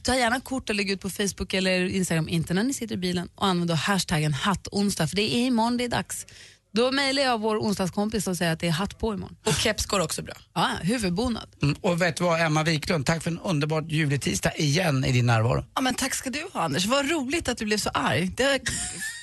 ta 0.04 0.16
gärna 0.16 0.40
kort 0.40 0.70
och 0.70 0.76
lägg 0.76 0.90
ut 0.90 1.02
på 1.02 1.10
Facebook 1.10 1.54
eller 1.54 1.86
Instagram, 1.86 2.30
inte 2.30 2.54
när 2.54 2.64
ni 2.64 2.74
sitter 2.74 2.96
i 2.96 2.98
bilen. 2.98 3.30
Och 3.36 3.48
använd 3.48 3.70
då 3.70 3.76
hashtaggen 3.76 4.34
hattonsdag, 4.34 5.08
för 5.08 5.16
det 5.16 5.36
är 5.36 5.46
imorgon 5.46 5.78
det 5.78 5.84
är 5.84 5.90
dags. 5.90 6.26
Då 6.74 6.92
mejlar 6.92 7.24
jag 7.24 7.42
vår 7.42 7.58
onsdagskompis 7.58 8.28
och 8.28 8.38
säger 8.38 8.54
att 8.54 8.60
det 8.60 8.68
är 8.68 8.72
hatt 8.72 9.00
på 9.00 9.14
imorgon. 9.14 9.36
Och 9.46 9.54
keps 9.54 9.86
går 9.86 10.00
också 10.00 10.22
bra. 10.22 10.34
Ja, 10.54 10.70
huvudbonad. 10.82 11.50
Mm, 11.62 11.76
och 11.82 12.02
vet 12.02 12.16
du 12.16 12.24
vad, 12.24 12.42
Emma 12.42 12.64
Wiklund, 12.64 13.06
tack 13.06 13.24
för 13.24 13.32
en 13.32 13.40
underbart 13.40 13.92
ljuvlig 13.92 14.22
tisdag 14.22 14.52
igen 14.56 15.06
i 15.06 15.12
din 15.12 15.26
närvaro. 15.26 15.66
Ja, 15.76 15.82
men 15.82 15.96
tack 15.96 16.14
ska 16.14 16.30
du 16.30 16.48
ha 16.54 16.62
Anders. 16.62 16.86
Vad 16.86 17.10
roligt 17.12 17.50
att 17.50 17.58
du 17.58 17.66
blev 17.66 17.78
så 17.78 17.90
arg. 17.90 18.32
Det, 18.38 18.62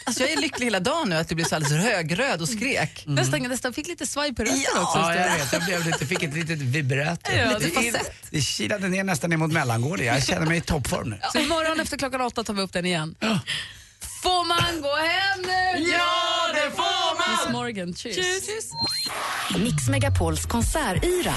alltså, 0.04 0.22
jag 0.22 0.32
är 0.32 0.36
lycklig 0.40 0.66
hela 0.66 0.80
dagen 0.80 1.08
nu 1.08 1.16
att 1.16 1.28
du 1.28 1.34
blev 1.34 1.44
så 1.44 1.56
alldeles 1.56 1.84
högröd 1.84 2.40
och 2.40 2.48
skrek. 2.48 3.04
Nästan, 3.06 3.42
nästan 3.42 3.72
fick 3.72 3.88
lite 3.88 4.06
svaj 4.06 4.34
på 4.34 4.42
rösten 4.42 4.60
Ja, 4.74 4.82
också. 4.82 4.98
Ja, 4.98 5.14
jag 5.14 5.38
vet. 5.38 5.52
Jag 5.52 5.64
blev 5.64 5.86
lite, 5.86 6.06
fick 6.06 6.22
ett 6.22 6.34
litet 6.34 6.58
vibrato. 6.58 7.32
Ja, 7.32 7.58
det, 7.58 7.68
det 7.92 8.00
det, 8.30 8.40
kilade 8.40 8.88
ner 8.88 9.04
nästan 9.04 9.30
ner 9.30 9.36
mot 9.36 9.52
mellangården. 9.52 10.06
Jag 10.06 10.24
känner 10.26 10.46
mig 10.46 10.58
i 10.58 10.60
toppform 10.60 11.10
nu. 11.10 11.20
Så 11.32 11.38
imorgon 11.38 11.80
efter 11.80 11.96
klockan 11.96 12.20
åtta 12.20 12.44
tar 12.44 12.54
vi 12.54 12.62
upp 12.62 12.72
den 12.72 12.86
igen. 12.86 13.14
Får 14.22 14.44
man 14.44 14.82
gå 14.82 14.96
hem 14.96 15.42
nu? 15.42 15.90
Ja, 15.92 16.27
det 17.48 17.52
får 17.52 17.58
man! 17.58 17.66
Miss 17.66 17.76
Morgan, 17.76 17.94
cheers. 17.94 18.72
Mix 19.58 19.88
Megapols 19.88 20.46
konsertyra 20.46 21.34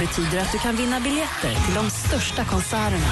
betyder 0.00 0.38
att 0.38 0.52
du 0.52 0.58
kan 0.58 0.76
vinna 0.76 1.00
biljetter 1.00 1.64
till 1.66 1.74
de 1.74 1.90
största 1.90 2.44
konserterna. 2.44 3.06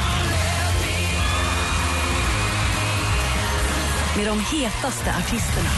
med 4.17 4.27
de 4.27 4.41
hetaste 4.57 5.11
artisterna. 5.11 5.71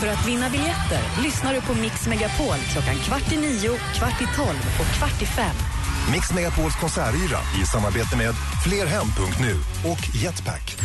För 0.00 0.06
att 0.06 0.26
vinna 0.26 0.50
biljetter 0.50 1.22
lyssnar 1.22 1.54
du 1.54 1.60
på 1.60 1.74
Mix 1.74 2.06
Megapol 2.06 2.58
klockan 2.72 2.94
kvart 2.94 3.32
i 3.32 3.36
nio, 3.36 3.78
kvart 3.94 4.22
i 4.22 4.36
tolv 4.36 4.62
och 4.80 4.86
kvart 4.96 5.22
i 5.22 5.26
fem. 5.26 5.77
Mix 6.12 6.32
Megapols 6.32 6.76
konsertyra 6.80 7.38
i 7.62 7.66
samarbete 7.66 8.16
med 8.16 8.34
flerhem.nu 8.66 9.52
och 9.90 10.16
Jetpack. 10.16 10.78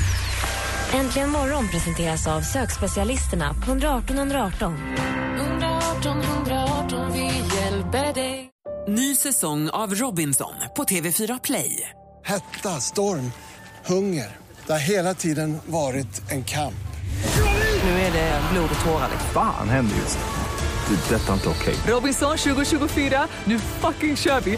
Äntligen 0.94 1.30
morgon 1.30 1.68
presenteras 1.68 2.28
av 2.28 2.42
sökspecialisterna 2.42 3.54
på 3.54 3.72
118 3.72 4.18
118. 4.18 4.78
118 5.40 6.22
118, 6.22 7.12
vi 7.14 7.56
hjälper 7.56 8.14
dig. 8.14 8.50
Ny 8.88 9.16
säsong 9.16 9.70
av 9.70 9.96
Robinson 9.96 10.54
på 10.76 10.84
TV4 10.84 11.40
Play. 11.44 11.90
Hetta, 12.26 12.70
storm, 12.70 13.32
hunger. 13.86 14.38
Det 14.68 14.72
har 14.72 14.80
hela 14.80 15.14
tiden 15.14 15.58
varit 15.66 16.32
en 16.32 16.44
kamp. 16.44 16.74
Nu 17.84 17.90
är 17.90 18.12
det 18.12 18.42
blod 18.54 18.70
och 18.76 18.86
tårar. 18.86 19.10
Fan 19.34 19.70
händer 19.70 19.96
just 19.96 20.18
nu. 20.18 20.96
Det. 20.96 21.16
är 21.16 21.20
Detta 21.20 21.30
är 21.30 21.34
inte 21.34 21.50
okej. 21.50 21.76
Robinson 21.88 22.38
2024, 22.38 23.28
nu 23.46 23.60
fucking 23.60 24.18
kör 24.18 24.42
vi! 24.42 24.58